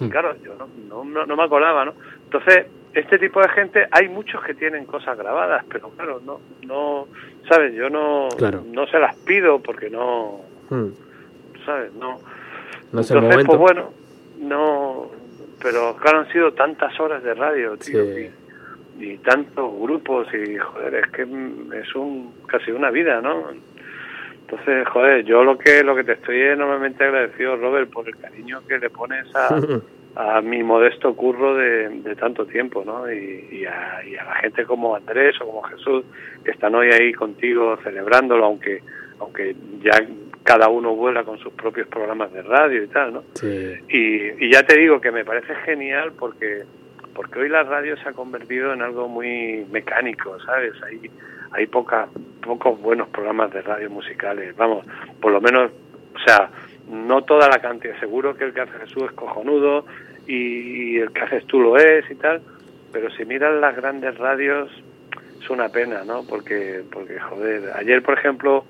[0.00, 1.94] Y claro, yo no, no, no, me acordaba, ¿no?
[2.24, 7.06] Entonces, este tipo de gente, hay muchos que tienen cosas grabadas, pero claro, no, no,
[7.48, 7.72] ¿sabes?
[7.74, 8.64] Yo no, Claro.
[8.66, 10.88] no se las pido porque no, Hmm.
[11.64, 11.92] ¿sabes?
[11.94, 12.18] No.
[12.92, 13.46] No es el Entonces, momento.
[13.46, 13.90] pues bueno,
[14.38, 15.06] no,
[15.62, 18.20] pero claro, han sido tantas horas de radio, tío, Sí.
[18.22, 18.30] y,
[19.02, 23.50] y tantos grupos y joder, es que es un casi una vida, ¿no?
[24.42, 28.60] Entonces, joder, yo lo que lo que te estoy enormemente agradecido, Robert, por el cariño
[28.68, 29.48] que le pones a,
[30.36, 33.10] a mi modesto curro de, de tanto tiempo, ¿no?
[33.10, 36.04] Y, y a, y a la gente como Andrés o como Jesús
[36.44, 38.82] que están hoy ahí contigo celebrándolo, aunque
[39.18, 40.00] aunque ya
[40.42, 43.24] cada uno vuela con sus propios programas de radio y tal, ¿no?
[43.34, 43.74] Sí.
[43.88, 46.64] Y, y ya te digo que me parece genial porque
[47.14, 50.72] porque hoy la radio se ha convertido en algo muy mecánico, ¿sabes?
[50.82, 51.10] Hay
[51.52, 52.08] hay poca,
[52.42, 54.86] pocos buenos programas de radio musicales, vamos,
[55.20, 55.70] por lo menos,
[56.14, 56.50] o sea,
[56.88, 59.84] no toda la cantidad, seguro que el que hace Jesús es cojonudo
[60.26, 62.40] y, el que haces tú lo es y tal,
[62.92, 64.70] pero si miras las grandes radios
[65.40, 66.24] es una pena, ¿no?
[66.28, 68.64] Porque, porque joder, ayer por ejemplo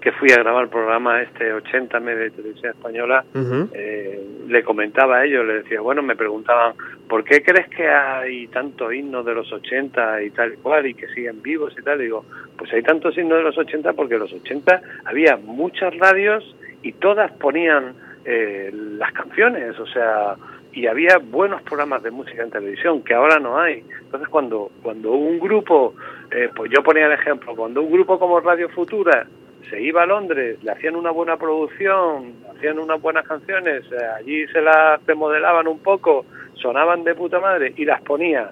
[0.00, 3.24] que fui a grabar el programa este 80 de televisión española,
[3.74, 6.74] eh, le comentaba a ellos, le decía, bueno, me preguntaban,
[7.08, 10.94] ¿por qué crees que hay tantos himnos de los 80 y tal y cual y
[10.94, 12.00] que siguen vivos y tal?
[12.00, 12.24] Y digo,
[12.56, 16.92] pues hay tantos himnos de los 80 porque en los 80 había muchas radios y
[16.92, 17.94] todas ponían
[18.24, 20.36] eh, las canciones, o sea,
[20.72, 23.84] y había buenos programas de música en televisión que ahora no hay.
[24.02, 25.94] Entonces cuando cuando un grupo,
[26.30, 29.26] eh, pues yo ponía el ejemplo, cuando un grupo como Radio Futura
[29.70, 34.46] se iba a Londres, le hacían una buena producción, hacían unas buenas canciones, eh, allí
[34.48, 38.50] se las remodelaban un poco, sonaban de puta madre y las ponía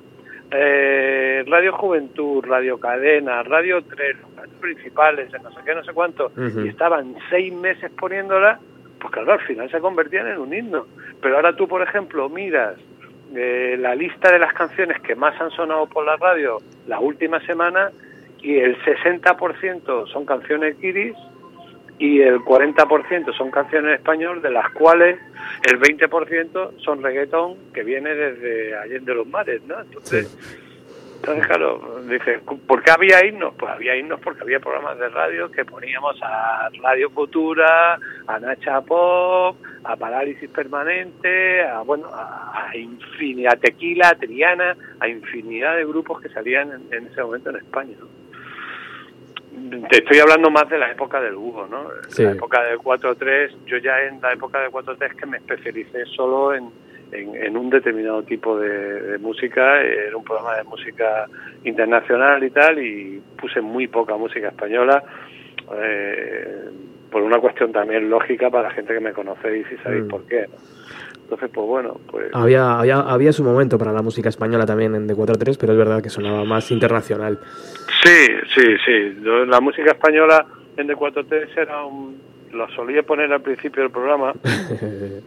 [0.51, 6.33] eh, Radio Juventud, Radio Cadena, Radio 3, los principales, no sé qué, no sé cuánto,
[6.65, 8.59] y estaban seis meses poniéndola,
[8.99, 10.87] pues claro, al final se convertían en un himno.
[11.21, 12.77] Pero ahora tú, por ejemplo, miras
[13.35, 17.41] eh, la lista de las canciones que más han sonado por la radio la última
[17.41, 17.91] semana
[18.41, 21.17] y el 60% son canciones iris
[21.99, 25.19] y el 40% son canciones en español, de las cuales
[25.69, 29.81] el 20% son reggaetón que viene desde Allende los Mares, ¿no?
[29.81, 30.37] Entonces,
[31.17, 33.53] entonces claro, dice, ¿por qué había himnos?
[33.59, 37.99] Pues había himnos porque había programas de radio que poníamos a Radio Futura,
[38.29, 45.09] a Nacha Pop, a Parálisis Permanente, a, bueno, a, infinidad, a Tequila, a Triana, a
[45.09, 48.18] infinidad de grupos que salían en, en ese momento en España, ¿no?
[49.91, 51.89] Te estoy hablando más de la época del Hugo, ¿no?
[52.09, 52.23] Sí.
[52.23, 56.55] La época del 4-3, yo ya en la época del 4-3 que me especialicé solo
[56.55, 56.71] en,
[57.13, 58.69] en, en un determinado tipo de,
[59.03, 61.27] de, música, era un programa de música
[61.65, 65.03] internacional y tal, y puse muy poca música española,
[65.83, 66.65] eh,
[67.11, 70.09] por una cuestión también lógica para la gente que me conocéis y sabéis Mm.
[70.09, 70.78] por qué, ¿no?
[71.29, 72.31] Entonces, pues bueno, pues...
[72.33, 76.03] Había, había, había su momento para la música española también en D4-3, pero es verdad
[76.03, 77.39] que sonaba más internacional.
[78.03, 79.19] Sí, sí, sí.
[79.23, 80.47] Yo- La música española
[80.79, 82.17] en D4T era un...
[82.53, 85.21] Lo solía poner al principio del programa, eh,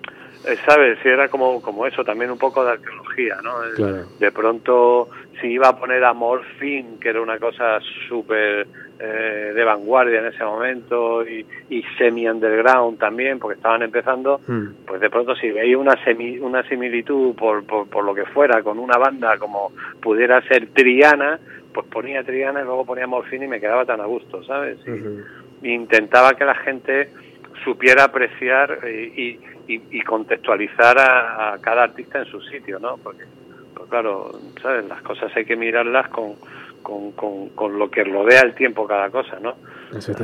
[0.65, 0.97] ¿sabes?
[1.03, 3.51] Sí, era como, como eso, también un poco de arqueología, ¿no?
[3.75, 4.05] Claro.
[4.19, 5.07] De pronto,
[5.41, 8.67] si iba a poner a Morphine, que era una cosa súper
[8.99, 14.85] eh, de vanguardia en ese momento, y, y semi-underground también, porque estaban empezando, Mm.
[14.85, 18.61] pues de pronto si veía una semi, una similitud por, por, por lo que fuera
[18.61, 21.39] con una banda como pudiera ser Triana,
[21.73, 24.77] pues ponía Triana y luego ponía Morfina y me quedaba tan a gusto, ¿sabes?
[24.87, 27.09] Y, intentaba que la gente
[27.63, 32.97] supiera apreciar eh, y, y, y contextualizar a, a cada artista en su sitio, ¿no?
[32.97, 33.23] Porque,
[33.89, 34.31] claro,
[34.61, 34.85] ¿sabes?
[34.87, 36.33] Las cosas hay que mirarlas con,
[36.83, 39.55] con, con, con lo que rodea el tiempo cada cosa, ¿no?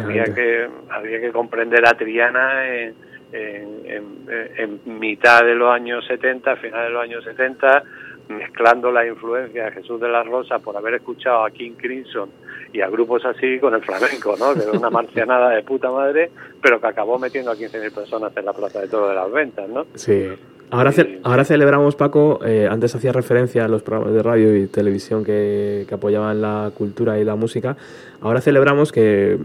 [0.05, 2.95] Había que, había que comprender a Triana en,
[3.33, 7.83] en, en- en mitad de los años 70, final de los años 70,
[8.29, 12.29] mezclando la influencia de Jesús de la Rosa por haber escuchado a King Crimson
[12.73, 14.53] y a grupos así con el flamenco, ¿no?
[14.53, 16.31] Que era una marcianada de puta madre,
[16.61, 19.69] pero que acabó metiendo a 15.000 personas en la Plaza de Toro de las Ventas,
[19.69, 19.85] ¿no?
[19.95, 20.29] Sí.
[20.69, 24.67] Ahora, ce- ahora celebramos, Paco, eh, antes hacía referencia a los programas de radio y
[24.67, 27.77] televisión que, que apoyaban la cultura y la música.
[28.19, 29.37] Ahora celebramos que,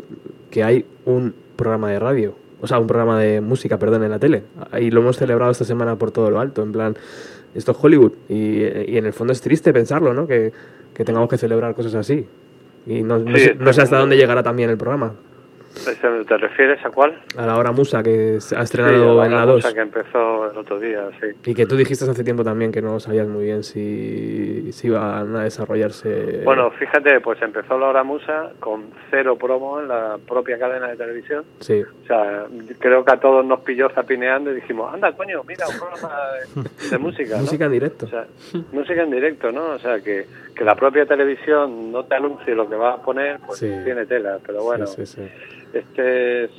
[0.51, 4.19] que hay un programa de radio, o sea, un programa de música, perdón, en la
[4.19, 4.43] tele.
[4.81, 6.97] Y lo hemos celebrado esta semana por todo lo alto, en plan,
[7.55, 8.13] esto es Hollywood.
[8.29, 10.27] Y, y en el fondo es triste pensarlo, ¿no?
[10.27, 10.53] Que,
[10.93, 12.27] que tengamos que celebrar cosas así.
[12.85, 15.13] Y no, no Sí, sé, no sé hasta dónde llegará también el programa.
[15.75, 17.19] ¿Te refieres a cuál?
[17.37, 19.75] A la hora Musa, que se ha Sí, estrenado a en la cosa 2.
[19.75, 21.29] que empezó el otro día, sí.
[21.51, 25.35] Y que tú dijiste hace tiempo también que no sabías muy bien si, si iban
[25.35, 26.43] a desarrollarse.
[26.45, 30.97] Bueno, fíjate, pues empezó la hora musa con cero promo en la propia cadena de
[30.97, 31.45] televisión.
[31.61, 31.83] Sí.
[31.83, 32.47] O sea,
[32.79, 36.15] creo que a todos nos pilló zapineando y dijimos, anda, coño, mira, un programa
[36.85, 37.43] de, de música, ¿no?
[37.43, 38.07] Música en directo.
[38.07, 38.27] O sea,
[38.73, 39.71] música en directo, ¿no?
[39.71, 43.39] O sea, que, que la propia televisión no te anuncie lo que va a poner,
[43.47, 43.71] pues Sí.
[43.85, 44.39] tiene tela.
[44.47, 45.29] Pero bueno, Sí, sí, sí.
[45.73, 46.51] este es,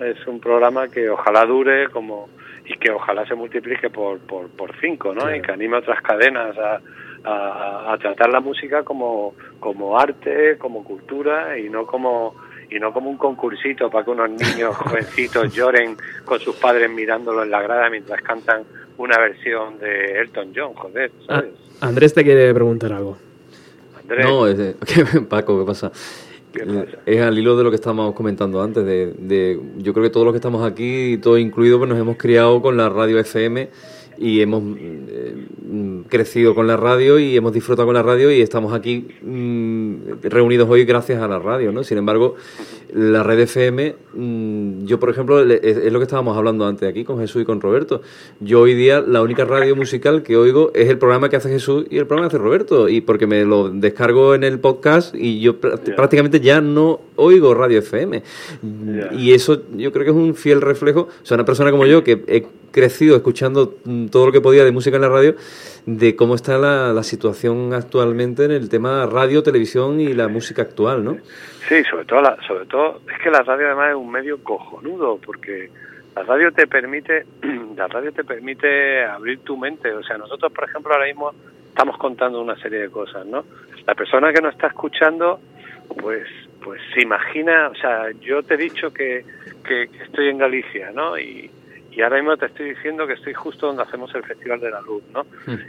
[0.00, 2.28] es un programa que ojalá dure como
[2.66, 5.34] y que ojalá se multiplique por, por, por cinco, ¿no?
[5.34, 6.80] Y que anime a otras cadenas a,
[7.24, 12.34] a, a tratar la música como, como arte, como cultura y no como
[12.70, 17.42] y no como un concursito para que unos niños jovencitos lloren con sus padres mirándolo
[17.42, 18.62] en la grada mientras cantan
[18.96, 21.52] una versión de Elton John, joder, Ah, ¿sabes?
[21.82, 23.18] Andrés te quiere preguntar algo.
[24.04, 24.26] Andrés.
[24.26, 24.74] No, es de-
[25.28, 25.90] Paco, ¿qué pasa?
[27.04, 28.84] Es al hilo de lo que estábamos comentando antes.
[28.84, 32.16] De, de- yo creo que todos los que estamos aquí, todos incluidos, pues nos hemos
[32.16, 33.68] criado con la radio FM
[34.16, 35.34] y hemos eh,
[35.68, 39.94] mm, crecido con la radio y hemos disfrutado con la radio y estamos aquí mm,
[40.22, 41.82] reunidos hoy gracias a la radio, ¿no?
[41.82, 42.36] Sin embargo,
[42.94, 47.18] la red FM, mm, yo por ejemplo, es, lo que estábamos hablando antes aquí con
[47.18, 48.02] Jesús y con Roberto.
[48.38, 51.86] Yo hoy día la única radio musical que oigo es el programa que hace Jesús
[51.90, 55.40] y el programa que hace Roberto y porque me lo descargo en el podcast y
[55.40, 58.22] yo pr- prácticamente ya no oigo radio FM.
[59.18, 62.04] Y eso yo creo que es un fiel reflejo, o sea, una persona como yo
[62.04, 65.34] que he crecido escuchando mm, todo lo que podía de música en la radio,
[65.86, 70.62] de cómo está la, la situación actualmente en el tema radio, televisión y la música
[70.62, 71.18] actual, ¿no?
[71.68, 75.18] Sí, sobre todo, la, sobre todo, es que la radio además es un medio cojonudo,
[75.24, 75.70] porque
[76.16, 77.26] la radio te permite,
[77.76, 79.92] la radio te permite abrir tu mente.
[79.92, 81.32] O sea, nosotros, por ejemplo, ahora mismo
[81.68, 83.44] estamos contando una serie de cosas, ¿no?
[83.86, 85.40] La persona que nos está escuchando,
[86.00, 86.26] pues,
[86.62, 89.24] pues se imagina, o sea, yo te he dicho que,
[89.66, 91.18] que, estoy en Galicia, ¿no?
[91.18, 91.50] Y,
[91.96, 94.80] y ahora mismo te estoy diciendo que estoy justo donde hacemos el Festival de la
[94.80, 95.24] Luz, ¿no?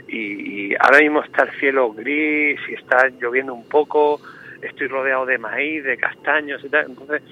[0.08, 4.20] Y, y ahora mismo está el cielo gris y está lloviendo un poco,
[4.62, 6.86] estoy rodeado de maíz, de castaños y tal.
[6.86, 7.22] Entonces,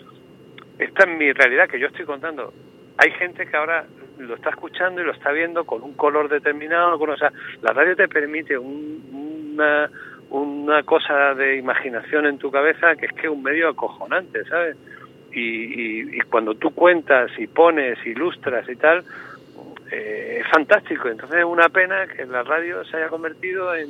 [0.79, 2.53] esta es mi realidad que yo estoy contando.
[2.99, 3.85] Hay gente que ahora
[4.19, 7.73] lo está escuchando y lo está viendo con un color determinado, con, o sea, la
[7.73, 9.91] radio te permite un- una,
[10.31, 14.77] una cosa de imaginación en tu cabeza que es que es un medio acojonante, ¿sabes?
[15.35, 19.05] Y, y, y cuando tú cuentas y pones, ilustras y tal,
[19.91, 21.09] eh, es fantástico.
[21.09, 23.89] Entonces es una pena que la radio se haya convertido en,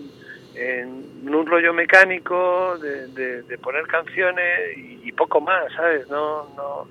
[1.27, 6.09] un rollo mecánico de, de- de poner canciones y, poco más, ¿sabes?
[6.09, 6.89] No, no,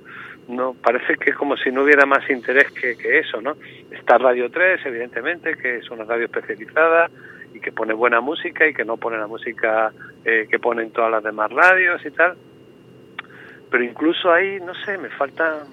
[0.48, 3.56] no parece que como si no hubiera más interés que, que eso, ¿no?
[3.92, 7.10] Está Radio 3, evidentemente, que es una radio especializada
[7.54, 9.92] y que pone buena música y que no pone la música
[10.26, 12.36] eh, que ponen todas las demás radios y tal.
[13.74, 15.66] Pero incluso ahí, no sé, me falta,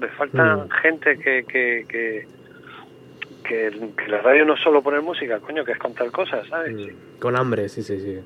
[0.00, 0.70] me, falta Mm.
[0.82, 2.26] gente que, que, que,
[3.44, 6.74] que, que la radio no es solo poner música, coño, que es contar cosas, ¿sabes?
[7.20, 8.18] Con hambre, sí, sí, sí.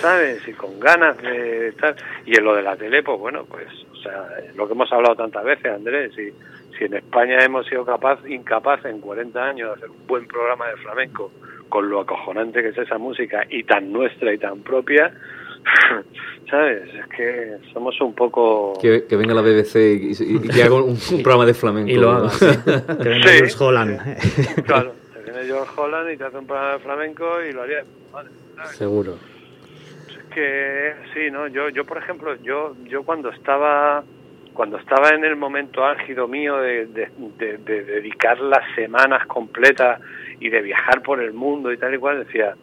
[0.00, 0.48] ¿sabes?
[0.48, 1.94] Y con ganas de estar.
[2.26, 4.26] Y en lo de la tele, pues bueno, pues, o sea,
[4.56, 6.32] lo que hemos hablado tantas veces, Andrés, si,
[6.76, 10.66] si en España hemos sido capaz, incapaz en 40 años de hacer un buen programa
[10.66, 11.30] de flamenco,
[11.68, 15.12] con lo acojonante que es esa música, y tan nuestra y tan propia,
[16.50, 16.82] ¿sabes?
[16.94, 18.74] Es que somos un poco...
[18.80, 21.90] Que, que venga la BBC y, y- y que haga un, un programa de flamenco.
[21.90, 22.46] Y lo haga, sí.
[23.02, 23.38] Que venga Sí.
[23.38, 24.00] Jules Holland.
[24.66, 27.84] Claro, te viene George Holland y te hace un programa de flamenco y lo haría
[28.12, 28.76] ¿sabes?
[28.76, 29.16] Seguro.
[30.08, 34.02] Es que sí, no, yo yo por ejemplo, yo yo cuando estaba
[34.54, 37.08] cuando estaba en el momento álgido mío de, de,
[37.38, 40.00] de- de dedicar las semanas completas
[40.40, 42.54] y de viajar por el mundo y tal y cual, decía,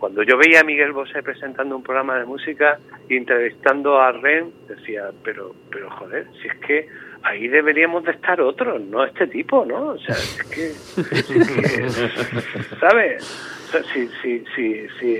[0.00, 2.78] cuando yo veía a Miguel Bosé presentando un programa de música
[3.08, 6.88] y entrevistando a Ren, decía, pero, pero joder, si es que
[7.22, 9.88] ahí deberíamos de estar otros, no este tipo, ¿no?
[9.88, 11.90] O sea, es que, es que,
[12.80, 13.22] ¿sabes?
[13.68, 15.18] O sea, si, si, si, si,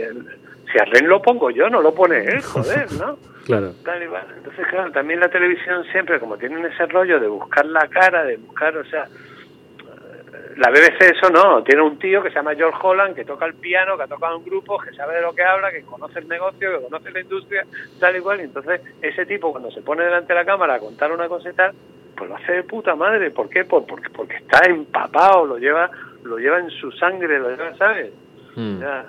[0.72, 3.18] si a Ren lo pongo yo, no lo pone él, joder, ¿no?
[3.44, 3.74] Claro.
[4.36, 8.36] Entonces, claro, también la televisión siempre, como tienen ese rollo de buscar la cara, de
[8.36, 9.08] buscar, o sea,
[10.56, 13.54] la BBC eso no, tiene un tío que se llama George Holland, que toca el
[13.54, 16.28] piano, que ha tocado en grupos, que sabe de lo que habla, que conoce el
[16.28, 17.64] negocio, que conoce la industria,
[17.98, 18.40] tal y cual.
[18.40, 21.50] Y entonces, ese tipo, cuando se pone delante de la cámara a contar una cosa
[21.50, 21.72] y tal,
[22.16, 23.30] pues lo hace de puta madre.
[23.30, 23.64] ¿Por qué?
[23.64, 25.90] Por- porque, porque está empapado, lo lleva,
[26.24, 28.12] lo lleva en su sangre, lo lleva, ¿sabes?
[28.56, 29.04] Ya.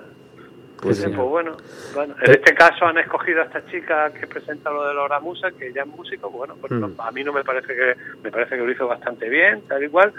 [0.82, 1.04] Pues sí.
[1.10, 1.58] pues bueno,
[1.94, 5.52] bueno, en este caso han escogido a esta chica que presenta lo de Laura Musa,
[5.52, 6.96] que ya es músico, bueno, pues no- Mm.
[7.02, 9.90] a mí no me parece que me parece que lo hizo bastante bien, tal y
[9.90, 10.12] cual,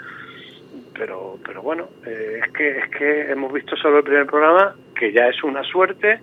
[0.93, 5.11] pero pero bueno, eh, es que es que hemos visto solo el primer programa, que
[5.11, 6.19] ya es una suerte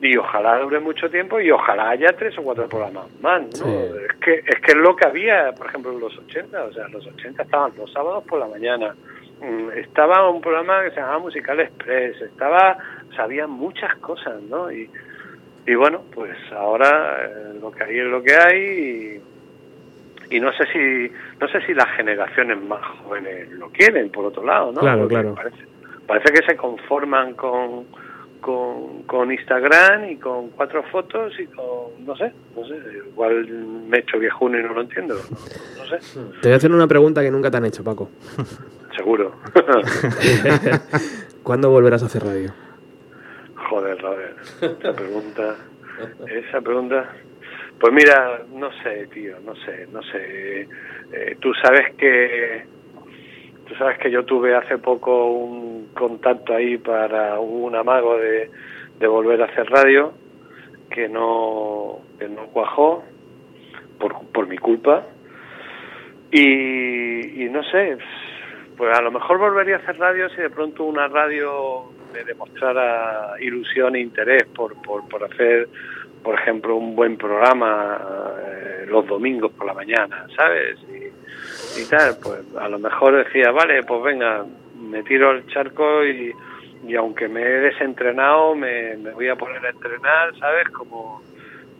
[0.00, 3.66] y ojalá dure mucho tiempo y ojalá haya tres o cuatro programas más, ¿no?
[3.66, 3.86] Sí.
[4.10, 6.86] Es que es que es lo que había, por ejemplo, en los 80, o sea,
[6.86, 8.94] en los 80 estaban los sábados por la mañana.
[9.40, 12.76] Mm, Estaba un programa que se llamaba Musical Express, estaba,
[13.10, 14.72] o sea, había muchas cosas, ¿no?
[14.72, 14.90] Y,
[15.66, 19.31] y bueno, pues ahora eh, lo que hay es lo que hay y,
[20.32, 24.44] y no sé si no sé si las generaciones más jóvenes lo quieren, por otro
[24.44, 24.80] lado, ¿no?
[24.80, 25.34] Claro, Porque claro.
[25.34, 25.64] Parece,
[26.06, 27.84] parece que se conforman con,
[28.40, 32.74] con, con Instagram y con cuatro fotos y con, no sé, no sé,
[33.08, 33.46] igual
[33.88, 36.72] me he hecho viejuno y no lo entiendo, no, no sé, Te voy a hacer
[36.72, 38.08] una pregunta que nunca te han hecho, Paco.
[38.96, 39.32] seguro.
[41.42, 42.52] ¿Cuándo volverás a hacer radio?
[43.68, 45.56] Joder, Robert, esa pregunta,
[46.26, 47.12] esa pregunta,
[47.82, 50.68] pues mira, no sé, tío, no sé, no sé.
[51.12, 52.62] Eh, tú sabes que,
[53.66, 58.48] tú sabes que yo tuve hace poco un contacto ahí para un amago de,
[59.00, 60.12] de volver a hacer radio,
[60.90, 63.02] que no, que no cuajó
[63.98, 65.04] por, por mi culpa.
[66.30, 67.98] Y, y no sé,
[68.76, 73.34] pues a lo mejor volvería a hacer radio si de pronto una radio me demostrara
[73.40, 75.68] ilusión e interés por, por, por hacer,
[76.22, 78.00] por ejemplo, un buen programa
[78.46, 80.78] eh, los domingos por la mañana, ¿sabes?
[81.76, 84.44] Y, tal, pues a lo mejor decía, vale, pues venga,
[84.78, 86.32] me tiro al charco y,
[86.86, 90.68] y aunque me he desentrenado, me, me voy a poner a entrenar, ¿sabes?
[90.68, 91.22] Como,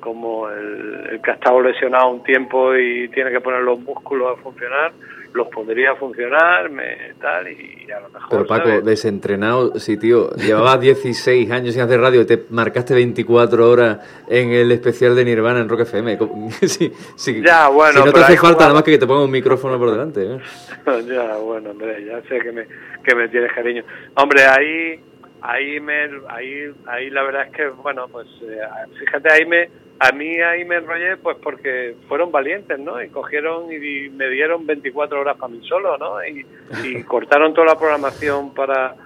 [0.01, 4.39] como el, el que ha estado lesionado un tiempo y tiene que poner los músculos
[4.39, 4.93] a funcionar,
[5.35, 8.29] los pondría a funcionar, me, tal, y a lo mejor...
[8.31, 8.85] Pero Paco, ¿sabes?
[8.85, 10.31] desentrenado, sí, tío.
[10.37, 13.99] Llevabas 16 años sin hacer radio y te marcaste 24 horas
[14.29, 16.19] en el especial de Nirvana en Rock FM.
[16.19, 17.43] ¿Cómo- sí, sí.
[17.45, 19.79] Ya, bueno, Si no te hace falta nada más que que te ponga un micrófono
[19.79, 20.23] por delante.
[20.23, 20.39] ¿eh?
[21.09, 22.67] ya, bueno, Andrés, ya sé que me,
[23.03, 23.85] que me tienes cariño.
[24.17, 25.01] Hombre, ahí,
[25.41, 28.59] ahí me, ahí, ahí la verdad es que, bueno, pues, eh,
[28.99, 29.69] fíjate, ahí me,
[30.03, 33.01] a mí ahí me enrollé, pues porque fueron valientes, ¿no?
[33.01, 36.25] Y cogieron y, me dieron 24 horas para mí solo, ¿no?
[36.25, 36.45] Y,
[36.83, 38.97] y cortaron toda la programación para,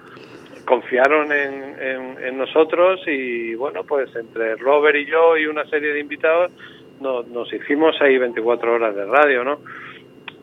[0.65, 5.93] confiaron en, en, en nosotros y, bueno, pues entre Robert y yo y una serie
[5.93, 6.51] de invitados,
[6.99, 9.59] nos, nos hicimos ahí 24 horas de radio, ¿no?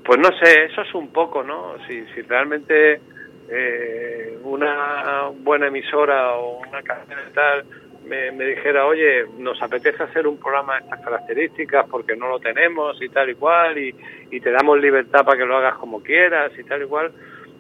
[0.04, 1.74] Pues no sé, eso es un poco, ¿no?
[1.88, 3.00] Si, si realmente
[3.48, 7.64] eh, una buena emisora o una cadena tal
[8.06, 12.38] me, me dijera, oye, nos apetece hacer un programa de estas características porque no lo
[12.38, 13.94] tenemos y tal y cual, y,
[14.40, 17.12] te damos libertad para que lo hagas como quieras y tal y cual,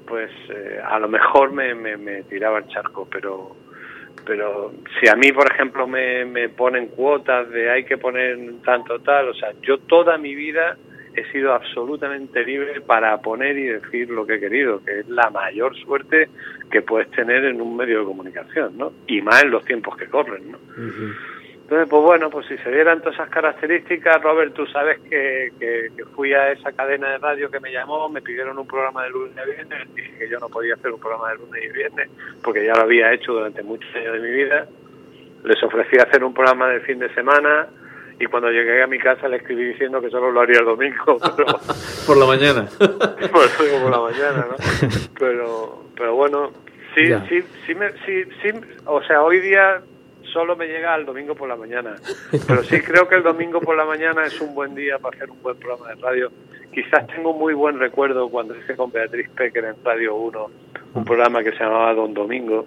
[0.06, 3.56] pues eh, a lo mejor me, me, me tiraba el charco, pero
[4.26, 8.98] pero si a mí, por ejemplo, me, me ponen cuotas de hay que poner tanto
[9.00, 10.76] tal, o sea, yo toda mi vida
[11.14, 15.30] he sido absolutamente libre para poner y decir lo que he querido, que es la
[15.30, 16.28] mayor suerte
[16.70, 18.92] que puedes tener en un medio de comunicación, ¿no?
[19.06, 20.58] Y más en los tiempos que corren, ¿no?
[21.64, 25.88] Entonces, pues bueno, pues si se dieran todas esas características, Robert, tú sabes que, que,
[25.96, 29.10] que fui a esa cadena de radio que me llamó, me pidieron un programa de
[29.10, 32.10] lunes y viernes, dije que yo no podía hacer un programa de lunes y viernes,
[32.42, 34.66] porque ya lo había hecho durante muchos años de mi vida.
[35.44, 37.68] Les ofrecí hacer un programa de fin de semana
[38.20, 41.18] y cuando llegué a mi casa le escribí diciendo que solo lo haría el domingo,
[41.36, 41.46] pero
[42.06, 42.66] Por la mañana.
[42.78, 44.56] por la mañana, ¿no?
[45.18, 46.50] Pero, pero bueno,
[46.94, 47.26] sí, Ya.
[47.28, 48.50] sí, sí, me, sí, sí,
[48.86, 49.80] o sea, hoy día
[50.32, 51.94] solo me llega el domingo por la mañana,
[52.46, 55.30] pero sí creo que el domingo por la mañana es un buen día para hacer
[55.30, 56.32] un buen programa de radio.
[56.72, 60.50] Quizás tengo muy buen recuerdo cuando hice con Beatriz Pecker en Radio 1
[60.94, 62.66] un programa que se llamaba Don Domingo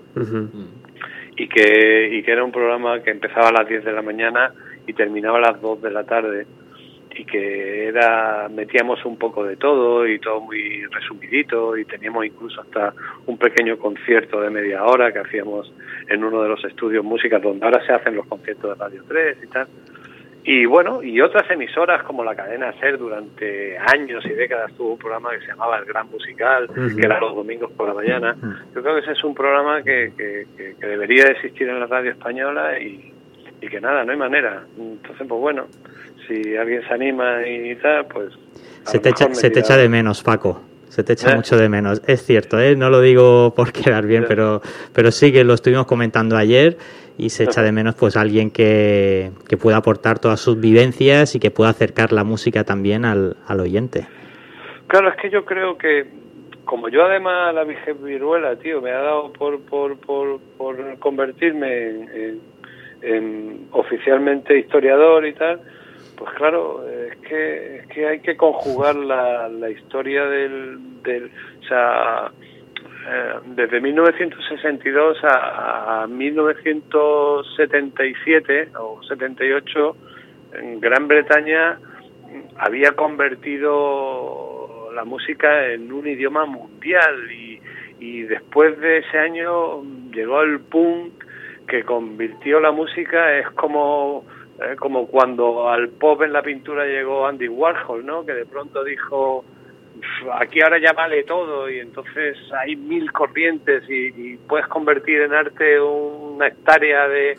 [1.35, 4.53] y que, y que era un programa que empezaba a las 10 de la mañana
[4.87, 6.47] y terminaba a las 2 de la tarde
[7.19, 12.61] y que era metíamos un poco de todo y todo muy resumidito y teníamos incluso
[12.61, 12.93] hasta
[13.25, 15.73] un pequeño concierto de media hora que hacíamos
[16.09, 19.37] en uno de los estudios músicas donde ahora se hacen los conciertos de Radio 3
[19.43, 19.67] y tal.
[20.49, 24.97] Y bueno, y otras emisoras como la cadena SER durante años y décadas tuvo un
[24.97, 28.33] programa que se llamaba El Gran Musical, que era los domingos por la mañana.
[28.73, 30.45] Yo creo que ese es un programa que, que,
[30.79, 33.11] que- debería de existir en la radio española y,
[33.61, 34.63] y que nada, no hay manera.
[34.77, 35.65] Entonces, pues bueno,
[36.27, 38.33] si alguien se anima y tal, pues...
[38.85, 40.61] Se te, echa, se te echa de menos, Paco.
[40.89, 41.35] Se te echa ¿Eh?
[41.35, 42.01] mucho de menos.
[42.07, 42.75] Es cierto, ¿eh?
[42.75, 44.61] no lo digo por quedar bien, pero,
[44.93, 46.77] pero sí que lo estuvimos comentando ayer
[47.17, 51.39] y se echa de menos pues alguien que, que pueda aportar todas sus vivencias y
[51.39, 54.07] que pueda acercar la música también al, al oyente.
[54.87, 56.05] Claro, es que yo creo que,
[56.63, 62.09] como yo además la viruela, tío, me ha dado por, por, por, por convertirme en,
[62.13, 62.41] en-
[63.01, 65.61] en oficialmente historiador y tal,
[66.17, 71.63] pues claro, es que, es que hay que conjugar la, la historia del, del o
[71.67, 72.31] sea,
[73.09, 79.95] eh, desde 1962 a, a 1977 o 78,
[80.53, 81.79] en Gran Bretaña
[82.57, 87.61] había convertido la música en un idioma mundial y,
[87.99, 91.23] y después de ese año llegó el punk
[91.67, 94.25] que convirtió la música es como
[94.59, 98.25] eh, como cuando al pop en la pintura llegó Andy Warhol, ¿no?
[98.25, 99.43] Que de pronto dijo
[99.99, 105.21] "Pf, aquí ahora ya vale todo y entonces hay mil corrientes y, y puedes convertir
[105.21, 107.37] en arte una hectárea de,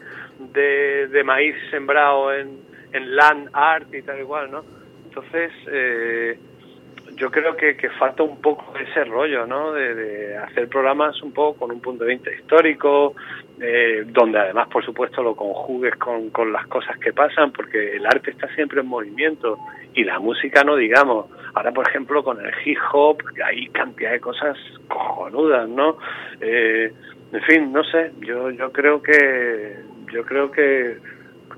[0.53, 2.61] de, de maíz sembrado en,
[2.93, 4.65] en land art y tal igual, ¿no?
[5.09, 6.39] Entonces, eh,
[7.17, 9.73] yo creo que, que falta un poco ese rollo, ¿no?
[9.73, 13.15] De, de hacer programas un poco con un punto de vista histórico,
[13.61, 18.07] eh, donde además, por supuesto, lo conjugues con, con las cosas que pasan, porque el
[18.07, 19.59] arte está siempre en movimiento
[19.95, 21.27] y la música no digamos.
[21.55, 24.57] Ahora, por ejemplo, con el hip hop hay cantidad de cosas
[24.89, 25.99] cojonudas, ¿no?
[26.41, 26.93] Eh,
[27.33, 29.77] en fin, no sé, yo, yo creo que,
[30.13, 30.99] yo creo que,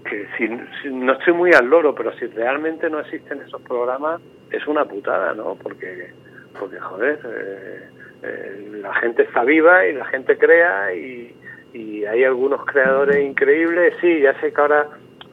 [0.05, 0.49] que si,
[0.83, 4.21] si- no estoy muy al loro, pero si realmente no existen esos programas,
[4.51, 5.57] es una putada, ¿no?
[5.63, 6.13] Porque,
[6.59, 7.89] porque joder, eh,
[8.23, 11.35] eh, la gente está viva y la gente crea y,
[11.73, 13.95] y hay algunos creadores increíbles.
[14.01, 14.89] Sí, ya sé que ahora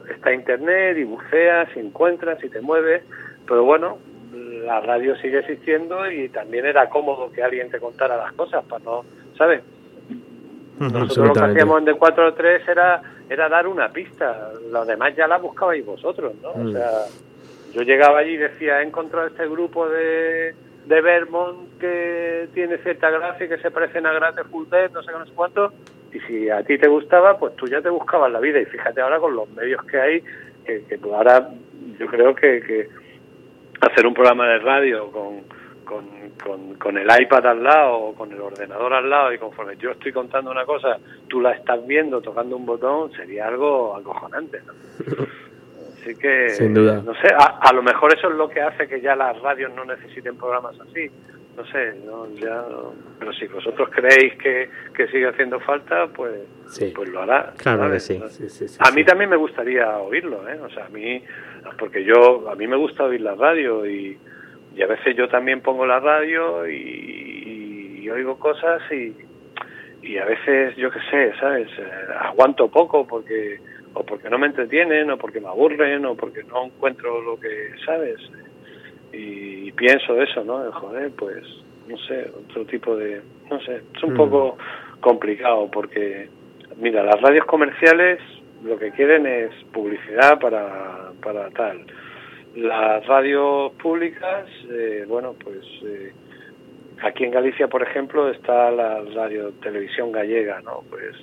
[0.08, 3.02] está internet y buceas y encuentras y te mueves,
[3.46, 3.98] pero bueno,
[4.32, 8.84] la radio sigue existiendo y también era cómodo que alguien te contara las cosas para
[8.84, 9.04] no,
[9.36, 9.62] ¿sabes?
[10.78, 14.86] Nosotros lo que hacíamos en de 4 a 3 era, era dar una pista, los
[14.86, 16.50] demás ya la buscabais vosotros, ¿no?
[16.50, 16.72] O Mm.
[16.72, 17.06] sea,
[17.72, 20.54] yo llegaba allí y decía, he encontrado este grupo de,
[20.86, 25.02] de Vermont que tiene cierta gracia y que se parecen a Grace Full Death, no
[25.02, 25.72] sé qué, no sé cuánto,
[26.12, 29.00] y si a ti te gustaba, pues tú ya te buscabas la vida, y fíjate
[29.00, 30.22] ahora con los medios que hay,
[30.64, 31.48] que, que tú ahora
[31.98, 32.88] yo creo que, que
[33.80, 35.42] hacer un programa de radio con,
[35.84, 36.06] con,
[36.42, 39.92] con, con el iPad al lado o con el ordenador al lado y conforme yo
[39.92, 40.98] estoy contando una cosa,
[41.28, 44.60] tú la estás viendo tocando un botón, sería algo acojonante.
[44.66, 44.72] ¿no?
[45.94, 47.02] Así que, Sin duda.
[47.04, 49.72] no sé, a, a lo mejor eso es lo que hace que ya las radios
[49.74, 51.10] no necesiten programas así.
[51.58, 52.64] No sé, no, ya,
[53.18, 56.34] pero si vosotros creéis que, que sigue haciendo falta, pues,
[56.68, 56.92] Sí.
[56.94, 57.52] pues lo hará.
[57.56, 58.04] Claro que ¿sabes?
[58.04, 58.22] sí.
[58.28, 60.56] Sí, sí, sí, a mí también me gustaría oírlo, ¿eh?
[60.60, 61.20] O sea, a mí,
[61.76, 64.16] porque yo, a mí me gusta oír la radio y,
[64.76, 69.12] y a veces yo también pongo la radio y, y oigo cosas y,
[70.02, 71.66] y a veces, yo qué sé, ¿sabes?
[71.76, 71.90] Eh,
[72.20, 73.58] aguanto poco porque,
[73.94, 77.72] o porque no me entretienen, o porque me aburren, o porque no encuentro lo que,
[77.84, 78.16] ¿sabes?
[79.12, 80.64] Y, pienso eso, ¿no?
[80.64, 81.44] De, Joder, pues,
[81.86, 83.20] no sé, otro tipo de,
[83.50, 84.16] no sé, es un Mm.
[84.16, 84.58] poco
[85.00, 86.28] complicado porque,
[86.76, 88.20] mira, las radios comerciales
[88.64, 91.84] lo que quieren es publicidad para, para tal.
[92.56, 96.12] Las radios públicas, eh, bueno, pues eh,
[97.02, 100.82] aquí en Galicia, por ejemplo, está la radio televisión gallega, ¿no?
[100.90, 101.14] Pues,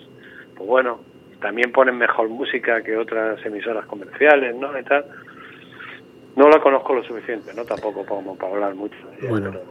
[0.56, 1.02] pues bueno,
[1.42, 4.80] también ponen mejor música que otras emisoras comerciales, ¿no?
[4.80, 5.06] Y tal.
[6.36, 7.64] No la conozco lo suficiente, ¿no?
[7.64, 8.96] Tampoco como para hablar mucho
[9.30, 9.64] Bueno, pero-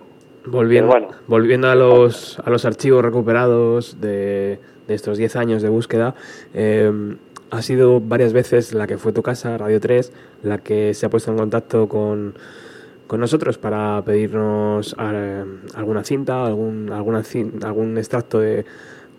[0.47, 1.19] volviendo, pero bueno.
[1.27, 6.15] volviendo a los, a los archivos recuperados de, de estos 10 años de búsqueda,
[6.55, 6.91] eh,
[7.51, 10.13] ha sido varias veces la que fue tu casa, Radio 3,
[10.43, 12.35] la que se ha puesto en contacto con,
[13.07, 17.23] con nosotros para pedirnos eh, alguna cinta, algún, alguna
[17.63, 18.65] algún extracto de,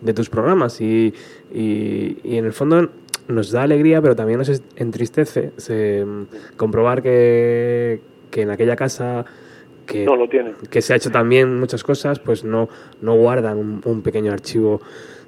[0.00, 1.14] de tus programas y,
[1.52, 2.88] y, y en el fondo
[3.28, 6.04] nos da alegría, pero también nos entristece se,
[6.56, 8.00] comprobar que,
[8.30, 9.24] que en aquella casa
[9.86, 10.54] que, No lo tienen.
[10.70, 12.68] que se ha hecho también muchas cosas, pues no,
[13.00, 14.80] no guardan un, un pequeño archivo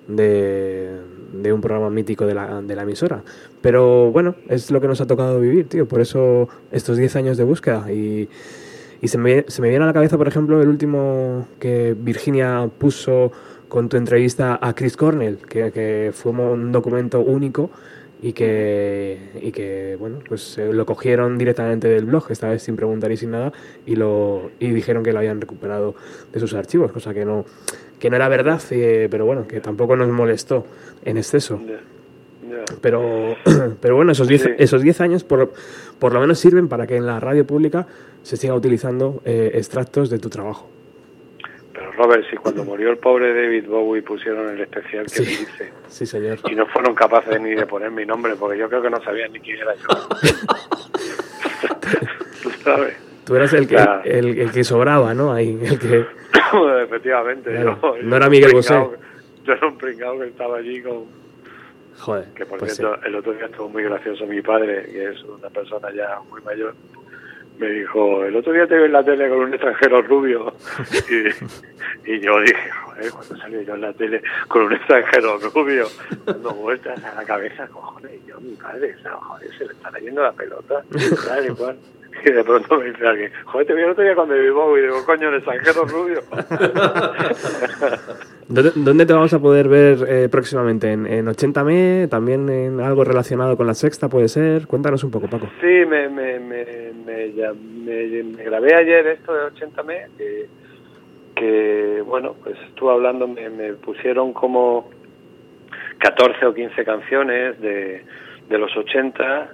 [0.08, 0.96] de,
[1.32, 3.22] de un programa mítico de la, de la emisora.
[3.60, 5.86] Pero bueno, es lo que nos ha tocado vivir, tío.
[5.86, 7.92] Por eso estos 10 años de búsqueda.
[7.92, 8.28] Y,
[9.00, 12.68] y se, me, se me viene a la cabeza, por ejemplo, el último que Virginia
[12.78, 13.30] puso
[13.68, 17.70] con tu entrevista a Chris Cornell, que, que fue un documento único
[18.20, 22.76] y que, y que bueno, pues eh, lo cogieron directamente del blog, esta vez sin
[22.76, 23.52] preguntar y sin nada,
[23.86, 25.94] y, lo, y dijeron que lo habían recuperado
[26.32, 27.44] de sus archivos, cosa que no,
[27.98, 30.66] que no era verdad, eh, pero bueno, que tampoco nos molestó
[31.04, 31.60] en exceso.
[32.80, 33.36] Pero,
[33.80, 34.50] pero bueno, esos 10 Sí.
[34.58, 35.52] esos 10 años por,
[35.98, 37.86] por lo menos sirven para que en la radio pública
[38.22, 40.68] se siga utilizando eh, extractos de tu trabajo.
[41.78, 45.22] Pero Robert, si cuando murió el pobre David Bowie pusieron el especial que Sí.
[45.42, 46.38] hice Sí, señor.
[46.50, 49.32] y no fueron capaces ni de poner mi nombre porque yo creo que no sabían
[49.32, 50.08] ni quién era yo.
[52.42, 52.96] ¿Tú sabes?
[53.24, 55.32] Tú eras el que, el, el que sobraba, ¿no?
[55.32, 56.04] Ahí, el que...
[56.84, 57.50] Efectivamente.
[57.52, 58.74] Claro, yo- no yo era Miguel Bosé.
[59.44, 61.04] Yo era un pringao que estaba allí con...
[61.98, 65.22] Joder, Que por pues cierto, el otro día estuvo muy gracioso mi padre, que es
[65.24, 66.74] una persona ya muy mayor.
[67.58, 70.52] Me dijo, el otro día te vi en la tele con un extranjero rubio.
[71.10, 75.86] y, y yo dije, joder, cuando salí yo en la tele con un extranjero rubio,
[76.24, 79.72] dando vueltas a la cabeza, cojones, y yo, mi padre, o sea, joder, se le
[79.72, 80.82] está leyendo la pelota,
[81.26, 81.76] tal y cual.
[82.24, 84.82] Y de pronto me dice alguien, joder, te vi el otro día cuando vi Bowie,
[84.82, 86.20] y digo, coño, el extranjero rubio.
[88.48, 90.90] ¿Dónde, dónde te vamos a poder ver eh, próximamente?
[90.90, 92.08] ¿En, en 80M?
[92.08, 94.66] ¿También en algo relacionado con la sexta puede ser?
[94.66, 95.48] Cuéntanos un poco, Paco.
[95.60, 96.64] Sí, me, me, me,
[97.08, 97.52] me,
[98.08, 100.46] me- me grabé ayer esto de 80M, que,
[101.36, 104.90] que, bueno, pues estuve hablando, me, me pusieron como
[105.98, 108.02] 14 o 15 canciones de,
[108.48, 109.52] de los 80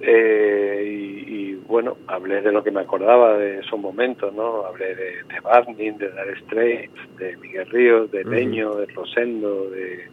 [0.00, 4.64] eh, y, y, bueno, hablé de lo que me acordaba de esos momentos, ¿no?
[4.66, 8.24] Hablé de, de Barney, de Dire Straits, de Miguel Ríos, de.
[8.24, 10.08] Leño, de Rosendo, de,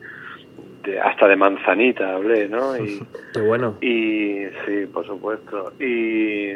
[0.84, 2.78] de- hasta de Manzanita hablé, ¿no?
[2.78, 3.02] Y,
[3.34, 3.76] Qué bueno.
[3.82, 5.74] y sí, por supuesto.
[5.80, 6.52] Y,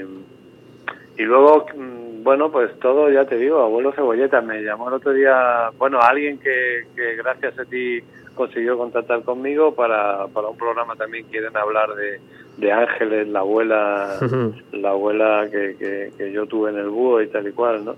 [1.18, 5.14] y luego, mm, bueno, pues todo, ya te digo, abuelo Cebolleta me llamó el otro
[5.14, 8.00] día, bueno, alguien que, que gracias a ti
[8.34, 12.20] consiguió contactar conmigo para, para un programa también quieren hablar de,
[12.58, 14.18] de Ángeles, la abuela,
[14.74, 17.96] la abuela que, que, que yo tuve en el búho y tal y cual, ¿no?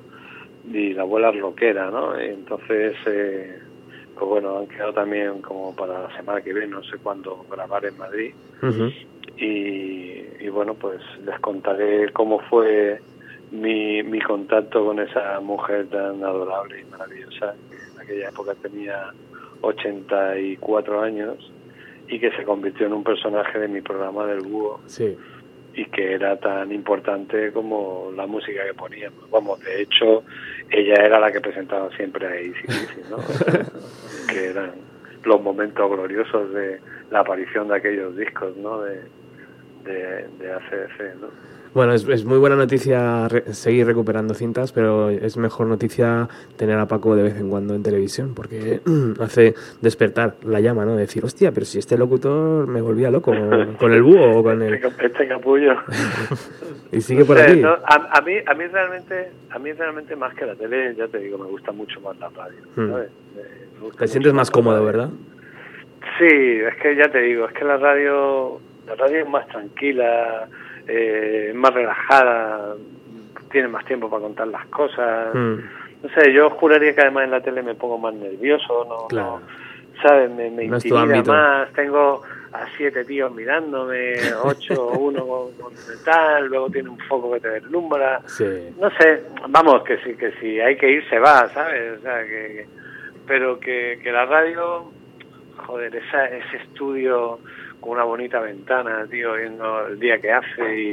[0.72, 2.22] Y la abuela rockera, ¿no?
[2.22, 3.60] Y entonces, eh,
[4.18, 7.85] pues bueno, han quedado también como para la semana que viene, no sé cuándo grabar
[7.85, 8.34] en Madrid.
[9.38, 12.99] Y, y bueno, pues les contaré cómo fue
[13.52, 19.14] mi, mi contacto con esa mujer tan adorable y maravillosa que en aquella época tenía
[19.61, 21.52] 84 años
[22.07, 24.80] y que se convirtió en un personaje de mi programa del búho.
[24.88, 25.18] Sí.
[25.78, 29.30] Y que era tan importante como la música que poníamos.
[29.30, 30.24] Vamos, de hecho,
[30.72, 33.18] ella era la que presentaba siempre a ACDC, ¿no?
[34.28, 34.72] que eran
[35.24, 36.82] los momentos gloriosos de
[37.12, 38.82] la aparición de aquellos discos, ¿no?
[38.82, 39.04] De,
[39.84, 41.28] de, de ACDC, ¿no?
[41.78, 46.80] Bueno, es, es muy buena noticia re- seguir recuperando cintas, pero es mejor noticia tener
[46.80, 48.80] a Paco de vez en cuando en televisión, porque
[49.22, 50.94] hace despertar la llama, ¿no?
[50.95, 53.32] De decir, hostia, pero si este locutor me volvía loco
[53.78, 54.74] con, el búho o con el...
[54.74, 55.76] Este, este capullo.
[56.91, 57.60] Y sigue por sé, aquí.
[57.62, 61.06] no, a, a mí a mí realmente a mí realmente más que la tele ya
[61.10, 62.90] te digo me gusta mucho más la radio Hmm.
[62.91, 63.10] ¿sabes?
[63.99, 64.84] Te sientes más cómodo.
[64.86, 65.10] ¿verdad?
[66.18, 70.48] sí es que ya te digo es que la radio la radio es más tranquila
[70.88, 72.76] eh, más relajada
[73.52, 75.56] tiene más tiempo para contar las cosas Mm,
[76.04, 79.42] no sé yo juraría que además en la tele me pongo más nervioso no, claro.
[80.02, 80.30] ¿sabes?
[80.32, 82.22] Me, No intimida más, tengo
[82.54, 85.74] a siete tíos mirándome, ocho, uno con, con
[86.06, 88.22] tal, luego tiene un foco que te deslumbra.
[88.26, 88.46] Sí.
[88.80, 91.98] No sé, vamos, que si, que si hay que ir se va, ¿sabes?
[92.00, 92.68] O sea, que, que-
[93.28, 94.86] pero que, que la radio,
[95.66, 97.40] joder, esa, ese estudio
[97.88, 100.92] con una bonita ventana, tío, viendo el día que hace y,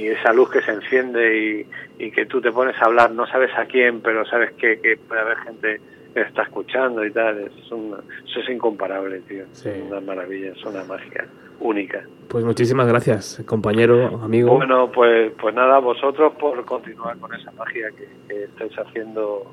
[0.00, 1.66] y esa luz que se enciende y,
[1.98, 4.96] y que tú te pones a hablar, no sabes a quién, pero sabes que, que
[4.96, 5.80] puede haber gente
[6.14, 9.68] que está escuchando y tal, es una- eso es incomparable, tío, Sí.
[9.68, 11.26] es una maravilla, es una magia
[11.58, 12.04] única.
[12.28, 14.54] Pues muchísimas gracias, compañero, amigo.
[14.56, 19.52] Bueno, pues, pues nada, vosotros por continuar con esa magia que, que estáis haciendo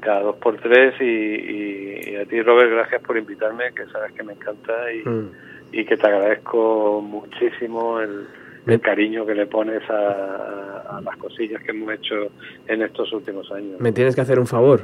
[0.00, 4.12] cada dos por tres y, y- y a ti, Robert, gracias por invitarme, que sabes
[4.12, 5.30] que me encanta y, Mm.
[5.72, 8.26] Y que te agradezco muchísimo el,
[8.80, 12.14] cariño que le pones a, a- las cosillas que hemos hecho
[12.66, 13.78] en estos últimos años.
[13.80, 14.82] Me tienes que hacer un favor.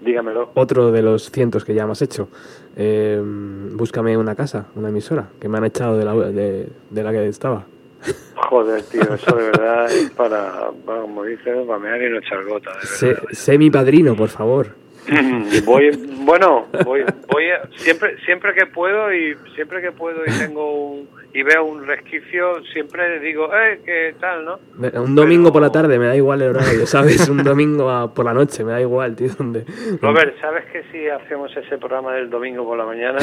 [0.00, 0.50] Dígamelo.
[0.54, 2.28] Otro de los cientos que ya hemos hecho.
[2.76, 3.20] Eh,
[3.72, 7.26] búscame una casa, una emisora, que me han echado de la, de, de la que
[7.28, 7.64] estaba.
[8.36, 12.44] Joder, tío, eso de verdad es para, para, como dices, para mear y no echar
[12.44, 12.70] gota.
[12.82, 14.68] Sé, sé mi padrino, por favor.
[15.64, 17.44] voy bueno voy voy
[17.76, 22.62] siempre siempre que puedo y siempre que puedo y tengo un y veo un resquicio
[22.72, 24.58] siempre digo eh qué tal no
[25.02, 27.28] Un domingo por la tarde, me da igual el horario, ¿sabes?
[27.28, 29.28] Un domingo por la noche, me da igual, tío.
[29.36, 29.64] Donde...
[30.00, 33.18] Robert sabes que si hacemos ese programa del domingo por la mañana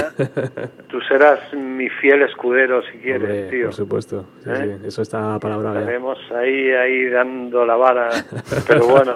[0.89, 4.77] tú serás mi fiel escudero si quieres Hombre, tío Por supuesto, sí, ¿Eh?
[4.81, 5.81] sí, eso está palabrado ya.
[5.81, 8.09] estaremos ahí ahí dando la vara
[8.67, 9.15] pero bueno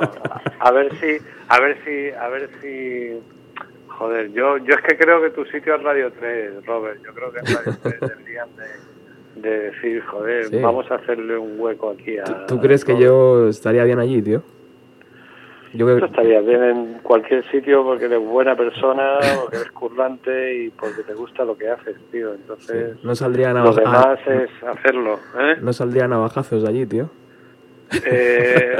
[0.59, 1.17] a ver si
[1.49, 3.19] a ver si a ver si
[3.97, 7.31] joder yo yo es que creo que tu sitio es Radio 3 Robert yo creo
[7.31, 10.59] que en Radio 3 deberían de, de decir joder Sí.
[10.59, 14.41] vamos a hacerle un hueco aquí a ¿Tú crees que yo estaría bien allí, tío?
[15.73, 20.69] Yo creo estarías bien en cualquier sitio porque eres buena persona, porque eres currante y
[20.69, 22.33] porque te gusta lo que haces, tío.
[22.33, 25.57] Entonces, no saldría lo navaja- demás ah, es hacerlo, ¿eh?
[25.61, 27.09] no saldría navajazos allí, tío.
[28.05, 28.77] Eh,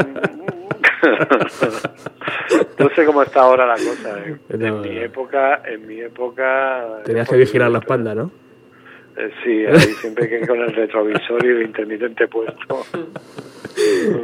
[2.80, 4.20] no sé cómo está ahora la cosa.
[4.26, 4.36] ¿eh?
[4.58, 7.02] No, En mi época, en mi época.
[7.06, 8.32] Tenías que vigilar la espalda, ¿no?
[9.18, 12.84] eh, sí, ahí siempre que con el retrovisor y el intermitente puesto.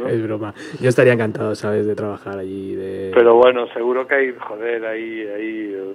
[0.08, 0.54] Es broma.
[0.80, 1.86] Yo estaría encantado, ¿sabes?
[1.86, 2.74] De trabajar allí.
[2.74, 3.10] De...
[3.14, 5.92] Pero bueno, seguro que hay, joder, hay, hay eh,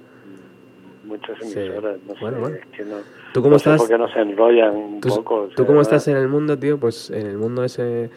[1.04, 1.58] muchas Sí.
[1.58, 1.96] emisoras.
[2.06, 2.56] No sé, Bueno, bueno.
[2.56, 2.96] es que no.
[3.34, 3.78] ¿Tú cómo no estás?
[3.80, 5.48] por qué no se enrollan un Tú, poco.
[5.48, 5.92] tú sea, cómo ¿verdad?
[5.94, 6.78] estás en el mundo, tío?
[6.78, 8.10] Pues en el mundo ese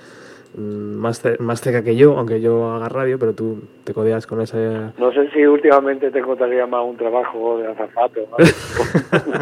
[0.57, 4.41] más, ce- más cerca que yo, aunque yo haga radio, pero tú te codeas con
[4.41, 4.57] ese...
[4.97, 8.21] No sé si últimamente te encontraría más un trabajo de azafato.
[8.31, 8.51] ¿vale?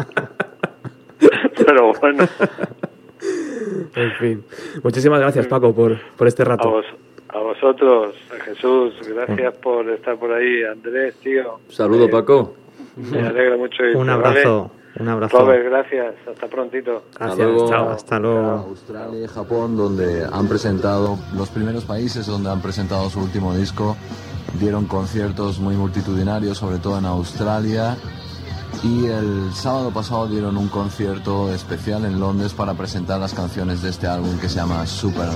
[1.66, 2.24] Pero bueno,
[3.94, 4.44] En fin.
[4.82, 6.70] Muchísimas gracias, Paco, por, por este a, rato.
[6.70, 6.86] vos,
[7.28, 10.62] a vosotros, a Jesús, gracias por estar por ahí.
[10.64, 11.60] Andrés, tío.
[11.68, 12.54] Saludo, eh, Paco.
[12.96, 13.82] Me alegro mucho.
[13.94, 14.79] Un abrazo, ¿vale?
[15.00, 15.38] Un abrazo.
[15.38, 16.14] Robert, gracias.
[16.30, 17.04] Hasta prontito.
[17.18, 17.90] Gracias, chao.
[17.90, 18.50] Hasta luego.
[18.68, 23.96] Australia y Japón, donde han presentado, los primeros países donde han presentado su último disco,
[24.58, 27.96] dieron conciertos muy multitudinarios, sobre todo en Australia.
[28.82, 33.90] Y el sábado pasado dieron un concierto especial en Londres para presentar las canciones de
[33.90, 35.28] este álbum que se llama Super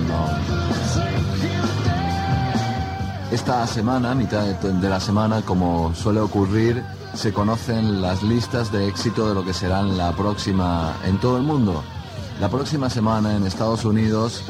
[3.31, 6.83] Esta semana, mitad de la semana, como suele ocurrir,
[7.15, 11.43] se conocen las listas de éxito de lo que serán la próxima en todo el
[11.43, 11.83] mundo.
[12.41, 14.43] La próxima semana en Estados Unidos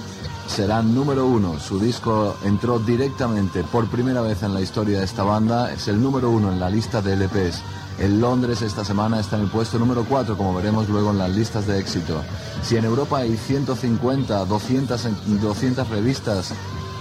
[0.46, 1.58] serán número uno.
[1.60, 5.72] Su disco entró directamente por primera vez en la historia de esta banda.
[5.72, 7.62] Es el número uno en la lista de LPs.
[7.98, 11.30] En Londres esta semana está en el puesto número 4, como veremos luego en las
[11.30, 12.22] listas de éxito.
[12.62, 16.52] Si en Europa hay 150, 200, en- 200 revistas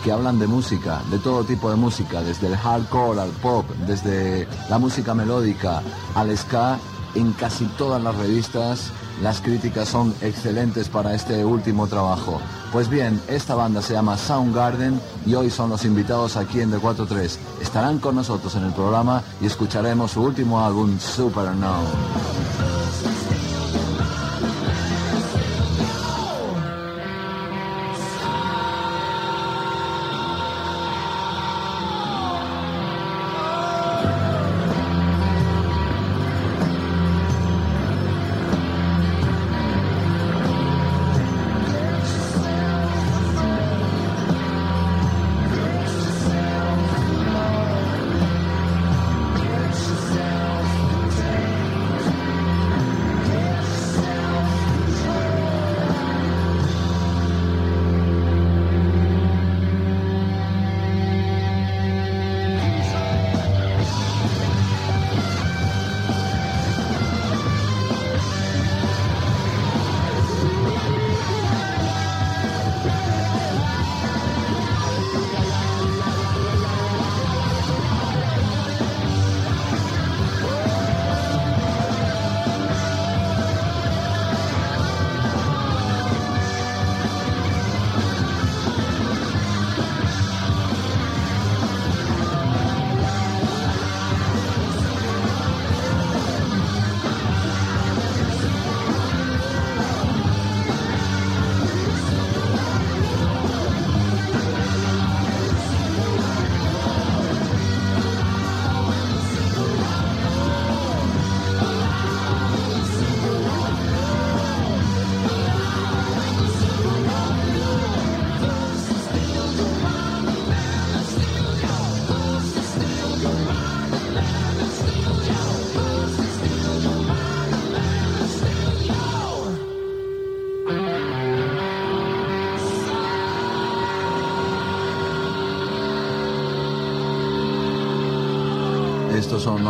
[0.04, 4.48] que hablan de música, de todo tipo de música, desde el hardcore al pop, desde
[4.70, 5.82] la música melódica
[6.16, 6.78] al ska,
[7.16, 12.42] en casi todas las revistas Las críticas son excelentes para este último trabajo.
[12.72, 17.38] Pues bien, esta banda se llama Soundgarden y hoy son los invitados aquí en D43.
[17.62, 21.84] Estarán con nosotros en el programa y escucharemos su último álbum, Supernova.
[23.04, 23.33] Estos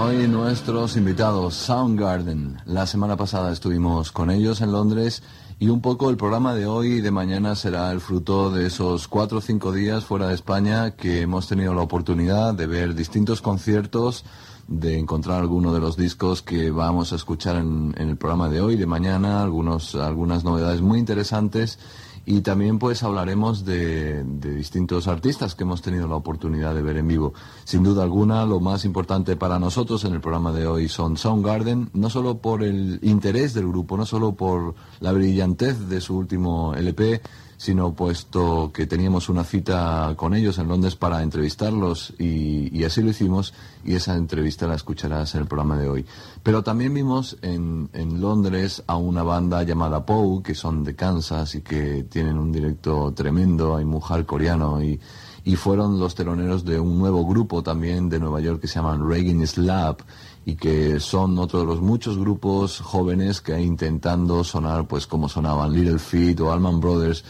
[0.04, 2.58] hoy nuestros invitados, Soundgarden.
[2.66, 5.24] La semana pasada estuvimos con ellos en Londres
[5.60, 9.08] y un poco el programa de hoy y de mañana será el fruto de esos
[9.08, 13.42] cuatro o cinco días fuera de España que hemos tenido la oportunidad de ver distintos
[13.42, 14.26] conciertos,
[14.68, 18.76] de encontrar algunos de los discos que vamos a escuchar en, el programa de hoy,
[18.76, 21.80] de mañana, algunos, algunas novedades muy interesantes
[22.26, 26.98] y también pues hablaremos de, de, distintos artistas que hemos tenido la oportunidad de ver
[26.98, 27.34] en vivo.
[27.66, 31.90] Sin duda alguna, lo más importante para nosotros en el programa de hoy son Soundgarden,
[31.94, 36.74] no solo por el interés del grupo, no solo por la brillantez de su último
[36.76, 37.22] LP,
[37.64, 43.12] sino puesto que teníamos una cita con ellos en Londres para entrevistarlos y, así lo
[43.12, 43.54] hicimos
[43.86, 46.06] y esa entrevista la escucharás en el programa de hoy.
[46.44, 51.56] Pero también vimos en, en Londres a una banda llamada Poe, que son de Kansas
[51.56, 55.00] y que tienen un directo tremendo, hay mujer coreano y,
[55.46, 59.08] y fueron los teloneros de un nuevo grupo también de Nueva York que se llaman
[59.08, 60.04] Reagan Slab
[60.46, 65.72] y que son otro de los muchos grupos jóvenes que intentando sonar pues como sonaban
[65.72, 67.24] Little Feet o Allman Brothers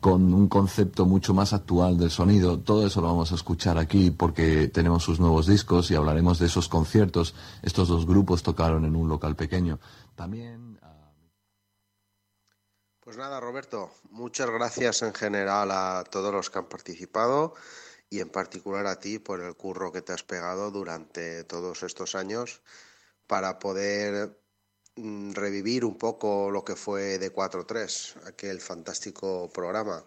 [0.00, 2.58] con un concepto mucho más actual del sonido.
[2.58, 6.46] Todo eso lo vamos a escuchar aquí porque tenemos sus nuevos discos y hablaremos de
[6.46, 7.34] esos conciertos.
[7.62, 9.78] Estos dos grupos tocaron en un local pequeño.
[10.16, 10.80] También.
[13.00, 17.54] Pues nada, Roberto, muchas gracias en general a todos los que han participado
[18.08, 22.14] y en particular a ti por el curro que te has pegado durante todos estos
[22.14, 22.62] años
[23.26, 24.39] para poder
[25.34, 30.04] revivir un poco lo que fue de 4-3, aquel fantástico programa.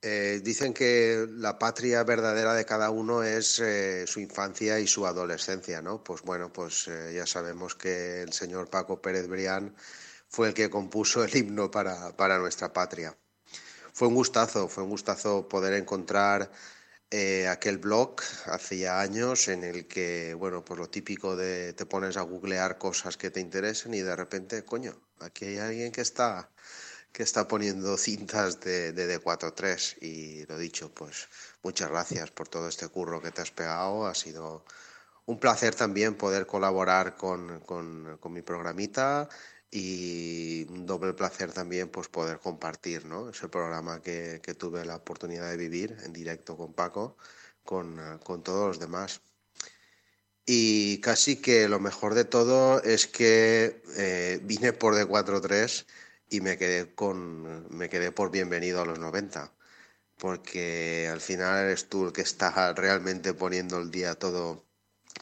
[0.00, 5.06] Eh, dicen que la patria verdadera de cada uno es eh, su infancia y su
[5.06, 6.04] adolescencia, ¿no?
[6.04, 9.74] Pues bueno, pues eh, ya sabemos que el señor Paco Pérez Brián
[10.28, 13.16] fue el que compuso el himno para, para nuestra patria.
[13.92, 16.50] Fue un gustazo, fue un gustazo poder encontrar
[17.10, 18.16] eh, aquel blog
[18.46, 23.16] hacía años en el que, bueno, pues lo típico de te pones a googlear cosas
[23.16, 26.50] que te interesen y de repente, coño, aquí hay alguien que está
[27.12, 31.28] que está poniendo cintas de, de D43 y lo dicho, pues
[31.62, 34.64] muchas gracias por todo este curro que te has pegado, ha sido
[35.26, 39.28] un placer también poder colaborar con, con, con mi programita
[39.70, 43.30] y un doble placer también pues poder compartir ¿no?
[43.30, 47.16] ese programa que, que, tuve la oportunidad de vivir en directo con Paco,
[47.64, 49.20] con, con todos los demás.
[50.46, 55.86] Y casi que lo mejor de todo es que eh, vine por D43
[56.30, 59.52] y me quedé, con, me quedé por bienvenido a los 90,
[60.16, 64.64] porque al final eres tú el que está realmente poniendo el día todo,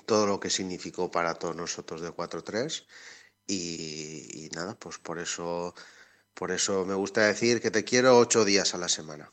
[0.07, 2.87] todo lo que significó para todos nosotros D43
[3.47, 5.75] y, nada, pues por eso,
[6.35, 9.31] por eso me gusta decir que te quiero ocho días a la semana.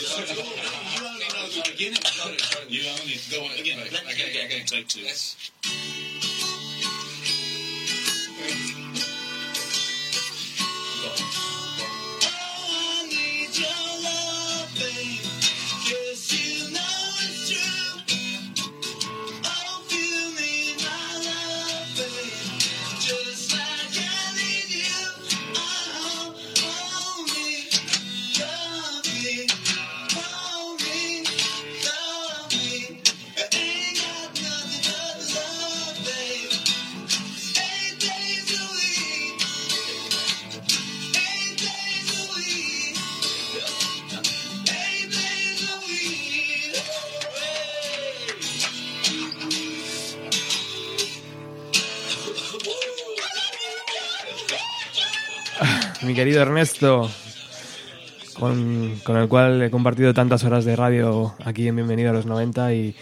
[0.00, 0.06] You
[1.06, 1.98] only know the beginning.
[2.68, 3.78] You only go on again.
[3.78, 6.11] Again, again, take two.
[56.04, 57.08] Mi querido Ernesto,
[58.36, 62.74] con, el cual he compartido tantas horas de radio aquí en Bienvenido a los 90
[62.74, 62.96] y,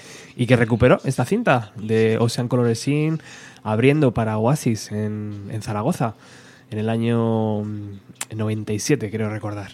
[0.46, 3.20] que recuperó esta cinta de Ocean Coloresin
[3.62, 6.14] abriendo para Oasis en, Zaragoza
[6.70, 8.00] en el año mm,
[8.36, 9.72] 97, creo recordar.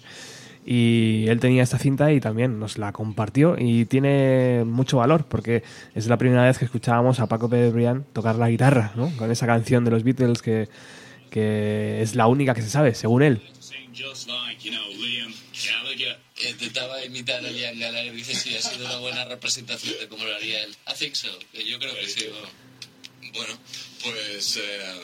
[0.65, 5.65] Y él tenía esta cinta y también nos la compartió y tiene mucho valor porque
[5.97, 8.93] es la primera vez que escuchábamos a Paco Pérez Brián tocar la guitarra.
[9.19, 10.69] Con esa canción de los Beatles que,
[11.31, 13.40] que es la única que se sabe, según él.
[16.48, 20.24] Intentaba imitar a Liam Gallagher y dice si ha sido una buena representación de cómo
[20.24, 20.77] lo haría él.
[20.86, 21.28] I think so.
[21.55, 22.27] Yo creo que sí.
[23.32, 23.59] Bueno,
[24.03, 25.01] pues eh,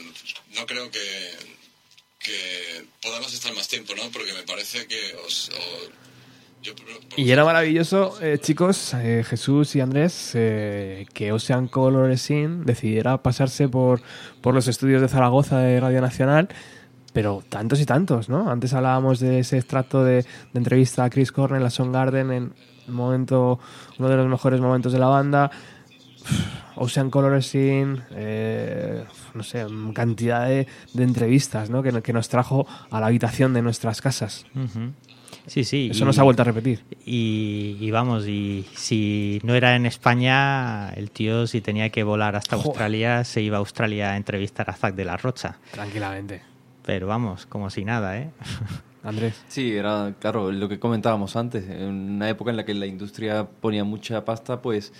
[0.55, 1.31] no creo que,
[2.19, 4.11] que podamos estar más tiempo, ¿no?
[4.11, 5.49] Porque me parece que os...
[5.51, 6.02] o- yo, por- por-
[7.17, 13.69] Y era maravilloso, eh, chicos, eh, Jesús y Andrés, eh, que Ocean Coloresin decidiera pasarse
[13.69, 14.01] por,
[14.41, 16.49] por los estudios de Zaragoza de Radio Nacional,
[17.13, 18.51] pero tantos y tantos, ¿no?
[18.51, 22.53] Antes hablábamos de ese extracto de, de entrevista a Chris Cornell a Son Garden en
[22.89, 23.61] un momento,
[23.99, 25.51] uno de los mejores momentos de la banda.
[26.77, 31.83] Ocean Coloresin, eh, no sé, cantidad de, de entrevistas, ¿no?
[31.83, 34.47] Que, que nos trajo a la habitación de nuestras casas.
[34.55, 34.93] Ujú.
[35.47, 35.89] Sí, sí.
[35.91, 36.83] Eso no se ha vuelto a repetir.
[37.05, 42.37] Y, y vamos, y si no era en España, el tío si tenía que volar
[42.37, 42.69] hasta Joder.
[42.69, 45.59] Australia, se iba a Australia a entrevistar a Zac de la Rocha.
[45.73, 46.43] Tranquilamente.
[46.85, 48.31] Pero vamos, como si nada, ¿eh?
[49.05, 49.43] Andrés.
[49.49, 51.69] Sí, era, claro, lo que comentábamos antes.
[51.69, 54.93] En una época en la que la industria ponía mucha pasta, pues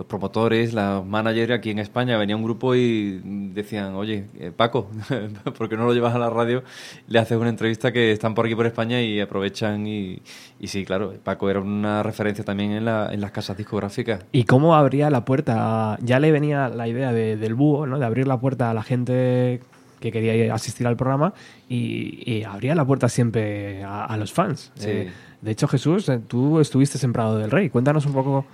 [0.00, 3.20] los promotores, los managers aquí en España venía un grupo y
[3.52, 4.88] decían, oye, eh, Paco,
[5.58, 6.62] ¿por qué no lo llevas a la radio?
[7.06, 10.22] Le haces una entrevista que están por aquí por España y aprovechan y,
[10.58, 14.24] y sí, claro, Paco era una referencia también en, la, en las casas discográficas.
[14.32, 15.98] ¿Y cómo abría la puerta?
[16.00, 17.98] Ya le venía la idea de- del búho, ¿no?
[17.98, 19.60] De abrir la puerta a la gente
[20.00, 21.34] que quería asistir al programa
[21.68, 24.72] y, y abría la puerta siempre a, a los fans.
[24.76, 24.88] Sí.
[24.88, 25.10] Eh,
[25.42, 27.68] de hecho, Jesús, eh, tú estuviste en Prado del Rey.
[27.68, 28.46] Cuéntanos un poco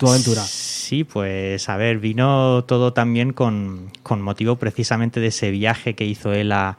[0.00, 0.42] tu aventura.
[0.42, 6.06] Sí, pues a ver, vino todo también con, con motivo precisamente de ese viaje que
[6.06, 6.78] hizo él a,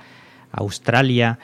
[0.54, 1.40] Australia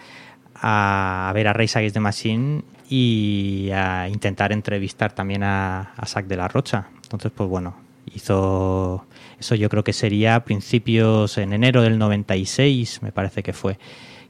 [0.55, 6.35] a, ver a Race Against the Machine y a intentar entrevistar también a, a de
[6.35, 6.87] la Rocha.
[7.03, 7.77] Entonces, pues bueno,
[8.13, 9.05] hizo
[9.39, 13.77] eso yo creo que sería a principios en enero del 96, me parece que fue,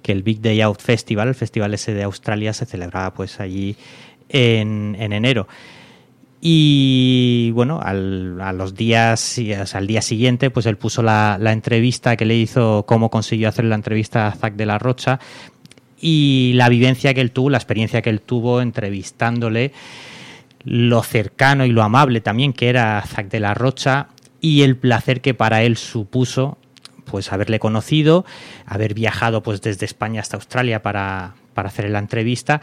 [0.03, 3.77] que el Big Day Out Festival, el festival ese de Australia, se celebraba pues allí
[4.29, 5.47] en, en enero.
[6.39, 9.39] Y bueno, al, a los días,
[9.73, 13.65] al día siguiente, pues él puso la, la entrevista que le hizo, cómo consiguió hacer
[13.65, 15.19] la entrevista a Zac de la Rocha.
[15.99, 19.71] Y la vivencia que él tuvo, la experiencia que él tuvo entrevistándole,
[20.63, 24.09] lo cercano y lo amable también que era Zac de la Rocha
[24.41, 26.57] y el placer que para él supuso
[27.05, 28.25] pues haberle conocido,
[28.65, 32.61] haber viajado pues desde España hasta Australia para, para hacer la entrevista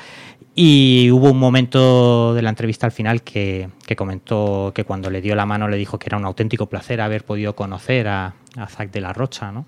[0.54, 5.34] y hubo un momento de la entrevista al final que, comentó que cuando le dio
[5.34, 8.90] la mano le dijo que era un auténtico placer haber podido conocer a, a Zac
[8.90, 9.66] de la Rocha, ¿no?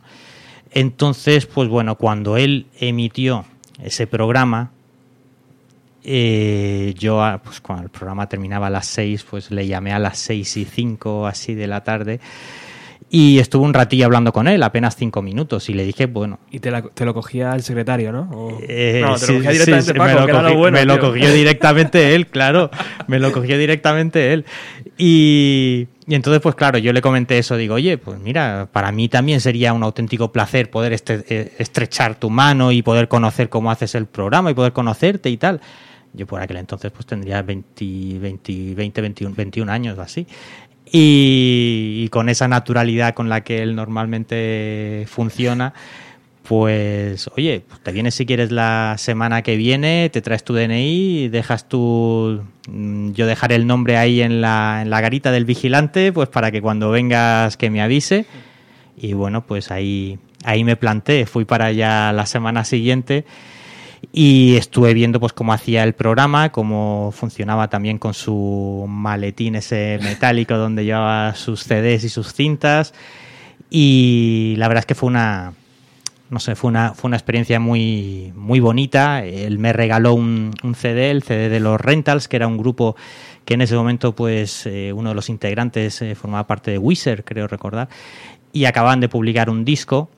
[0.70, 3.44] Entonces, pues bueno, cuando él emitió
[3.82, 4.70] ese programa,
[6.04, 9.98] eh, yo, ah, pues cuando el programa terminaba a las 6, pues le llamé a
[9.98, 12.20] las 6 y 5 así de la tarde
[13.08, 16.58] Y estuve un ratillo hablando con él, apenas cinco minutos, y le dije, bueno, Y
[16.58, 18.28] te, la- te lo cogía el secretario, ¿no?
[18.32, 20.56] O- eh, no, te lo cogía sí, directamente sí, Paco, me lo, que era lo
[20.56, 22.68] bueno, me lo cogió directamente él, claro.
[23.06, 24.44] Me lo cogió directamente él.
[24.98, 27.56] Y, y entonces, pues claro, yo le comenté eso.
[27.56, 32.16] Digo, oye, pues mira, para mí también sería un auténtico placer poder este- eh, estrechar
[32.18, 35.60] tu mano y poder conocer cómo haces el programa y poder conocerte y tal.
[36.12, 40.26] Yo por aquel entonces pues tendría 20, 20, 20 21, 21 años o así.
[40.98, 45.74] Y, con esa naturalidad con la que él normalmente funciona,
[46.48, 51.28] pues oye, pues te vienes si quieres la semana que viene, te traes tu DNI,
[51.28, 52.42] dejas tu...
[52.68, 56.50] mm, Yo dejaré el nombre ahí en la, en la garita del vigilante, pues para
[56.50, 58.24] que cuando vengas que me avise.
[58.96, 63.26] Y bueno, pues ahí, ahí me planté, fui para allá la semana siguiente
[64.12, 69.98] y estuve viendo pues cómo hacía el programa, cómo funcionaba también con su maletín ese
[70.02, 72.94] metálico donde llevaba sus CDs y sus cintas
[73.70, 75.52] y la verdad es que fue una
[76.28, 79.24] no sé, fue una, fue una experiencia muy, muy bonita.
[79.24, 82.96] Él me regaló un, un CD, el CD de los Rentals, que era un grupo
[83.44, 87.22] que en ese momento, pues, eh, uno de los integrantes eh, formaba parte de Wizard,
[87.24, 87.88] creo recordar,
[88.52, 90.10] y acababan de publicar un disco.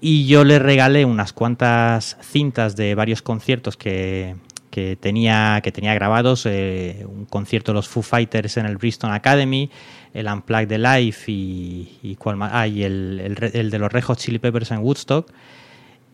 [0.00, 4.36] Y yo le regalé unas cuantas cintas de varios conciertos que,
[4.70, 6.46] que tenía, que tenía grabados.
[6.46, 9.70] eh, un concierto de los Foo Fighters en el Bristol Academy,
[10.12, 12.50] el Unplugged de Live y, y, más?
[12.52, 15.30] Ah, y el, el de los Red Hot Chili Peppers en Woodstock.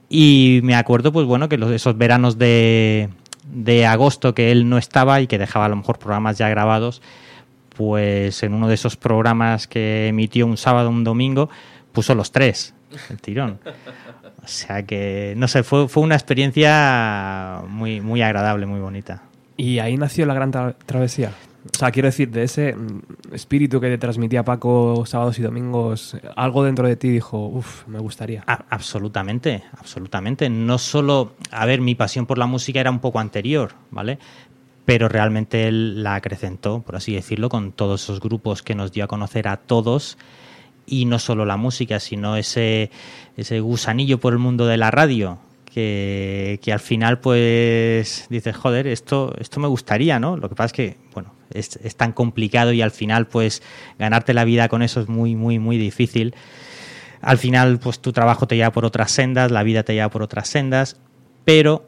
[0.08, 3.08] Y me acuerdo, pues bueno, que esos veranos de,
[3.44, 7.00] de agosto que él no estaba y que dejaba a lo mejor programas ya grabados,
[7.76, 11.48] pues en uno de esos programas que emitió un sábado un domingo,
[11.92, 12.74] puso los tres,
[13.10, 13.58] el tirón.
[14.42, 19.22] O sea que, no sé, fue, fue una experiencia muy, muy agradable, muy bonita.
[19.56, 21.32] Y ahí nació la gran tra- travesía.
[21.74, 26.16] O sea, quiero decir, de ese mm, espíritu que te transmitía Paco sábados y domingos,
[26.34, 28.42] algo dentro de ti dijo, uff, me gustaría.
[28.46, 30.48] A- absolutamente, absolutamente.
[30.48, 34.18] No solo, a ver, mi pasión por la música era un poco anterior, ¿vale?
[34.86, 39.04] Pero realmente él la acrecentó, por así decirlo, con todos esos grupos que nos dio
[39.04, 40.16] a conocer a todos.
[40.90, 42.90] Y no solo la música, sino ese,
[43.36, 45.38] ese gusanillo por el mundo de la radio.
[45.64, 50.36] Que, que al final, pues, dices, joder, esto, esto me gustaría, ¿no?
[50.36, 53.62] Lo que pasa es que, bueno, es, es tan complicado y al final, pues,
[53.96, 56.34] ganarte la vida con eso es muy, muy, muy difícil
[57.20, 60.22] al final pues tu trabajo te lleva por otras sendas, la vida te lleva por
[60.22, 60.96] otras sendas,
[61.44, 61.86] pero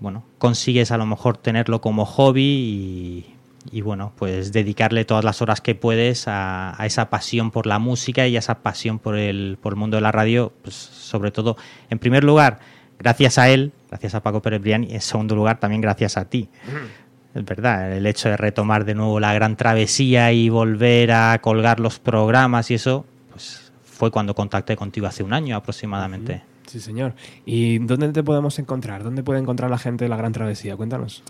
[0.00, 3.26] bueno, consigues a lo mejor tenerlo como hobby y,
[3.70, 7.78] y, bueno, pues dedicarle todas las horas que puedes a, a esa pasión por la
[7.78, 11.30] música y a esa pasión por el, por el mundo de la radio, pues sobre
[11.30, 11.56] todo,
[11.90, 12.60] en primer lugar,
[12.98, 16.24] gracias a él, gracias a Paco Pérez Brián, y en segundo lugar también gracias a
[16.26, 16.48] ti.
[17.34, 21.80] Es verdad, el hecho de retomar de nuevo la gran travesía y volver a colgar
[21.80, 26.42] los programas y eso, pues fue cuando contacté contigo hace un año aproximadamente.
[26.66, 27.14] Sí, señor.
[27.44, 29.02] ¿Y dónde te podemos encontrar?
[29.02, 30.76] ¿Dónde puede encontrar la gente la gran travesía?
[30.76, 31.22] Cuéntanos.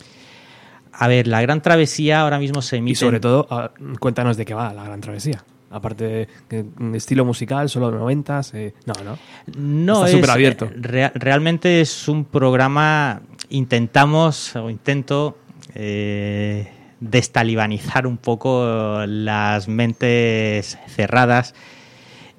[0.99, 2.93] A ver, la gran travesía ahora mismo se emite.
[2.93, 5.45] Y sobre todo, ah, cuéntanos de qué va la gran travesía.
[5.71, 8.55] Aparte de, de estilo musical, solo noventas.
[8.55, 9.19] eh, no, no.
[9.57, 10.66] No, Está es abierto.
[10.66, 13.23] eh, rea- realmente es un programa.
[13.51, 15.37] Intentamos o intento
[15.75, 21.55] eh, destalibanizar un poco las mentes cerradas.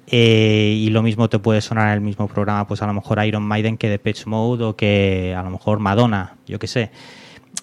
[0.08, 3.22] eh, y lo mismo te puede sonar en el mismo programa, pues a lo mejor
[3.24, 6.90] Iron Maiden que Depeche Mode o que a lo mejor Madonna, yo qué sé.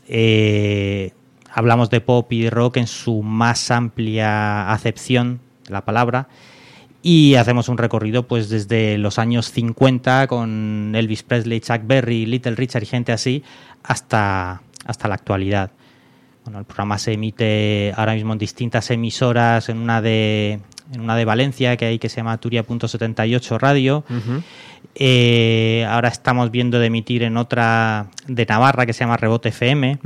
[0.07, 1.11] Eh,
[1.51, 6.27] hablamos de pop y rock en su más amplia acepción de la palabra
[7.01, 12.55] y hacemos un recorrido pues desde los años 50 con Elvis Presley, Chuck Berry, Little
[12.55, 13.43] Richard y gente así
[13.83, 15.71] hasta, hasta la actualidad.
[16.45, 20.59] Bueno, el programa se emite ahora mismo en distintas emisoras, en una de,
[20.91, 24.03] en una de Valencia que hay que se llama Turia.78 Radio.
[24.95, 29.99] Eh, ahora estamos viendo de emitir en otra de Navarra que se llama Rebote FM.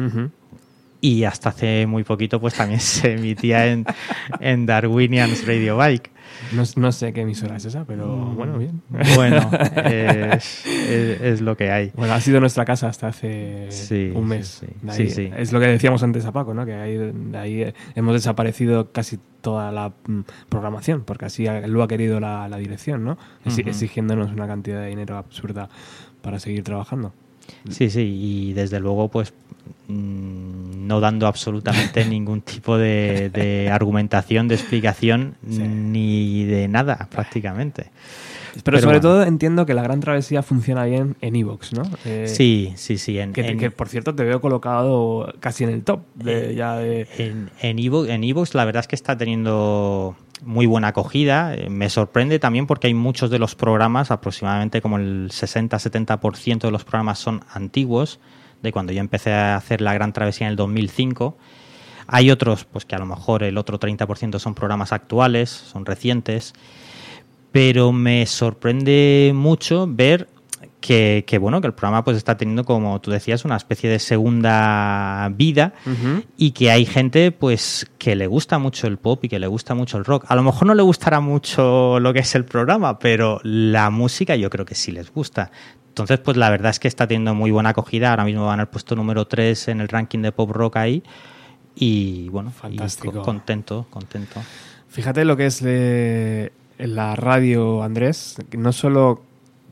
[0.99, 3.85] Y hasta hace muy poquito pues también se emitía en,
[4.39, 6.11] en Darwinians Radio Bike.
[6.53, 8.81] No, no sé qué emisora es esa, pero bueno, bien.
[9.15, 9.49] Bueno,
[9.85, 11.91] es, es- es lo que hay.
[11.95, 14.47] Bueno, ha sido nuestra casa hasta hace Sí, un mes.
[14.47, 14.67] sí.
[15.09, 15.33] Sí, ahí-.
[15.37, 16.65] Es lo que decíamos antes a Paco, ¿no?
[16.65, 21.87] Que ahí, de ahí hemos desaparecido casi toda la mm, programación, porque así lo ha
[21.87, 23.17] querido la, la dirección, ¿no?
[23.45, 25.69] Exigiéndonos una cantidad de dinero absurda
[26.21, 27.13] para seguir trabajando.
[27.69, 29.46] Sí, sí, y desde luego, pues mm,
[29.87, 37.89] no dando absolutamente ningún tipo de, de argumentación, de explicación, ni de nada, prácticamente.
[38.63, 39.01] Pero, sobre bueno.
[39.01, 41.83] todo entiendo que la gran travesía funciona bien en Evox, ¿no?
[42.05, 43.19] Eh, Sí, sí, sí.
[43.19, 46.75] En, que, en- que, por cierto te veo colocado casi en el top de, ya
[46.77, 47.07] de...
[47.19, 51.53] En, Evo- en Evox la verdad es que está teniendo muy buena acogida.
[51.53, 56.71] Eh, Me sorprende también porque hay muchos de los programas, aproximadamente como el 60-70% de
[56.71, 58.19] los programas son antiguos,
[58.61, 61.37] de cuando yo empecé a hacer la gran travesía en el 2005.
[62.07, 66.53] Hay otros, pues que a lo mejor el otro 30% son programas actuales, son recientes,
[67.51, 70.29] pero me sorprende mucho ver
[70.79, 73.99] que, que, bueno que el programa pues está teniendo como tú decías una especie de
[73.99, 75.73] segunda vida
[76.37, 79.75] y que hay gente pues que le gusta mucho el pop y que le gusta
[79.75, 80.25] mucho el rock.
[80.29, 84.35] A lo mejor no le gustará mucho lo que es el programa pero la música
[84.35, 85.51] yo creo que sí les gusta
[86.03, 88.67] entonces pues la verdad es que está teniendo muy buena acogida ahora mismo van al
[88.69, 91.03] puesto número 3 en el ranking de pop rock ahí
[91.75, 93.13] y bueno Fantástico.
[93.13, 94.41] co- contento contento
[94.89, 95.61] Fíjate lo que es
[96.79, 98.37] la radio, Andrés.
[98.57, 99.21] No solo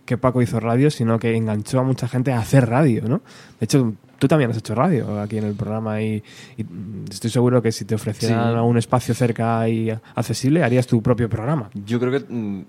[0.05, 3.21] que Paco hizo radio, sino que enganchó a mucha gente a hacer radio, ¿no?
[3.59, 6.23] De hecho, tú también has hecho radio aquí en el programa y,
[6.57, 6.65] y,
[7.09, 8.59] estoy seguro que si te ofrecieran Sí.
[8.59, 11.69] un espacio cerca y accesible, harías tu propio programa.
[11.85, 12.61] Yo creo que mm,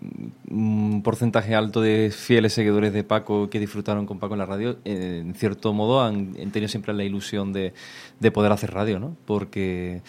[0.51, 4.79] un porcentaje alto de fieles seguidores de Paco que disfrutaron con Paco en la radio,
[4.85, 7.73] en cierto modo han, han tenido siempre la ilusión de,
[8.21, 9.17] de poder hacer radio, ¿no?
[9.27, 10.03] Porque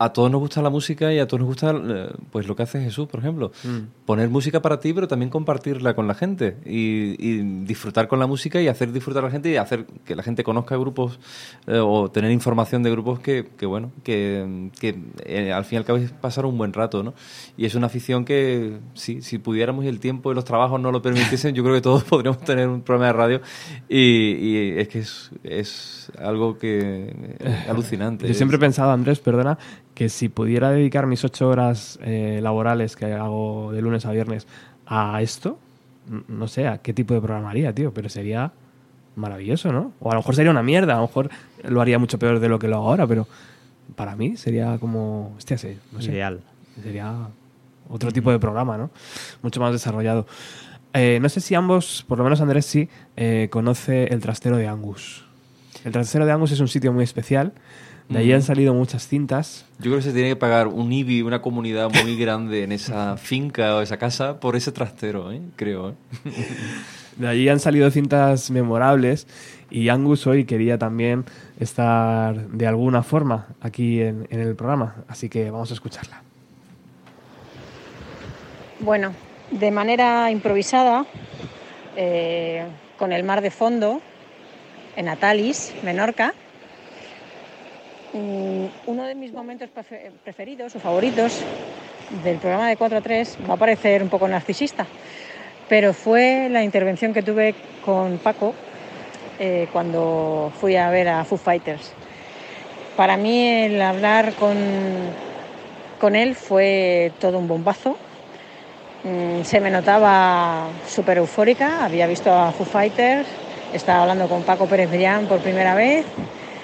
[0.00, 2.62] a todos nos gusta la música y a todos nos gusta eh, pues lo que
[2.62, 3.52] hace Jesús, por ejemplo.
[3.62, 4.06] Mm.
[4.06, 8.26] Poner música para ti, pero también compartirla con la gente y, y disfrutar con la
[8.26, 11.20] música y hacer disfrutar a la gente y hacer que la gente conozca grupos
[11.66, 15.78] eh, o tener información de grupos que, que bueno, que, que eh, al fin y
[15.80, 17.12] al cabo es pasar un buen rato, ¿no?
[17.58, 20.92] Y es una afición que, sí, si pudiéramos y el tiempo y los trabajos no
[20.92, 23.40] lo permitiesen, yo creo que todos podríamos tener un programa de radio
[23.86, 28.26] y, y es que es, es algo que eh, alucinante.
[28.26, 29.58] Yo siempre he pensado, Andrés, perdona,
[30.00, 34.46] que si pudiera dedicar mis ocho horas eh, laborales que hago de lunes a viernes
[34.86, 35.58] a esto,
[36.26, 38.50] no sé a qué tipo de programa haría, tío, pero sería
[39.14, 39.92] maravilloso, ¿no?
[40.00, 41.28] O a lo mejor sería una mierda, a lo mejor
[41.64, 43.28] lo haría mucho peor de lo que lo hago ahora, pero
[43.94, 46.40] para mí sería como, hostia, sí, no sé, Ideal.
[46.82, 47.28] Sería
[47.90, 48.88] otro tipo de programa, ¿no?
[49.42, 50.26] Mucho más desarrollado.
[50.94, 54.66] Eh, no sé si ambos, por lo menos Andrés sí, eh, conoce el trastero de
[54.66, 55.26] Angus.
[55.84, 57.52] El trastero de Angus es un sitio muy especial.
[58.10, 59.64] De ahí han salido muchas cintas.
[59.78, 63.16] Yo creo que se tiene que pagar un IBI, una comunidad muy grande en esa
[63.16, 65.40] finca o esa casa por ese trastero, ¿eh?
[65.54, 65.90] creo.
[65.90, 65.94] ¿eh?
[67.16, 69.28] De allí han salido cintas memorables
[69.70, 71.24] y Angus hoy quería también
[71.60, 74.96] estar de alguna forma aquí en, en el programa.
[75.06, 76.22] Así que vamos a escucharla.
[78.80, 79.12] Bueno,
[79.52, 81.06] de manera improvisada,
[81.96, 82.64] eh,
[82.98, 84.00] con el mar de fondo,
[84.96, 86.34] en Atalis, Menorca,
[88.12, 91.38] uno de mis momentos prefe- preferidos o favoritos
[92.24, 94.86] del programa de 4 a 3 va a parecer un poco narcisista,
[95.68, 97.54] pero fue la intervención que tuve
[97.84, 98.52] con Paco
[99.38, 101.92] eh, cuando fui a ver a Foo Fighters.
[102.96, 104.56] Para mí el hablar con,
[106.00, 107.96] con él fue todo un bombazo.
[109.04, 113.26] Mm, se me notaba súper eufórica, había visto a Foo Fighters,
[113.72, 116.04] estaba hablando con Paco Pérez Brillán por primera vez,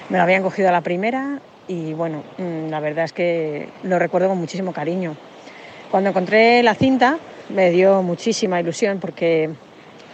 [0.09, 3.99] me lo habían cogido a la primera y bueno, mm, la verdad es que lo
[3.99, 5.15] recuerdo con muchísimo cariño.
[5.91, 7.17] Cuando encontré la cinta
[7.49, 9.49] me dio muchísima ilusión porque,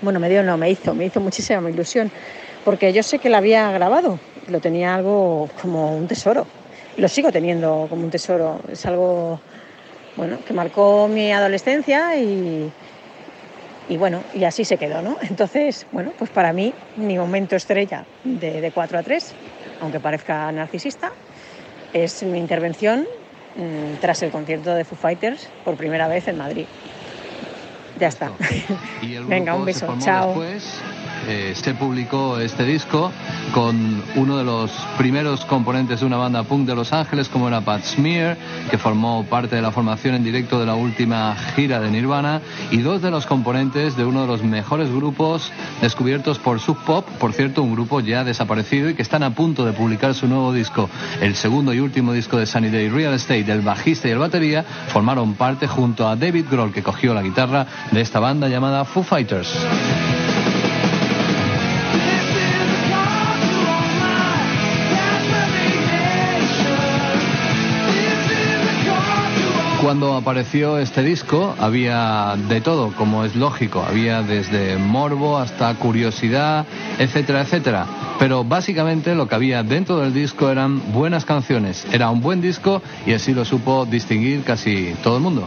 [0.02, 2.12] bueno, me dio, no, me hizo, me hizo muchísima ilusión
[2.64, 6.48] porque yo sé que la había grabado, lo tenía algo como un tesoro,
[6.98, 9.40] lo sigo teniendo como un tesoro, es algo
[10.16, 12.72] bueno, que marcó mi adolescencia y,
[13.90, 15.18] y bueno, y así se quedó, ¿no?
[15.30, 19.34] Entonces, bueno, pues para mí, mi momento estrella de, de 4 a 3,
[19.84, 21.12] aunque parezca narcisista,
[21.94, 23.06] es mi intervención
[23.56, 26.66] mm, tras el concierto de Foo Fighters por primera vez en Madrid.
[28.00, 28.32] Ya está.
[29.28, 29.94] Venga, un beso.
[30.00, 30.28] Chao.
[30.28, 30.82] después,
[31.28, 33.12] eh, se publicó este disco
[33.54, 37.62] con uno de los primeros componentes de una banda punk de Los Ángeles, como era
[37.62, 38.38] Pat Smear,
[38.70, 42.42] que formó parte de la formación en directo de la última gira de Nirvana,
[42.72, 45.52] y dos de los componentes de uno de los mejores grupos
[45.82, 49.66] descubiertos por Sub Pop, por cierto, un grupo ya desaparecido y que están a punto
[49.66, 50.90] de publicar su nuevo disco.
[51.22, 54.64] El segundo y último disco de Sunny Day Real Estate, el bajista y el batería,
[54.88, 59.04] formaron parte junto a David Grohl, que cogió la guitarra de esta banda llamada Foo
[59.04, 59.54] Fighters.
[69.84, 76.66] Cuando apareció este disco había de todo, como es lógico, había desde morbo hasta curiosidad,
[77.00, 77.86] etcétera, etcétera.
[78.18, 82.82] Pero básicamente lo que había dentro del disco eran buenas canciones, era un buen disco
[83.06, 85.46] y así lo supo distinguir casi todo el mundo.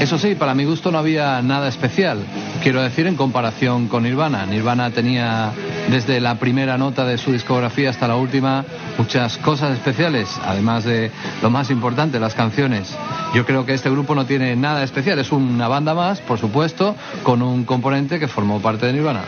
[0.00, 2.24] Eso sí, para mi gusto no había nada especial.
[2.62, 4.46] Quiero decir, en comparación con Nirvana.
[4.46, 5.52] Nirvana tenía
[5.90, 8.64] desde la primera nota de su discografía hasta la última,
[8.96, 11.10] muchas cosas especiales, además de
[11.42, 12.96] lo más importante, las canciones.
[13.34, 16.94] Yo creo que este grupo no tiene nada especial, es una banda más, por supuesto,
[17.22, 19.22] con un componente que formó parte de Nirvana.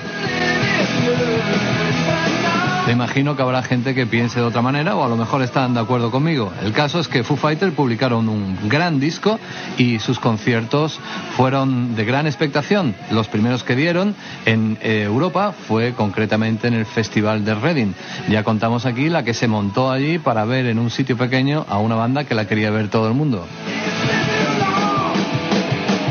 [2.91, 5.75] Me imagino que habrá gente que piense de otra manera o a lo mejor están
[5.75, 6.53] de acuerdo conmigo.
[6.61, 9.39] El caso es que Foo Fighters publicaron un gran disco
[9.79, 10.99] y sus conciertos
[11.37, 12.97] fueron de gran expectación.
[13.13, 17.93] Los primeros que dieron en eh, Europa fue concretamente en el Festival de Reading.
[18.29, 21.79] Ya contamos aquí la que se montó allí para ver en un sitio pequeño a
[21.79, 23.47] una banda que la quería ver todo el mundo.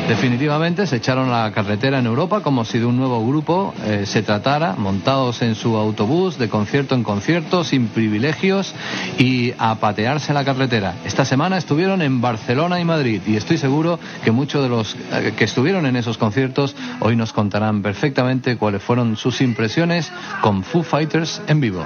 [0.09, 4.23] Definitivamente se echaron la carretera en Europa como si de un nuevo grupo eh, se
[4.23, 8.73] tratara, montados en su autobús de concierto en concierto, sin privilegios
[9.19, 10.95] y a patearse la carretera.
[11.05, 15.33] Esta semana estuvieron en Barcelona y Madrid y estoy seguro que muchos de los eh,
[15.37, 20.11] que estuvieron en esos conciertos hoy nos contarán perfectamente cuáles fueron sus impresiones
[20.41, 21.85] con Foo Fighters en vivo.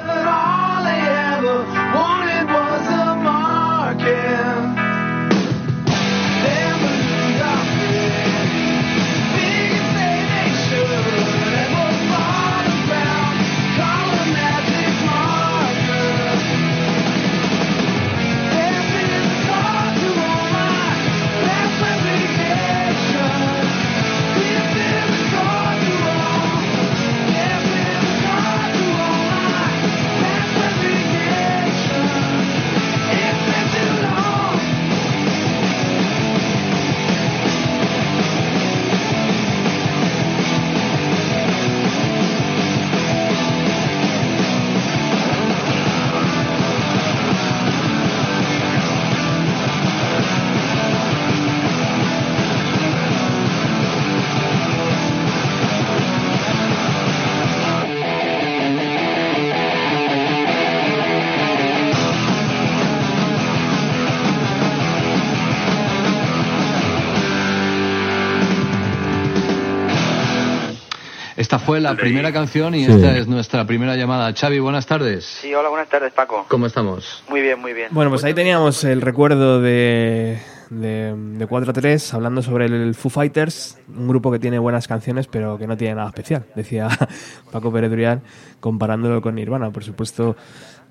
[71.65, 72.91] Fue la primera canción y Sí.
[72.91, 74.31] esta es nuestra primera llamada.
[74.33, 75.25] Xavi, buenas tardes.
[75.25, 76.45] Sí, hola, buenas tardes, Paco.
[76.49, 77.23] ¿Cómo estamos?
[77.29, 77.87] Muy bien, muy bien.
[77.91, 82.95] Bueno, pues ahí teníamos el recuerdo de, de, de 4 a 3 hablando sobre el
[82.95, 86.89] Foo Fighters, un grupo que tiene buenas canciones pero que no tiene nada especial, decía
[87.51, 88.21] Paco Pérez Durial,
[88.59, 89.71] comparándolo con Nirvana.
[89.71, 90.35] Por supuesto,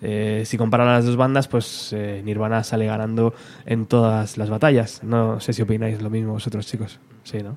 [0.00, 3.34] eh, si comparan las dos bandas, pues eh, Nirvana sale ganando
[3.66, 5.02] en todas las batallas.
[5.04, 6.98] No sé si opináis lo mismo vosotros, chicos.
[7.24, 7.56] Sí, ¿no?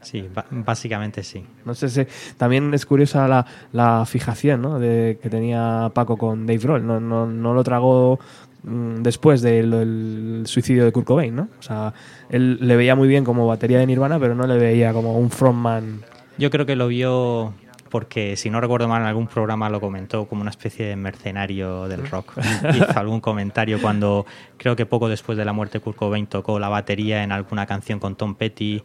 [0.00, 1.44] Sí, ba- básicamente sí.
[1.64, 2.06] No sé si
[2.36, 4.78] también es curiosa la, la fijación ¿no?
[4.78, 6.86] de, que tenía Paco con Dave Grohl.
[6.86, 8.18] No, no, no lo tragó
[8.64, 11.48] mm, después del del suicidio de Kurt Cobain, ¿no?
[11.58, 11.92] O sea,
[12.30, 15.30] él le veía muy bien como batería de Nirvana, pero no le veía como un
[15.30, 16.00] frontman.
[16.38, 17.52] Yo creo que lo vio
[17.92, 21.86] porque, si no recuerdo mal, en algún programa lo comentó como una especie de mercenario
[21.88, 22.32] del rock.
[22.74, 24.24] Hizo algún comentario cuando,
[24.56, 27.66] creo que poco después de la muerte de Kurt Cobain, tocó la batería en alguna
[27.66, 28.82] canción con Tom Petty,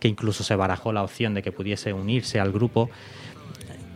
[0.00, 2.90] que incluso se barajó la opción de que pudiese unirse al grupo.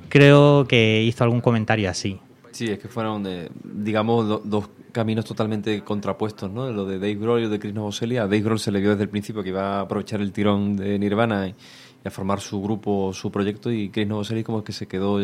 [0.09, 2.21] Creo que hizo algún comentario así.
[2.53, 6.71] Sí, es que fueron, de, digamos, do- dos caminos totalmente contrapuestos, ¿no?
[6.71, 8.19] Lo de Dave Grohl y lo de Chris Novoselic.
[8.19, 10.77] A Dave Grohl se le vio desde el principio que iba a aprovechar el tirón
[10.77, 11.55] de Nirvana y,
[12.05, 15.21] a formar su grupo, su proyecto, y Chris Novoselic como que se quedó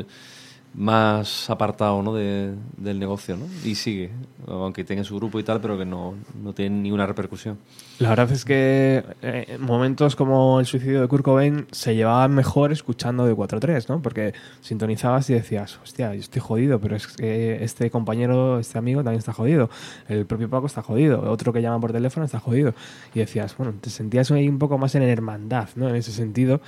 [0.75, 2.15] más apartado, ¿no?
[2.15, 3.45] de- del negocio, ¿no?
[3.65, 4.11] Y sigue,
[4.47, 7.59] aunque tenga su grupo y tal, pero que no, no tiene ninguna repercusión.
[7.99, 12.33] La verdad es que eh, en momentos como el suicidio de Kurt Cobain se llevaban
[12.35, 14.01] mejor escuchando de 4-3, ¿no?
[14.01, 19.03] Porque sintonizabas y decías, hostia, yo estoy jodido, pero es que este compañero, este amigo
[19.03, 19.69] también está jodido.
[20.09, 21.21] El propio Paco está jodido.
[21.31, 22.75] Otro que llama por teléfono está jodido.
[23.15, 25.89] Y decías, bueno, te sentías ahí un poco más en hermandad, ¿no?
[25.89, 26.61] En ese sentido.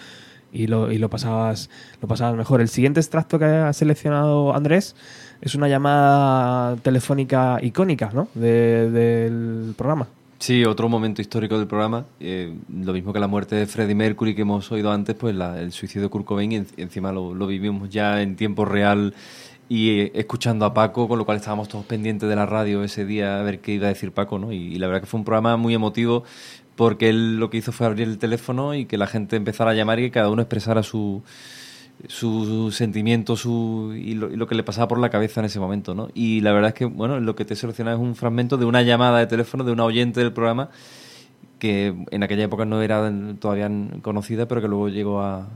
[0.53, 1.71] Y lo, y lo pasabas
[2.03, 2.61] lo pasabas mejor.
[2.61, 4.95] El siguiente extracto que ha seleccionado Andrés
[5.41, 8.29] es una llamada telefónica icónica, ¿no?
[8.35, 10.09] De- del programa.
[10.39, 12.05] Sí, otro momento histórico del programa.
[12.21, 15.61] eh, lo mismo que la muerte de Freddie Mercury que hemos oído antes, pues la-
[15.61, 19.15] el suicidio de Kurt Cobain y en- encima lo, lo vivimos ya en tiempo real
[19.69, 23.05] y eh, escuchando a Paco, con lo cual estábamos todos pendientes de la radio ese
[23.07, 24.53] día a ver qué iba a decir Paco, ¿no?
[24.53, 26.25] Y la verdad que fue un programa muy emotivo
[26.77, 29.75] porque él lo que hizo fue abrir el teléfono y que la gente empezara a
[29.75, 31.23] llamar y que cada uno expresara su
[32.09, 35.61] su sentimiento su, y, lo, y lo que le pasaba por la cabeza en ese
[35.61, 36.09] momento, ¿no?
[36.15, 38.65] Y la verdad es que, bueno, lo que te he seleccionado es un fragmento de
[38.65, 40.71] una llamada de teléfono de una oyente del programa
[41.59, 43.71] que en aquella época no era todavía
[44.03, 45.49] conocida, pero que luego llegó a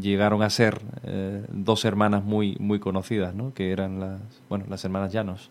[0.00, 3.52] llegaron a ser eh, dos hermanas muy muy conocidas, ¿no?
[3.52, 5.50] Que eran las, bueno, las hermanas Llanos.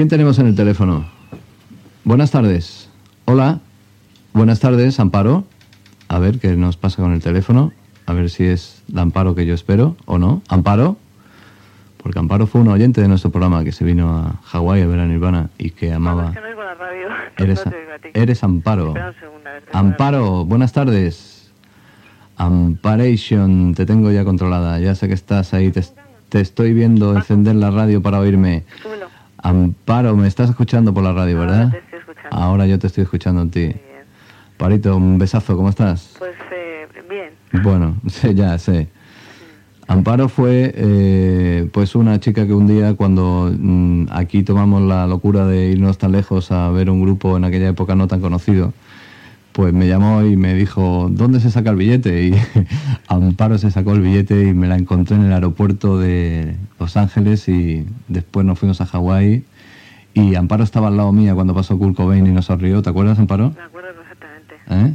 [0.00, 1.04] ¿Quién tenemos en el teléfono?
[2.04, 2.88] Buenas tardes.
[3.26, 3.60] Hola.
[4.32, 5.44] Buenas tardes, Amparo.
[6.08, 7.70] A ver qué nos pasa con el teléfono.
[8.06, 10.40] A ver si es la Amparo que yo espero o no.
[10.48, 10.96] Amparo.
[12.02, 15.00] Porque Amparo fue un oyente de nuestro programa que se vino a Hawái a ver
[15.00, 16.32] a Nirvana y que amaba.
[16.32, 17.08] no oigo la radio.
[17.36, 18.94] Eres, No a eres Amparo.
[19.70, 21.52] Amparo, buenas tardes.
[22.38, 24.80] Amparation, te tengo ya controlada.
[24.80, 25.70] Ya sé que estás ahí.
[25.70, 25.84] Te,
[26.30, 28.64] te estoy viendo encender la radio para oírme.
[29.42, 31.72] Amparo, me estás escuchando por la radio, ¿verdad?
[32.30, 33.74] Ahora yo te estoy escuchando a ti.
[34.56, 36.14] Parito, un besazo, ¿cómo estás?
[36.18, 37.62] Pues eh, bien.
[37.62, 38.88] Bueno, sé, ya sé.
[39.88, 45.46] Amparo fue eh, pues una chica que un día cuando mm, aquí tomamos la locura
[45.46, 48.72] de irnos tan lejos a ver un grupo en aquella época no tan conocido,
[49.52, 52.24] pues me llamó y me dijo, ¿dónde se saca el billete?
[52.24, 52.34] Y
[53.08, 57.48] Amparo se sacó el billete y me la encontré en el aeropuerto de Los Ángeles
[57.48, 59.44] y después nos fuimos a Hawái
[60.14, 62.82] y Amparo estaba al lado mía cuando pasó Kurt Cobain y nos sonrió.
[62.82, 63.52] ¿Te acuerdas, Amparo?
[63.56, 64.54] Me acuerdo perfectamente.
[64.68, 64.94] ¿Eh?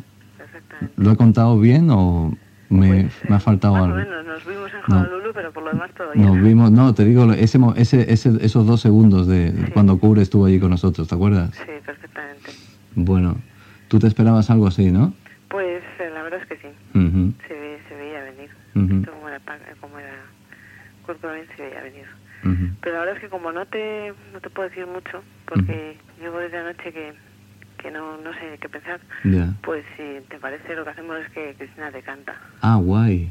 [0.98, 2.34] ¿Lo he contado bien o
[2.70, 3.96] me, me ha faltado algo?
[3.96, 5.02] Bueno, nos vimos en No.
[5.02, 6.26] Honolulu, pero por lo demás bien.
[6.26, 10.46] Nos vimos, no, te digo, ese, ese, ese- esos dos segundos de cuando Kurt estuvo
[10.46, 11.52] allí con nosotros, ¿te acuerdas?
[11.56, 12.52] Sí, perfectamente.
[12.96, 13.36] Bueno,
[13.88, 15.14] tú te esperabas algo así, ¿no?
[15.50, 16.74] Pues eh, la verdad es que sí.
[17.48, 18.50] Se, ve- se veía venir.
[19.00, 19.40] Esto como era,
[19.80, 20.14] como era
[21.06, 22.06] Kurt Cobain se veía venir.
[22.82, 26.38] Pero la verdad es que como no te, no te puedo decir mucho, porque llevo
[26.40, 27.14] desde anoche que,
[27.82, 29.00] que no, no sé qué pensar,
[29.64, 32.36] pues si te parece lo que hacemos es que Cristina te canta.
[32.62, 33.30] Ah, guay.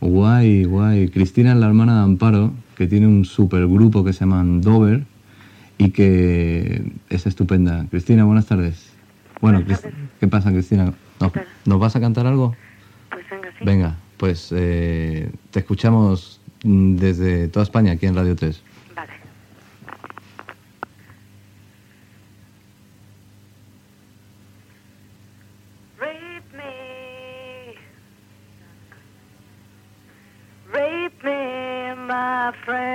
[0.00, 1.08] Guay, guay.
[1.10, 5.00] Cristina es la hermana de Amparo, que tiene un supergrupo que se llama Dover
[5.78, 7.86] y que es estupenda.
[7.90, 8.91] Cristina, buenas tardes.
[9.42, 9.60] Bueno,
[10.20, 10.94] ¿qué pasa, Cristina?
[11.18, 11.32] ¿Nos,
[11.64, 12.54] nos vas a cantar algo?
[13.10, 13.64] Pues venga, sí.
[13.64, 18.62] Venga, pues eh, te escuchamos desde toda España, aquí en Radio 3.
[18.94, 19.12] Vale.
[25.98, 27.74] Rape me.
[30.72, 32.91] Rape me, my friend.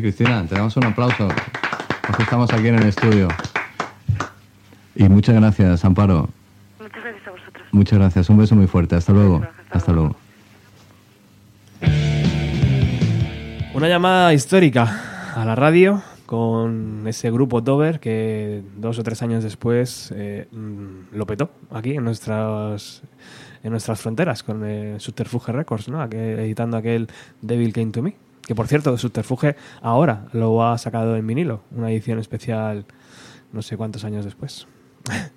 [0.00, 1.28] Hola, Cristina, te damos un aplauso.
[2.16, 3.28] Que estamos aquí en el estudio.
[4.94, 6.26] Y muchas gracias, Amparo.
[6.80, 7.66] Muchas gracias a vosotros.
[7.70, 8.30] Muchas gracias.
[8.30, 8.96] Un beso muy fuerte.
[8.96, 9.42] Hasta luego.
[9.70, 10.16] Hasta luego.
[13.74, 19.44] Una llamada histórica a la radio con ese grupo Dover que dos o tres años
[19.44, 23.02] después eh, mm, lo petó aquí en nuestras
[23.62, 26.00] en nuestras fronteras con eh, Subterfuge Records, ¿no?
[26.02, 27.06] Aquel- editando aquel
[27.42, 28.14] Devil Came to Me.
[28.46, 32.84] Que por cierto, Subterfuge ahora lo ha sacado en vinilo, una edición especial
[33.52, 34.66] no sé cuántos años después.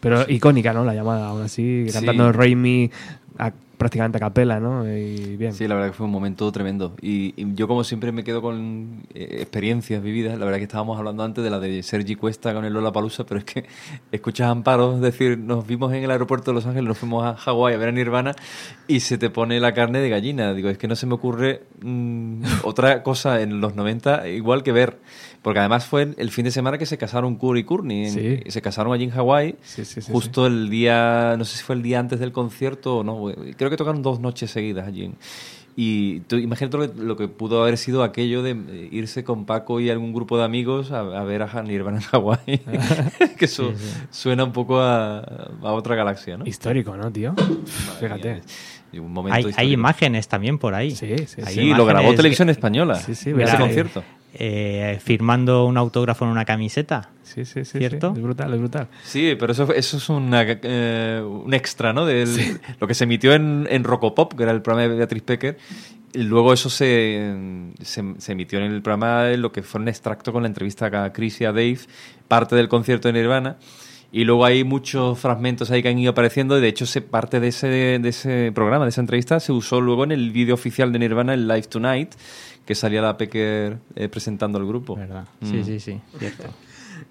[0.00, 0.84] Pero icónica, ¿no?
[0.84, 1.92] La llamada, aún así, Sí.
[1.92, 2.90] cantando Raimi
[3.38, 3.52] a-
[3.82, 4.86] prácticamente a capela, ¿no?
[4.86, 5.52] Y bien.
[5.54, 6.94] Sí, la verdad que fue un momento tremendo.
[7.02, 10.38] Y, yo, como siempre, me quedo con eh, experiencias vividas.
[10.38, 13.26] La verdad que estábamos hablando antes de la de Sergi Cuesta con el Lola Palusa,
[13.26, 13.64] pero es que
[14.12, 17.34] escuchas a Amparo decir: Nos vimos en el aeropuerto de Los Ángeles, nos fuimos a
[17.34, 18.36] Hawái a ver a Nirvana
[18.86, 20.54] y se te pone la carne de gallina.
[20.54, 24.70] Digo, es que no se me ocurre mm, otra cosa en los 90 igual que
[24.70, 25.00] ver.
[25.42, 28.06] Porque además fue el- fin de semana que se casaron Kurt y Courtney.
[28.06, 28.40] en- Sí.
[28.50, 29.56] Se casaron allí en Hawái.
[30.10, 33.24] justo el día, no sé si fue el día antes del concierto o no.
[33.56, 35.10] Creo que tocaron dos noches seguidas allí.
[35.74, 39.46] Y tú imagínate lo que, lo que pudo haber sido aquello de eh, irse con
[39.46, 42.60] Paco y algún grupo de amigos a, a ver a Nirvana en Hawái.
[43.38, 43.94] que eso Sí, sí.
[44.10, 46.46] suena un poco a, a otra galaxia, ¿no?
[46.46, 47.34] Histórico, ¿no, tío?
[48.00, 48.42] Fíjate.
[48.94, 50.90] Un Hay, hay imágenes también por ahí.
[50.90, 52.96] Sí, sí, Hay Sí, lo grabó Televisión que- Española.
[52.96, 54.04] Sí, sí, ese verá, concierto.
[54.44, 57.10] Eh, firmando un autógrafo en una camiseta.
[57.22, 57.78] Sí, sí, sí.
[57.78, 58.10] ¿Cierto?
[58.10, 58.16] sí.
[58.18, 58.88] Es brutal, es brutal.
[59.04, 62.04] Sí, pero eso, eso es una, eh, un extra, ¿no?
[62.04, 65.58] Del, Lo que se emitió en, en Rocopop, que era el programa de Beatriz Pecker.
[66.12, 69.86] Y luego eso se, se, se emitió en el programa, en lo que fue un
[69.86, 71.78] extracto con la entrevista a Chris y a Dave,
[72.26, 73.58] parte del concierto de Nirvana.
[74.14, 76.58] Y luego hay muchos fragmentos ahí que han ido apareciendo.
[76.58, 79.80] Y de hecho, se, parte de ese, de ese programa, de esa entrevista, se usó
[79.80, 82.12] luego en el vídeo oficial de Nirvana, el Live Tonight,
[82.66, 84.96] que salía la Pecker eh, presentando al grupo.
[84.96, 85.24] ¿Verdad?
[85.42, 85.64] Sí, Mm.
[85.64, 86.44] sí, sí, cierto.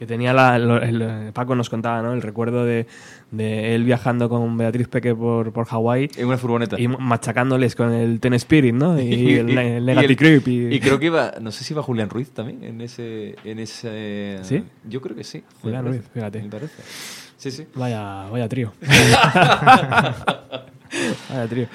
[0.02, 2.12] Que tenía la, el- Paco nos contaba, ¿no?
[2.14, 2.88] El recuerdo de,
[3.30, 6.10] de él viajando con Beatriz Peque por, por Hawái.
[6.18, 6.80] En una furgoneta.
[6.82, 9.00] Y machacándoles con el Ten Spirit, ¿no?
[9.00, 10.48] Y, el, el Negative Creep.
[10.48, 13.60] Y, y creo que iba, no sé si iba Julián Ruiz también en ese, en
[13.60, 14.40] ese.
[14.42, 14.64] ¿Sí?
[14.90, 15.44] Yo creo que sí.
[15.62, 16.42] Julián Ruiz, fíjate.
[16.42, 16.82] Me parece.
[17.38, 17.68] Sí, sí.
[17.76, 18.74] Vaya, vaya trío.
[21.30, 21.68] vaya trío.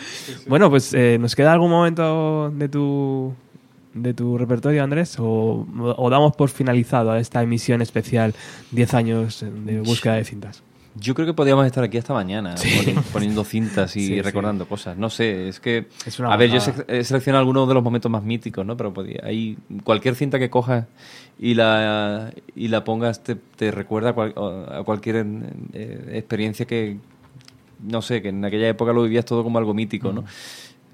[0.49, 3.35] Bueno, pues eh, ¿nos queda algún momento de tu
[3.97, 5.17] de tu repertorio, Andrés?
[5.19, 5.67] ¿O,
[5.97, 8.35] o damos por finalizado a esta emisión especial
[8.71, 10.63] 10 años de búsqueda de cintas?
[10.99, 12.95] Yo creo que podríamos estar aquí hasta mañana Sí.
[13.13, 14.23] poniendo cintas y Sí, sí.
[14.23, 14.97] recordando cosas.
[14.97, 15.89] No sé, es que.
[16.07, 16.59] Es una a ver, yo
[16.89, 18.79] he seleccionado algunos de los momentos más míticos, ¿no?
[18.79, 20.87] Pero podía- hay cualquier cinta que cojas
[21.39, 25.27] y la, y la pongas te, te recuerda a, cual- a cualquier
[25.75, 26.97] eh, experiencia que.
[27.87, 30.25] No sé, que en aquella época lo vivías todo como algo mítico, ¿no?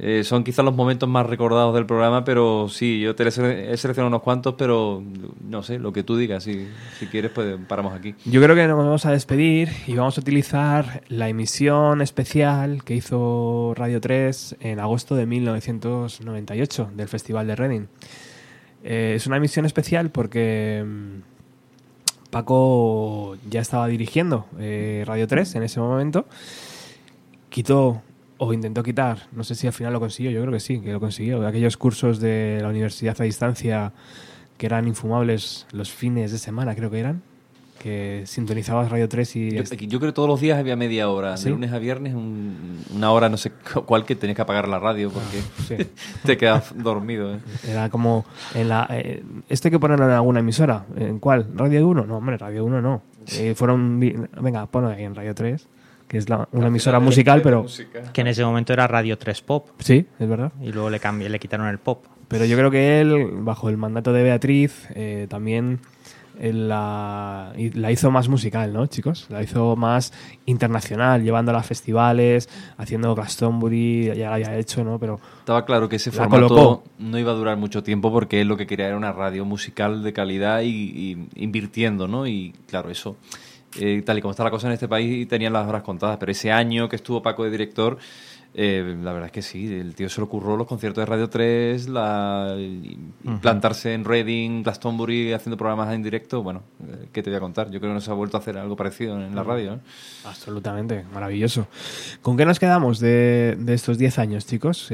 [0.05, 4.23] Eh, son quizás los momentos más recordados del programa, pero sí, yo he seleccionado unos
[4.23, 5.01] cuantos, pero
[5.49, 6.66] no sé, lo que tú digas, si,
[6.99, 8.16] si quieres, pues paramos aquí.
[8.24, 12.97] Yo creo que nos vamos a despedir y vamos a utilizar la emisión especial que
[12.97, 17.87] hizo Radio 3 en agosto de 1998 del Festival de Reading.
[18.83, 25.62] Eh, es una emisión especial porque mm, Paco ya estaba dirigiendo eh, Radio 3 en
[25.62, 26.27] ese momento.
[27.51, 28.03] Quitó
[28.44, 30.93] o intentó quitar, no sé si al final lo consiguió, yo creo que sí, que
[30.93, 33.93] lo consiguió, aquellos cursos de la universidad a distancia
[34.59, 37.23] que eran infumables los fines de semana, creo que eran,
[37.81, 39.51] que sintonizabas Radio 3 y...
[39.51, 41.44] Yo, yo creo que todos los días había media hora, ¿Sí?
[41.47, 44.69] de lunes a viernes, un- una hora no sé cu- cuál que tenías que apagar
[44.69, 45.90] la radio porque sí.
[46.24, 47.35] te quedas dormido.
[47.35, 47.39] ¿eh?
[47.66, 48.24] Era como
[48.55, 50.85] en la eh, hay que ponerlo en alguna emisora.
[50.97, 51.48] ¿En cuál?
[51.56, 52.06] ¿Radio 1?
[52.06, 53.02] No, hombre, Radio 1 no.
[53.36, 53.98] Eh, fueron
[54.40, 55.66] venga, ponlo ahí en Radio 3,
[56.13, 57.67] que es la- una emisora musical, pero
[58.13, 59.71] Que en ese momento era Radio 3 Pop.
[59.81, 60.53] Sí, es verdad.
[60.63, 62.05] Y luego le cambié, le quitaron el pop.
[62.29, 65.81] pero yo creo que él bajo el mandato de Beatriz eh, también
[66.41, 69.27] él la, la hizo más musical, ¿no, chicos?
[69.29, 70.13] La hizo más
[70.47, 72.49] internacional, llevándola a festivales,
[72.79, 74.99] haciendo Glastonbury, ya la había hecho, ¿no?
[74.99, 76.85] Pero Estaba claro que ese formato colocó.
[76.99, 80.03] no iba a durar mucho tiempo porque él lo que quería era una radio musical
[80.03, 82.27] de calidad y, y invirtiendo, ¿no?
[82.27, 83.16] Y claro, eso,
[83.79, 86.17] eh, tal y como está la cosa en este país, tenían las horas contadas.
[86.19, 87.99] Pero ese año que estuvo Paco de director,
[88.55, 91.31] eh, la verdad es que sí, el tío se le ocurrió los conciertos de Radio
[91.31, 96.43] 3, la, y- y plantarse en Reading, Glastonbury, haciendo programas en directo.
[96.43, 97.71] Bueno, eh, ¿qué te voy a contar?
[97.71, 99.81] Yo creo que no se ha vuelto a hacer algo parecido en la radio, ¿no?
[100.29, 101.67] Absolutamente, maravilloso.
[102.21, 104.91] ¿Con qué nos quedamos de, de estos 10 años, chicos?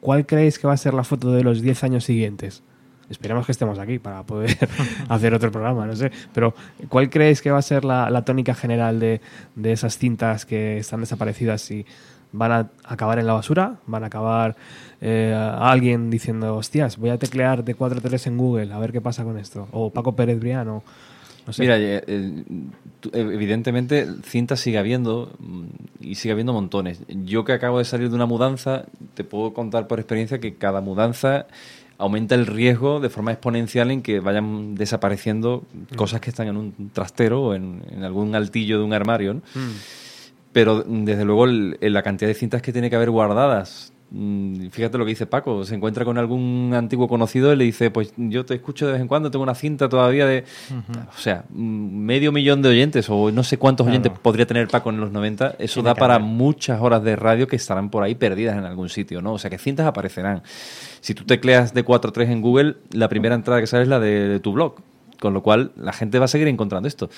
[0.00, 2.62] ¿Cuál creéis que va a ser la foto de los 10 años siguientes?
[3.08, 4.56] Esperemos que estemos aquí para poder
[5.08, 6.10] hacer otro programa, no sé.
[6.32, 6.54] Pero,
[6.88, 9.20] ¿cuál creéis que va a ser la, la tónica general de,
[9.54, 11.86] de esas cintas que están desaparecidas y
[12.32, 13.76] van a acabar en la basura?
[13.86, 14.56] ¿Van a acabar
[15.00, 19.24] eh, alguien diciendo, hostias, voy a teclear de 4.3 en Google, a ver qué pasa
[19.24, 19.68] con esto?
[19.72, 20.82] O Paco Pérez Briano.
[21.46, 21.62] No sé.
[21.62, 22.44] Mira, eh, eh,
[23.12, 25.64] evidentemente cintas sigue habiendo mm,
[26.00, 27.02] y sigue habiendo montones.
[27.08, 30.80] Yo que acabo de salir de una mudanza, te puedo contar por experiencia que cada
[30.80, 31.46] mudanza
[31.98, 35.64] aumenta el riesgo de forma exponencial en que vayan desapareciendo
[35.96, 39.34] cosas que están en un trastero o en, en algún altillo de un armario.
[39.34, 39.42] ¿no?
[40.52, 43.92] Pero mm, desde luego el- el- la cantidad de cintas que tiene que haber guardadas.
[44.10, 47.90] Mm, Fíjate lo que dice Paco, se encuentra con algún antiguo conocido y le dice,
[47.90, 50.44] pues yo te escucho de vez en cuando, tengo una cinta todavía de...
[51.14, 53.98] O sea, medio millón de oyentes o no sé cuántos Claro.
[54.00, 56.26] oyentes podría tener Paco en los 90, eso Tiene da para haber.
[56.26, 59.34] muchas horas de radio que estarán por ahí perdidas en algún sitio, ¿no?
[59.34, 60.42] O sea, que cintas aparecerán.
[61.00, 64.40] Si tú tecleas de 4.3 en Google, la primera entrada que sale es la de
[64.40, 64.76] tu blog,
[65.20, 67.08] con lo cual la gente va a seguir encontrando esto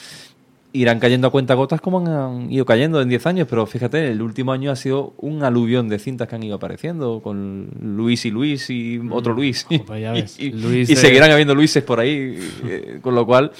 [0.72, 4.20] irán cayendo a cuenta gotas como han ido cayendo en 10 años, pero fíjate, el
[4.20, 8.30] último año ha sido un aluvión de cintas que han ido apareciendo, con Luis y
[8.30, 9.66] Luis y otro Luis.
[9.86, 13.24] pues ya ves, y, Luis y de- seguirán habiendo Luises por ahí, eh, con lo
[13.26, 13.50] cual...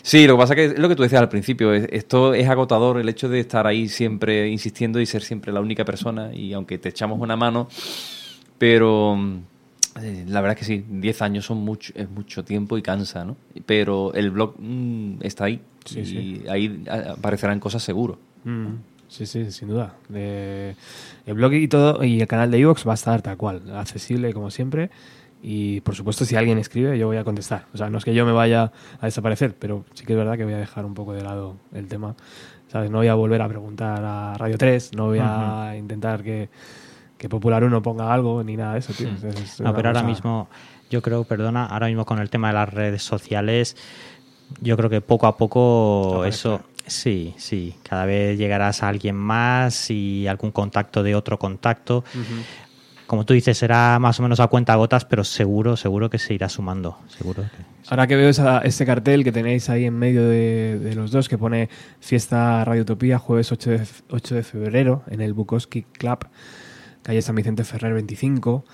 [0.00, 2.48] Sí, lo que pasa que es lo que tú decías al principio, es- esto es
[2.48, 6.54] agotador, el hecho de estar ahí siempre insistiendo y ser siempre la única persona, y
[6.54, 7.68] aunque te echamos una mano,
[8.56, 9.38] pero mm,
[10.02, 13.36] la verdad es que sí, 10 años son mucho, es mucho tiempo y cansa, ¿no?
[13.66, 16.42] Pero el blog mm, está ahí Sí, y sí.
[16.48, 18.18] ahí a- aparecerán cosas seguro.
[18.44, 18.74] Mm,
[19.08, 19.94] sí, sí, sin duda.
[20.12, 20.74] Eh,
[21.26, 24.32] el blog y todo y el canal de iVoox va a estar tal cual, accesible
[24.32, 24.90] como siempre.
[25.42, 27.66] Y por supuesto, si alguien escribe, yo voy a contestar.
[27.72, 30.36] O sea, no es que yo me vaya a desaparecer, pero sí que es verdad
[30.36, 32.16] que voy a dejar un poco de lado el tema.
[32.72, 32.90] ¿Sabes?
[32.90, 36.48] No voy a volver a preguntar a Radio 3, no voy a intentar que,
[37.18, 39.10] que Popular 1 ponga algo ni nada de eso, tío.
[39.10, 39.26] Mm.
[39.26, 40.48] Es- es No, pero ahora mismo,
[40.90, 43.76] yo creo, perdona, ahora mismo con el tema de las redes sociales,
[44.60, 49.90] yo creo que poco a poco eso, sí, sí, cada vez llegarás a alguien más
[49.90, 52.04] y algún contacto de otro contacto.
[53.06, 56.34] Como tú dices, será más o menos a cuenta gotas, pero seguro, seguro que se
[56.34, 57.64] irá sumando, seguro que...
[57.90, 61.26] Ahora que veo esa- ese cartel que tenéis ahí en medio de, de los dos,
[61.26, 66.26] que pone Fiesta Radio Utopía, jueves 8 de, 8 de febrero, en el Bukowski Club,
[67.08, 68.66] calle San Vicente Ferrer 25,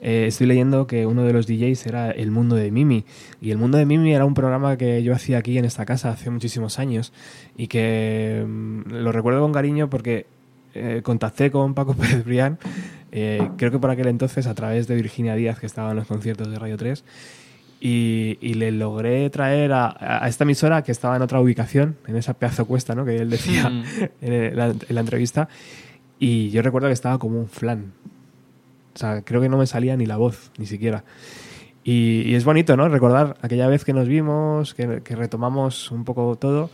[0.00, 3.04] eh, estoy leyendo que uno de los DJs era El Mundo de Mimi.
[3.42, 6.08] Y El Mundo de Mimi era un programa que yo hacía aquí en esta casa
[6.08, 7.12] hace muchísimos años
[7.54, 10.24] y que mm, lo recuerdo con cariño porque
[10.72, 12.58] eh, contacté con Paco Pérez Brián,
[13.12, 16.06] eh, creo que por aquel entonces a través de Virginia Díaz, que estaba en los
[16.06, 17.04] conciertos de Radio 3,
[17.78, 22.16] y, y le logré traer a, a esta emisora que estaba en otra ubicación, en
[22.16, 23.04] esa pedazo cuesta, ¿no?
[23.04, 23.84] Que él decía Mm.
[24.22, 25.50] en, la, en la entrevista.
[26.24, 27.92] Y yo recuerdo que estaba como un flan.
[28.94, 31.02] O sea, creo que no me salía ni la voz, ni siquiera.
[31.82, 32.88] Y, y es bonito, ¿no?
[32.88, 36.70] Recordar aquella vez que nos vimos, que, que retomamos un poco todo.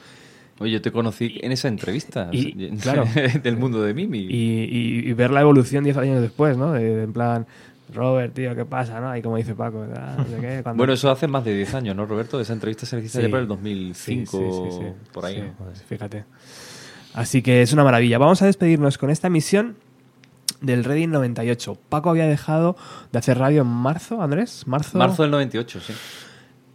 [0.59, 3.05] Oye, yo te conocí en esa entrevista Y, claro.
[3.43, 4.19] del mundo de Mimi.
[4.19, 6.73] Y, y- y ver la evolución 10 años después, ¿no?
[6.73, 7.47] De, en plan,
[7.95, 9.01] Robert, tío, ¿qué pasa?
[9.01, 9.17] ¿no?
[9.17, 11.73] Y como dice Paco, ah, no sé qué, cuando- Bueno, eso hace más de 10
[11.75, 12.39] años, ¿no, Roberto?
[12.39, 13.25] Esa entrevista se hizo Sí.
[13.25, 15.41] ya por el 2005, Sí, sí, por ahí.
[15.41, 15.65] ¿no?
[15.65, 16.25] pues, fíjate.
[17.15, 18.19] Así que es una maravilla.
[18.19, 19.77] Vamos a despedirnos con esta misión
[20.61, 21.79] del Reading 98.
[21.89, 22.77] Paco había dejado
[23.13, 24.67] de hacer radio en marzo, Andrés.
[24.67, 24.99] Marzo.
[24.99, 25.93] Marzo del 98, sí.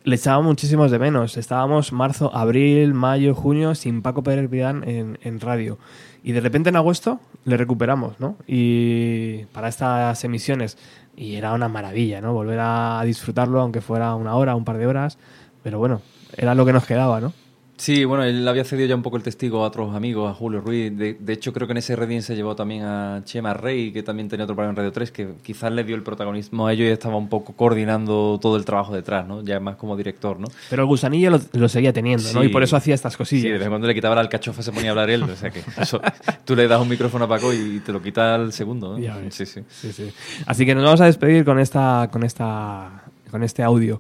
[0.06, 1.38] Le echábamos muchísimos de menos.
[1.38, 5.78] Estábamos marzo, abril, mayo, junio sin Paco Pérez Vidán en, en radio.
[6.24, 8.36] Y de repente en agosto le recuperamos, ¿no?
[8.46, 10.78] Y para estas emisiones.
[11.16, 12.34] Y era una maravilla, ¿no?
[12.34, 15.18] Volver a disfrutarlo, aunque fuera una hora, un par de horas.
[15.62, 16.02] Pero bueno,
[16.36, 17.34] era lo que nos quedaba, ¿no?
[17.84, 20.62] Sí, bueno, él había cedido ya un poco el testigo a otros amigos, a Julio
[20.62, 20.98] Ruiz.
[20.98, 24.04] De, de hecho, creo que en ese Reading se llevó también a Chema Rey, que
[24.04, 26.88] también tenía otro programa en Radio 3, que quizás le dio el protagonismo a ellos
[26.88, 29.44] y estaba un poco coordinando todo el trabajo detrás, ¿no?
[29.44, 30.48] Ya más como director, ¿no?
[30.70, 32.40] Pero el gusanillo lo, lo seguía teniendo, ¿no?
[32.40, 32.46] Sí.
[32.48, 33.44] Y por eso hacía estas Sí, cosillas.
[33.44, 35.24] de vez en cuando le quitaba la alcachofa se ponía a hablar él.
[35.24, 36.00] O sea que eso,
[36.46, 39.30] tú le das un micrófono a Paco y te lo quita al segundo, ¿no?
[39.30, 39.60] Sí, sí.
[39.68, 40.10] Sí, sí.
[40.46, 44.00] Así que nos vamos a despedir con esta, con esta, con este audio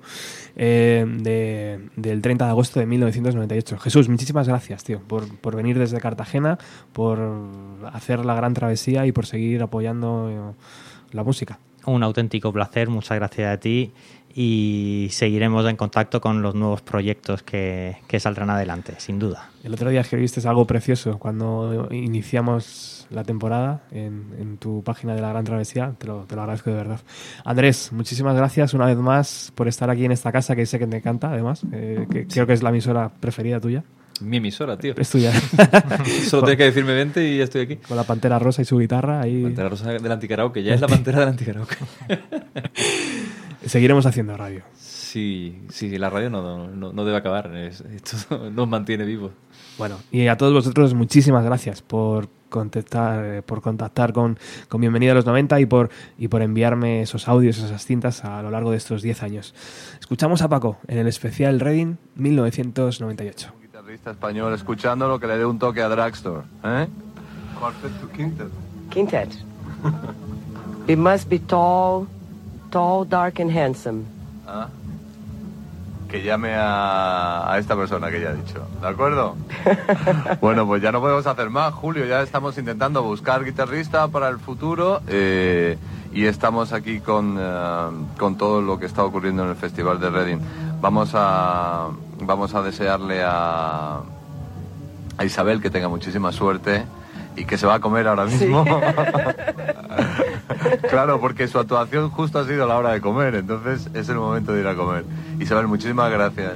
[0.55, 3.77] eh, de- del 30 de agosto de 1998.
[3.79, 6.57] Jesús, muchísimas gracias, tío, por, por venir desde Cartagena,
[6.93, 7.19] por
[7.91, 10.63] hacer la gran travesía y por seguir apoyando eh,
[11.11, 11.59] la música.
[11.85, 13.91] Un auténtico placer, muchas gracias a ti
[14.35, 19.51] y seguiremos en contacto con los nuevos proyectos que, que saldrán adelante, sin duda.
[19.63, 25.21] El otro día escribiste algo precioso cuando iniciamos la temporada en, en tu página de
[25.21, 25.93] la Gran Travesía.
[25.97, 26.99] Te lo, te lo agradezco de verdad.
[27.45, 30.87] Andrés, muchísimas gracias una vez más por estar aquí en esta casa que sé que
[30.87, 31.61] te encanta, además.
[31.71, 33.83] eh, que creo que es la emisora preferida tuya.
[34.21, 34.93] Mi emisora, tío.
[34.95, 35.33] Es tuya.
[36.27, 37.75] Solo tienes que decirme vente y ya estoy aquí.
[37.77, 39.43] Con la pantera rosa y su guitarra ahí.
[39.43, 41.75] Pantera Rosa del Anticaraoke, ya es la pantera del Anticaraoke.
[43.65, 44.63] Seguiremos haciendo radio.
[44.77, 47.55] Sí, sí, la radio no, no, no debe acabar.
[47.55, 49.31] es- esto nos mantiene vivos.
[49.77, 54.37] Bueno, y a todos vosotros muchísimas gracias por contactar, eh, por contactar con,
[54.69, 58.41] con Bienvenida a los 90 y por, y por enviarme esos audios, esas cintas a
[58.43, 59.55] lo largo de estos 10 años.
[59.99, 63.51] Escuchamos a Paco en el especial Reading 1998.
[63.61, 66.87] guitarrista español escuchando lo que le dé un toque a Dragstore, ¿eh?
[67.59, 68.47] Cuarteto quintet.
[68.91, 69.29] Quintet.
[70.87, 72.07] It must be tall,
[72.73, 74.05] tall, dark, and handsome.
[74.47, 74.67] Ah.
[76.09, 79.35] Que llame a, a esta persona que ya ha dicho, ¿de acuerdo?
[80.41, 84.37] bueno, pues ya no podemos hacer más, Julio, ya estamos intentando buscar guitarrista para el
[84.37, 85.77] futuro eh,
[86.11, 90.09] y estamos aquí con, eh, con todo lo que está ocurriendo en el Festival de
[90.09, 90.39] Reading.
[90.81, 91.89] Vamos a,
[92.21, 94.01] vamos a desearle a,
[95.17, 96.85] a Isabel que tenga muchísima suerte
[97.35, 98.65] y que se va a comer ahora mismo.
[100.89, 104.53] claro, porque su actuación justo ha sido la hora de comer, entonces es el momento
[104.53, 105.05] de ir a comer.
[105.39, 106.53] Isabel, muchísimas gracias.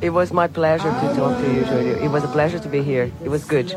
[0.00, 2.04] It was my pleasure to talk to you, Julio.
[2.04, 3.12] It was a pleasure to be here.
[3.24, 3.72] It was good.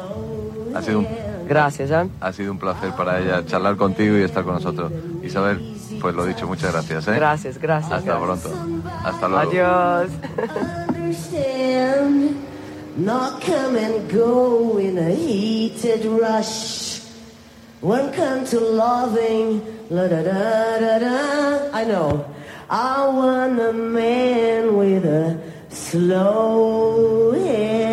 [0.73, 1.07] Ha sido un,
[1.47, 2.09] Gracias, ¿eh?
[2.19, 4.91] ha sido un placer para ella charlar contigo y estar con nosotros.
[5.23, 5.61] Isabel,
[6.01, 7.07] pues lo dicho, muchas gracias.
[7.07, 7.13] ¿eh?
[7.15, 7.91] Gracias, gracias.
[7.91, 8.51] Hasta gracias.
[8.51, 8.81] pronto.
[9.03, 9.51] Hasta luego.
[9.51, 10.09] Adiós.
[11.15, 12.45] understand
[12.97, 16.94] not come and go in a heated rush.
[17.85, 21.69] One come to loving, la da da da da.
[21.71, 22.25] I know.
[22.67, 25.39] I want a man with a
[25.69, 27.84] slow hand.